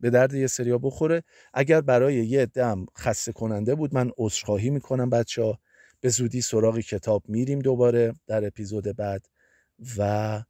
به 0.00 0.10
درد 0.10 0.34
یه 0.34 0.46
سریا 0.46 0.78
بخوره. 0.78 1.22
اگر 1.54 1.80
برای 1.80 2.26
یه 2.26 2.46
دم 2.46 2.86
خسته 2.98 3.32
کننده 3.32 3.74
بود 3.74 3.94
من 3.94 4.10
عذرخواهی 4.18 4.70
می‌کنم 4.70 5.10
بچه 5.10 5.42
ها 5.42 5.58
به 6.00 6.08
زودی 6.08 6.40
سراغ 6.40 6.78
کتاب 6.78 7.22
میریم 7.28 7.58
دوباره 7.58 8.14
در 8.26 8.46
اپیزود 8.46 8.84
بعد 8.96 9.28
و 9.98 10.42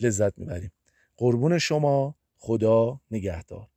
لذت 0.00 0.38
می‌بریم. 0.38 0.72
قربون 1.16 1.58
شما. 1.58 2.14
خدا 2.36 3.00
نگهدار. 3.10 3.68